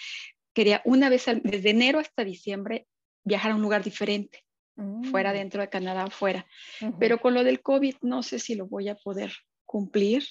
quería 0.54 0.82
una 0.84 1.08
vez, 1.08 1.26
desde 1.42 1.70
enero 1.70 1.98
hasta 1.98 2.24
diciembre, 2.24 2.86
viajar 3.24 3.52
a 3.52 3.54
un 3.54 3.62
lugar 3.62 3.82
diferente, 3.82 4.44
fuera 5.10 5.32
mm. 5.32 5.34
dentro 5.34 5.60
de 5.60 5.68
Canadá, 5.68 6.08
fuera. 6.10 6.46
Pero 6.98 7.20
con 7.20 7.34
lo 7.34 7.44
del 7.44 7.62
COVID, 7.62 7.96
no 8.02 8.22
sé 8.22 8.38
si 8.38 8.54
lo 8.54 8.66
voy 8.66 8.88
a 8.88 8.96
poder 8.96 9.32
cumplir. 9.64 10.24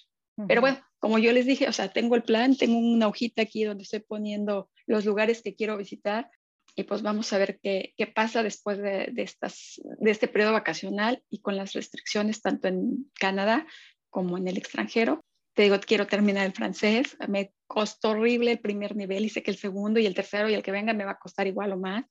Pero 0.48 0.62
bueno, 0.62 0.80
como 1.00 1.20
yo 1.20 1.32
les 1.34 1.46
dije, 1.46 1.68
o 1.68 1.74
sea, 1.74 1.90
tengo 1.90 2.16
el 2.16 2.24
plan, 2.24 2.56
tengo 2.56 2.78
una 2.78 3.08
hojita 3.08 3.44
aquí 3.44 3.64
donde 3.64 3.84
estoy 3.84 4.00
poniendo 4.00 4.70
los 4.88 5.06
lugares 5.06 5.42
que 5.44 5.56
quiero 5.56 5.78
visitar 5.78 6.30
y 6.76 6.84
pues 6.84 7.02
vamos 7.02 7.32
a 7.34 7.38
ver 7.38 7.60
qué, 7.62 7.94
qué 7.98 8.08
pasa 8.08 8.44
después 8.44 8.78
de, 8.78 9.10
de, 9.12 9.22
estas, 9.24 9.82
de 9.84 10.12
este 10.12 10.28
periodo 10.28 10.54
vacacional 10.54 11.24
y 11.30 11.40
con 11.40 11.56
las 11.56 11.74
restricciones 11.74 12.42
tanto 12.42 12.68
en 12.68 13.12
Canadá 13.20 13.68
como 14.10 14.38
en 14.38 14.48
el 14.48 14.58
extranjero. 14.58 15.24
Te 15.54 15.64
digo, 15.64 15.78
quiero 15.86 16.08
terminar 16.08 16.46
el 16.46 16.54
francés, 16.54 17.18
me 17.28 17.54
costó 17.68 18.12
horrible 18.12 18.52
el 18.52 18.60
primer 18.60 18.96
nivel 18.96 19.26
y 19.26 19.30
sé 19.30 19.44
que 19.44 19.52
el 19.52 19.58
segundo 19.58 20.00
y 20.00 20.06
el 20.06 20.16
tercero 20.16 20.50
y 20.50 20.54
el 20.54 20.64
que 20.64 20.72
venga 20.72 20.94
me 20.94 21.04
va 21.04 21.12
a 21.12 21.20
costar 21.20 21.46
igual 21.46 21.74
o 21.74 21.78
más, 21.78 22.06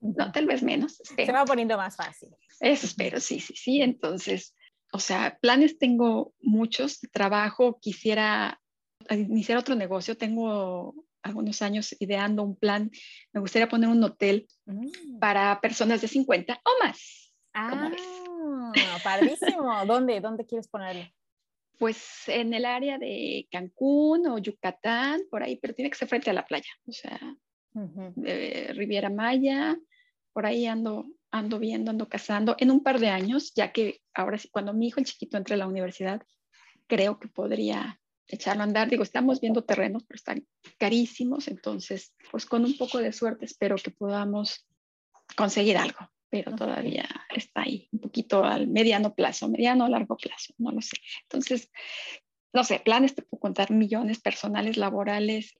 no, 0.00 0.32
tal 0.32 0.46
vez 0.46 0.62
menos. 0.62 1.00
Se 1.16 1.30
va 1.30 1.44
poniendo 1.44 1.76
más 1.76 1.96
fácil. 1.96 2.30
Eso 2.58 2.86
espero, 2.86 3.20
sí, 3.20 3.38
sí, 3.38 3.54
sí. 3.56 3.80
Entonces, 3.80 4.56
o 4.92 4.98
sea, 4.98 5.38
planes 5.40 5.78
tengo 5.78 6.34
muchos, 6.40 6.98
trabajo, 7.12 7.78
quisiera 7.80 8.60
iniciar 9.08 9.58
otro 9.58 9.76
negocio, 9.76 10.16
tengo 10.16 10.94
algunos 11.22 11.62
años 11.62 11.94
ideando 12.00 12.42
un 12.42 12.56
plan, 12.56 12.90
me 13.32 13.40
gustaría 13.40 13.68
poner 13.68 13.88
un 13.88 14.02
hotel 14.02 14.46
mm. 14.66 15.18
para 15.18 15.60
personas 15.60 16.00
de 16.00 16.08
50 16.08 16.60
o 16.64 16.84
más. 16.84 17.34
Ah, 17.54 17.90
padrísimo. 19.02 19.84
¿Dónde? 19.86 20.20
¿Dónde 20.20 20.46
quieres 20.46 20.68
ponerlo? 20.68 21.04
Pues 21.78 22.28
en 22.28 22.52
el 22.52 22.66
área 22.66 22.98
de 22.98 23.48
Cancún 23.50 24.26
o 24.26 24.38
Yucatán, 24.38 25.22
por 25.30 25.42
ahí, 25.42 25.56
pero 25.56 25.74
tiene 25.74 25.90
que 25.90 25.96
ser 25.96 26.08
frente 26.08 26.30
a 26.30 26.34
la 26.34 26.46
playa, 26.46 26.68
o 26.84 26.92
sea, 26.92 27.18
Riviera 28.74 29.08
Maya, 29.08 29.78
por 30.32 30.44
ahí 30.44 30.66
ando 30.66 31.06
ando 31.30 31.58
viendo, 31.58 31.90
ando 31.90 32.08
casando 32.08 32.56
en 32.58 32.70
un 32.70 32.82
par 32.82 32.98
de 32.98 33.08
años, 33.08 33.52
ya 33.54 33.72
que 33.72 34.00
ahora 34.14 34.38
sí, 34.38 34.48
cuando 34.50 34.72
mi 34.72 34.88
hijo 34.88 35.00
el 35.00 35.06
chiquito 35.06 35.36
entre 35.36 35.54
a 35.54 35.58
la 35.58 35.66
universidad, 35.66 36.22
creo 36.86 37.18
que 37.18 37.28
podría 37.28 38.00
echarlo 38.26 38.62
a 38.62 38.64
andar. 38.64 38.88
Digo, 38.88 39.02
estamos 39.02 39.40
viendo 39.40 39.64
terrenos, 39.64 40.04
pero 40.04 40.16
están 40.16 40.46
carísimos, 40.78 41.48
entonces, 41.48 42.14
pues 42.30 42.46
con 42.46 42.64
un 42.64 42.76
poco 42.76 42.98
de 42.98 43.12
suerte 43.12 43.44
espero 43.44 43.76
que 43.76 43.90
podamos 43.90 44.66
conseguir 45.36 45.76
algo, 45.76 46.10
pero 46.28 46.54
todavía 46.54 47.08
está 47.34 47.62
ahí, 47.62 47.88
un 47.92 48.00
poquito 48.00 48.44
al 48.44 48.68
mediano 48.68 49.14
plazo, 49.14 49.48
mediano 49.48 49.86
o 49.86 49.88
largo 49.88 50.16
plazo, 50.16 50.54
no 50.58 50.72
lo 50.72 50.80
sé. 50.80 50.96
Entonces, 51.22 51.70
no 52.52 52.64
sé, 52.64 52.80
planes 52.80 53.14
te 53.14 53.22
puedo 53.22 53.40
contar 53.40 53.70
millones 53.70 54.20
personales, 54.20 54.76
laborales, 54.76 55.54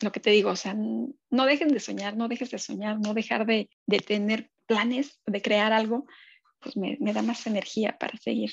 lo 0.00 0.12
que 0.12 0.20
te 0.20 0.30
digo, 0.30 0.50
o 0.50 0.56
sea, 0.56 0.74
no 0.74 1.44
dejen 1.44 1.68
de 1.68 1.80
soñar, 1.80 2.16
no 2.16 2.28
dejes 2.28 2.50
de 2.50 2.58
soñar, 2.58 2.98
no 2.98 3.12
dejar 3.12 3.44
de, 3.44 3.68
de 3.86 3.98
tener 3.98 4.50
planes 4.66 5.20
de 5.26 5.42
crear 5.42 5.72
algo, 5.72 6.06
pues 6.60 6.76
me, 6.76 6.96
da 7.12 7.22
más 7.22 7.46
energía 7.46 7.96
para 7.98 8.16
seguir 8.18 8.52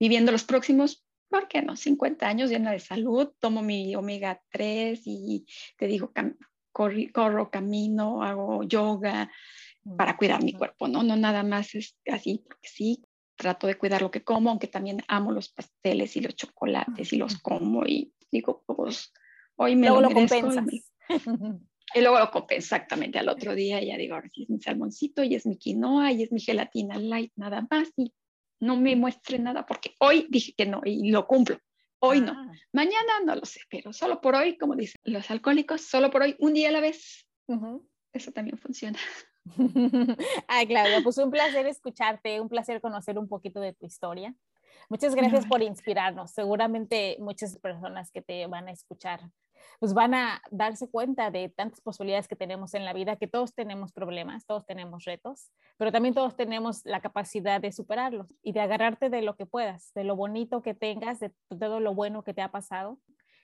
viviendo 0.00 0.32
los 0.32 0.44
próximos, 0.44 1.04
¿por 1.34 1.48
qué 1.48 1.62
no? 1.62 1.74
50 1.74 2.28
años 2.28 2.48
llena 2.48 2.70
de 2.70 2.78
salud, 2.78 3.32
tomo 3.40 3.60
mi 3.60 3.96
omega 3.96 4.40
3 4.52 5.02
y 5.04 5.44
te 5.76 5.88
digo, 5.88 6.12
corro, 6.70 7.50
camino, 7.50 8.22
hago 8.22 8.62
yoga 8.62 9.28
para 9.96 10.16
cuidar 10.16 10.44
mi 10.44 10.52
cuerpo, 10.52 10.86
¿no? 10.86 11.02
No 11.02 11.16
nada 11.16 11.42
más 11.42 11.74
es 11.74 11.98
así, 12.06 12.44
porque 12.46 12.68
sí, 12.68 13.02
trato 13.34 13.66
de 13.66 13.74
cuidar 13.74 14.02
lo 14.02 14.12
que 14.12 14.22
como, 14.22 14.48
aunque 14.48 14.68
también 14.68 15.02
amo 15.08 15.32
los 15.32 15.48
pasteles 15.48 16.16
y 16.16 16.20
los 16.20 16.36
chocolates 16.36 17.12
y 17.12 17.16
los 17.16 17.36
como 17.38 17.84
y 17.84 18.14
digo, 18.30 18.62
pues 18.64 19.12
hoy 19.56 19.74
me 19.74 19.88
lo, 19.88 20.00
lo 20.02 20.10
Y 21.96 22.00
luego 22.00 22.18
lo 22.18 22.30
compré 22.30 22.58
exactamente 22.58 23.18
al 23.18 23.28
otro 23.28 23.54
día, 23.54 23.82
ya 23.82 23.96
digo, 23.96 24.14
ahora 24.14 24.28
sí 24.28 24.44
es 24.44 24.50
mi 24.50 24.60
salmoncito 24.60 25.22
y 25.24 25.34
es 25.34 25.46
mi 25.46 25.56
quinoa 25.56 26.12
y 26.12 26.22
es 26.22 26.32
mi 26.32 26.40
gelatina 26.40 26.96
light, 26.96 27.32
nada 27.36 27.66
más. 27.70 27.88
Y 27.96 28.12
no 28.60 28.76
me 28.76 28.96
muestre 28.96 29.38
nada 29.38 29.66
porque 29.66 29.94
hoy 30.00 30.26
dije 30.30 30.54
que 30.56 30.66
no 30.66 30.80
y 30.84 31.10
lo 31.10 31.26
cumplo. 31.26 31.58
Hoy 31.98 32.20
no. 32.20 32.32
Ah. 32.32 32.52
Mañana 32.72 33.20
no 33.24 33.34
lo 33.34 33.46
sé, 33.46 33.60
pero 33.70 33.92
solo 33.92 34.20
por 34.20 34.34
hoy, 34.34 34.58
como 34.58 34.76
dicen 34.76 35.00
los 35.04 35.30
alcohólicos, 35.30 35.82
solo 35.82 36.10
por 36.10 36.22
hoy, 36.22 36.36
un 36.38 36.52
día 36.52 36.68
a 36.68 36.72
la 36.72 36.80
vez. 36.80 37.26
Eso 38.12 38.30
también 38.32 38.58
funciona. 38.58 38.98
Ay, 40.48 40.66
Claudia, 40.66 41.00
pues 41.02 41.18
un 41.18 41.30
placer 41.30 41.66
escucharte, 41.66 42.40
un 42.40 42.48
placer 42.48 42.80
conocer 42.80 43.18
un 43.18 43.28
poquito 43.28 43.60
de 43.60 43.72
tu 43.72 43.86
historia. 43.86 44.34
Muchas 44.88 45.14
gracias 45.14 45.46
por 45.46 45.62
inspirarnos. 45.62 46.30
Seguramente 46.30 47.16
muchas 47.20 47.58
personas 47.58 48.10
que 48.10 48.22
te 48.22 48.46
van 48.46 48.68
a 48.68 48.72
escuchar 48.72 49.20
pues 49.80 49.94
van 49.94 50.14
a 50.14 50.42
darse 50.50 50.88
cuenta 50.90 51.30
de 51.30 51.48
tantas 51.48 51.80
posibilidades 51.80 52.28
que 52.28 52.36
tenemos 52.36 52.74
en 52.74 52.84
la 52.84 52.92
vida, 52.92 53.16
que 53.16 53.26
todos 53.26 53.54
tenemos 53.54 53.92
problemas, 53.92 54.46
todos 54.46 54.66
tenemos 54.66 55.04
retos, 55.04 55.50
pero 55.76 55.92
también 55.92 56.14
todos 56.14 56.36
tenemos 56.36 56.80
la 56.84 57.00
capacidad 57.00 57.60
de 57.60 57.72
superarlos 57.72 58.34
y 58.42 58.52
de 58.52 58.60
agarrarte 58.60 59.10
de 59.10 59.22
lo 59.22 59.36
que 59.36 59.46
puedas, 59.46 59.92
de 59.94 60.04
lo 60.04 60.16
bonito 60.16 60.62
que 60.62 60.74
tengas, 60.74 61.20
de 61.20 61.32
todo 61.58 61.80
lo 61.80 61.94
bueno 61.94 62.24
que 62.24 62.34
te 62.34 62.42
ha 62.42 62.50
pasado 62.50 62.98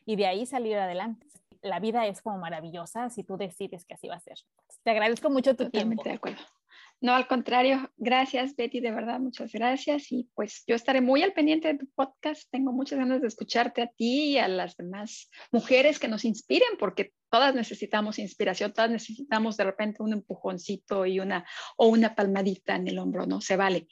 y 0.07 0.17
de 0.17 0.27
ahí 0.27 0.47
salir 0.47 0.77
adelante. 0.77 1.27
La 1.63 1.79
vida 1.79 2.07
es 2.07 2.23
como 2.23 2.39
maravillosa 2.39 3.11
si 3.11 3.23
tú 3.23 3.37
decides 3.37 3.85
que 3.85 3.95
así 3.95 4.09
va 4.09 4.17
a 4.17 4.21
ser. 4.21 4.39
Te 4.83 4.91
agradezco 4.91 5.29
mucho 5.29 5.55
tu 5.55 5.65
Totalmente 5.65 6.03
tiempo. 6.03 6.03
de 6.05 6.13
acuerdo. 6.13 6.60
No, 7.03 7.15
al 7.15 7.27
contrario, 7.27 7.91
gracias 7.97 8.55
Betty, 8.55 8.81
de 8.81 8.91
verdad, 8.91 9.21
muchas 9.21 9.53
gracias. 9.53 10.13
Y 10.13 10.29
pues 10.35 10.65
yo 10.67 10.75
estaré 10.75 11.01
muy 11.01 11.23
al 11.23 11.33
pendiente 11.33 11.69
de 11.69 11.79
tu 11.79 11.89
podcast. 11.95 12.51
Tengo 12.51 12.73
muchas 12.73 12.99
ganas 12.99 13.23
de 13.23 13.29
escucharte 13.29 13.81
a 13.81 13.87
ti 13.87 14.33
y 14.33 14.39
a 14.39 14.49
las 14.49 14.77
demás 14.77 15.31
mujeres 15.51 15.99
que 15.99 16.09
nos 16.09 16.27
inspiren, 16.27 16.69
porque 16.79 17.15
todas 17.31 17.55
necesitamos 17.55 18.19
inspiración, 18.19 18.75
todas 18.75 18.91
necesitamos 18.91 19.57
de 19.57 19.65
repente 19.65 20.03
un 20.03 20.13
empujoncito 20.13 21.07
y 21.07 21.21
una 21.21 21.47
o 21.79 21.89
una 21.89 22.15
palmadita 22.15 22.77
en 22.77 22.89
el 22.89 22.99
hombro, 22.99 23.25
¿no? 23.25 23.41
Se 23.41 23.57
vale, 23.57 23.89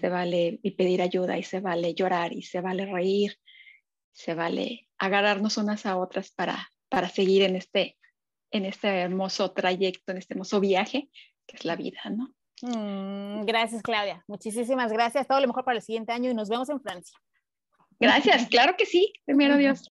se 0.00 0.08
vale 0.08 0.58
y 0.60 0.72
pedir 0.72 1.02
ayuda 1.02 1.38
y 1.38 1.44
se 1.44 1.60
vale 1.60 1.94
llorar 1.94 2.32
y 2.32 2.42
se 2.42 2.60
vale 2.60 2.86
reír, 2.86 3.38
se 4.10 4.34
vale 4.34 4.88
agarrarnos 4.98 5.56
unas 5.56 5.86
a 5.86 5.96
otras 5.98 6.32
para, 6.32 6.68
para 6.88 7.08
seguir 7.08 7.42
en 7.42 7.54
este, 7.54 7.96
en 8.50 8.64
este 8.64 8.88
hermoso 8.88 9.52
trayecto, 9.52 10.10
en 10.10 10.18
este 10.18 10.34
hermoso 10.34 10.58
viaje 10.58 11.10
que 11.46 11.56
es 11.56 11.64
la 11.64 11.76
vida, 11.76 12.00
¿no? 12.10 12.34
Mm, 12.62 13.44
gracias, 13.44 13.82
Claudia. 13.82 14.24
Muchísimas 14.26 14.92
gracias. 14.92 15.26
Todo 15.26 15.40
lo 15.40 15.48
mejor 15.48 15.64
para 15.64 15.76
el 15.76 15.82
siguiente 15.82 16.12
año 16.12 16.30
y 16.30 16.34
nos 16.34 16.48
vemos 16.48 16.68
en 16.70 16.80
Francia. 16.80 17.18
Gracias, 18.00 18.46
claro 18.50 18.74
que 18.76 18.86
sí. 18.86 19.12
Primero 19.24 19.56
Dios. 19.56 19.90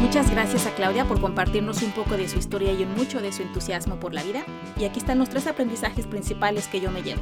Muchas 0.00 0.30
gracias 0.30 0.66
a 0.66 0.74
Claudia 0.74 1.04
por 1.04 1.20
compartirnos 1.20 1.82
un 1.82 1.90
poco 1.90 2.16
de 2.16 2.26
su 2.26 2.38
historia 2.38 2.72
y 2.72 2.86
mucho 2.86 3.20
de 3.20 3.32
su 3.32 3.42
entusiasmo 3.42 4.00
por 4.00 4.14
la 4.14 4.22
vida. 4.22 4.46
Y 4.78 4.84
aquí 4.84 4.98
están 4.98 5.18
los 5.18 5.28
tres 5.28 5.46
aprendizajes 5.46 6.06
principales 6.06 6.68
que 6.68 6.80
yo 6.80 6.90
me 6.90 7.02
llevo. 7.02 7.20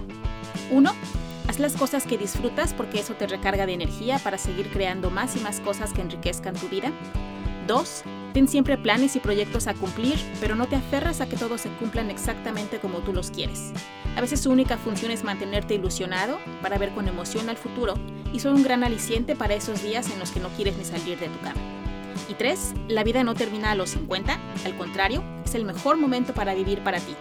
Uno, 0.71 0.93
haz 1.49 1.59
las 1.59 1.77
cosas 1.77 2.07
que 2.07 2.19
disfrutas 2.19 2.73
porque 2.73 3.01
eso 3.01 3.15
te 3.15 3.27
recarga 3.27 3.67
de 3.67 3.73
energía 3.73 4.19
para 4.19 4.39
seguir 4.39 4.71
creando 4.71 5.11
más 5.11 5.35
y 5.35 5.41
más 5.41 5.59
cosas 5.61 5.93
que 5.93 6.03
enriquezcan 6.03 6.55
tu 6.55 6.69
vida. 6.69 6.93
2. 7.64 8.03
Ten 8.33 8.48
siempre 8.48 8.79
planes 8.79 9.16
y 9.16 9.20
proyectos 9.20 9.66
a 9.66 9.74
cumplir, 9.74 10.16
pero 10.40 10.55
no 10.55 10.66
te 10.66 10.77
aferras 10.77 11.20
a 11.20 11.29
que 11.29 11.37
todos 11.37 11.61
se 11.61 11.68
cumplan 11.70 12.11
exactamente 12.11 12.79
como 12.79 12.98
tú 12.98 13.12
los 13.12 13.31
quieres. 13.31 13.72
A 14.16 14.20
veces 14.20 14.40
su 14.40 14.50
única 14.50 14.77
función 14.77 15.11
es 15.11 15.24
mantenerte 15.24 15.74
ilusionado 15.74 16.38
para 16.62 16.79
ver 16.79 16.90
con 16.90 17.09
emoción 17.09 17.48
al 17.48 17.57
futuro 17.57 17.94
y 18.33 18.40
son 18.40 18.55
un 18.55 18.62
gran 18.62 18.85
aliciente 18.85 19.37
para 19.37 19.55
esos 19.55 19.83
días 19.83 20.11
en 20.11 20.18
los 20.18 20.31
que 20.31 20.40
no 20.40 20.48
quieres 20.50 20.77
ni 20.77 20.85
salir 20.85 21.18
de 21.18 21.29
tu 21.29 21.38
cama. 21.40 21.61
Y 22.29 22.35
3. 22.35 22.74
La 22.88 23.05
vida 23.05 23.24
no 23.24 23.35
termina 23.35 23.72
a 23.72 23.74
los 23.74 23.90
50, 23.90 24.38
al 24.64 24.77
contrario, 24.77 25.22
es 25.44 25.55
el 25.55 25.64
mejor 25.64 25.96
momento 25.96 26.33
para 26.33 26.55
vivir 26.55 26.83
para 26.83 27.00
ti. 27.00 27.14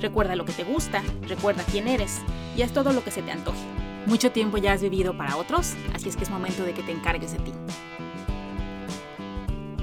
Recuerda 0.00 0.36
lo 0.36 0.44
que 0.44 0.52
te 0.52 0.64
gusta, 0.64 1.02
recuerda 1.22 1.64
quién 1.70 1.88
eres 1.88 2.20
y 2.56 2.62
haz 2.62 2.72
todo 2.72 2.92
lo 2.92 3.02
que 3.02 3.10
se 3.10 3.22
te 3.22 3.32
antoje. 3.32 3.58
Mucho 4.06 4.30
tiempo 4.30 4.56
ya 4.58 4.72
has 4.72 4.82
vivido 4.82 5.16
para 5.16 5.36
otros, 5.36 5.74
así 5.94 6.08
es 6.08 6.16
que 6.16 6.24
es 6.24 6.30
momento 6.30 6.64
de 6.64 6.74
que 6.74 6.82
te 6.82 6.92
encargues 6.92 7.32
de 7.32 7.38
ti. 7.38 7.52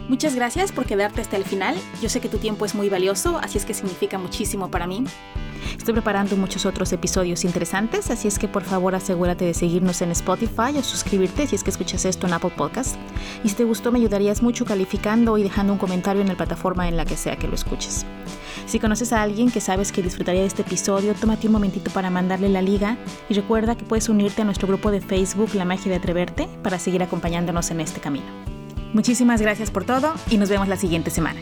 Muchas 0.09 0.35
gracias 0.35 0.71
por 0.71 0.85
quedarte 0.85 1.21
hasta 1.21 1.37
el 1.37 1.45
final. 1.45 1.75
Yo 2.01 2.09
sé 2.09 2.19
que 2.19 2.29
tu 2.29 2.37
tiempo 2.37 2.65
es 2.65 2.75
muy 2.75 2.89
valioso, 2.89 3.37
así 3.37 3.57
es 3.57 3.65
que 3.65 3.73
significa 3.73 4.17
muchísimo 4.17 4.69
para 4.69 4.85
mí. 4.85 5.03
Estoy 5.77 5.93
preparando 5.93 6.35
muchos 6.35 6.65
otros 6.65 6.91
episodios 6.91 7.45
interesantes, 7.45 8.11
así 8.11 8.27
es 8.27 8.37
que 8.37 8.47
por 8.47 8.63
favor 8.63 8.95
asegúrate 8.95 9.45
de 9.45 9.53
seguirnos 9.53 10.01
en 10.01 10.11
Spotify 10.11 10.77
o 10.77 10.83
suscribirte 10.83 11.47
si 11.47 11.55
es 11.55 11.63
que 11.63 11.69
escuchas 11.69 12.03
esto 12.05 12.27
en 12.27 12.33
Apple 12.33 12.51
Podcast. 12.55 12.97
Y 13.43 13.49
si 13.49 13.55
te 13.55 13.63
gustó 13.63 13.91
me 13.91 13.99
ayudarías 13.99 14.41
mucho 14.41 14.65
calificando 14.65 15.37
y 15.37 15.43
dejando 15.43 15.73
un 15.73 15.79
comentario 15.79 16.21
en 16.21 16.27
la 16.27 16.35
plataforma 16.35 16.87
en 16.87 16.97
la 16.97 17.05
que 17.05 17.15
sea 17.15 17.37
que 17.37 17.47
lo 17.47 17.55
escuches. 17.55 18.05
Si 18.65 18.79
conoces 18.79 19.13
a 19.13 19.21
alguien 19.21 19.51
que 19.51 19.61
sabes 19.61 19.91
que 19.91 20.01
disfrutaría 20.01 20.41
de 20.41 20.47
este 20.47 20.61
episodio, 20.63 21.13
tómate 21.15 21.47
un 21.47 21.53
momentito 21.53 21.91
para 21.91 22.09
mandarle 22.09 22.49
la 22.49 22.61
liga 22.61 22.97
y 23.29 23.33
recuerda 23.33 23.75
que 23.75 23.85
puedes 23.85 24.09
unirte 24.09 24.41
a 24.41 24.45
nuestro 24.45 24.67
grupo 24.67 24.91
de 24.91 25.01
Facebook 25.01 25.53
La 25.53 25.65
Magia 25.65 25.89
de 25.89 25.97
Atreverte 25.97 26.47
para 26.61 26.77
seguir 26.77 27.03
acompañándonos 27.03 27.71
en 27.71 27.79
este 27.79 27.99
camino. 27.99 28.52
Muchísimas 28.93 29.41
gracias 29.41 29.71
por 29.71 29.85
todo 29.85 30.13
y 30.29 30.37
nos 30.37 30.49
vemos 30.49 30.67
la 30.67 30.77
siguiente 30.77 31.09
semana. 31.09 31.41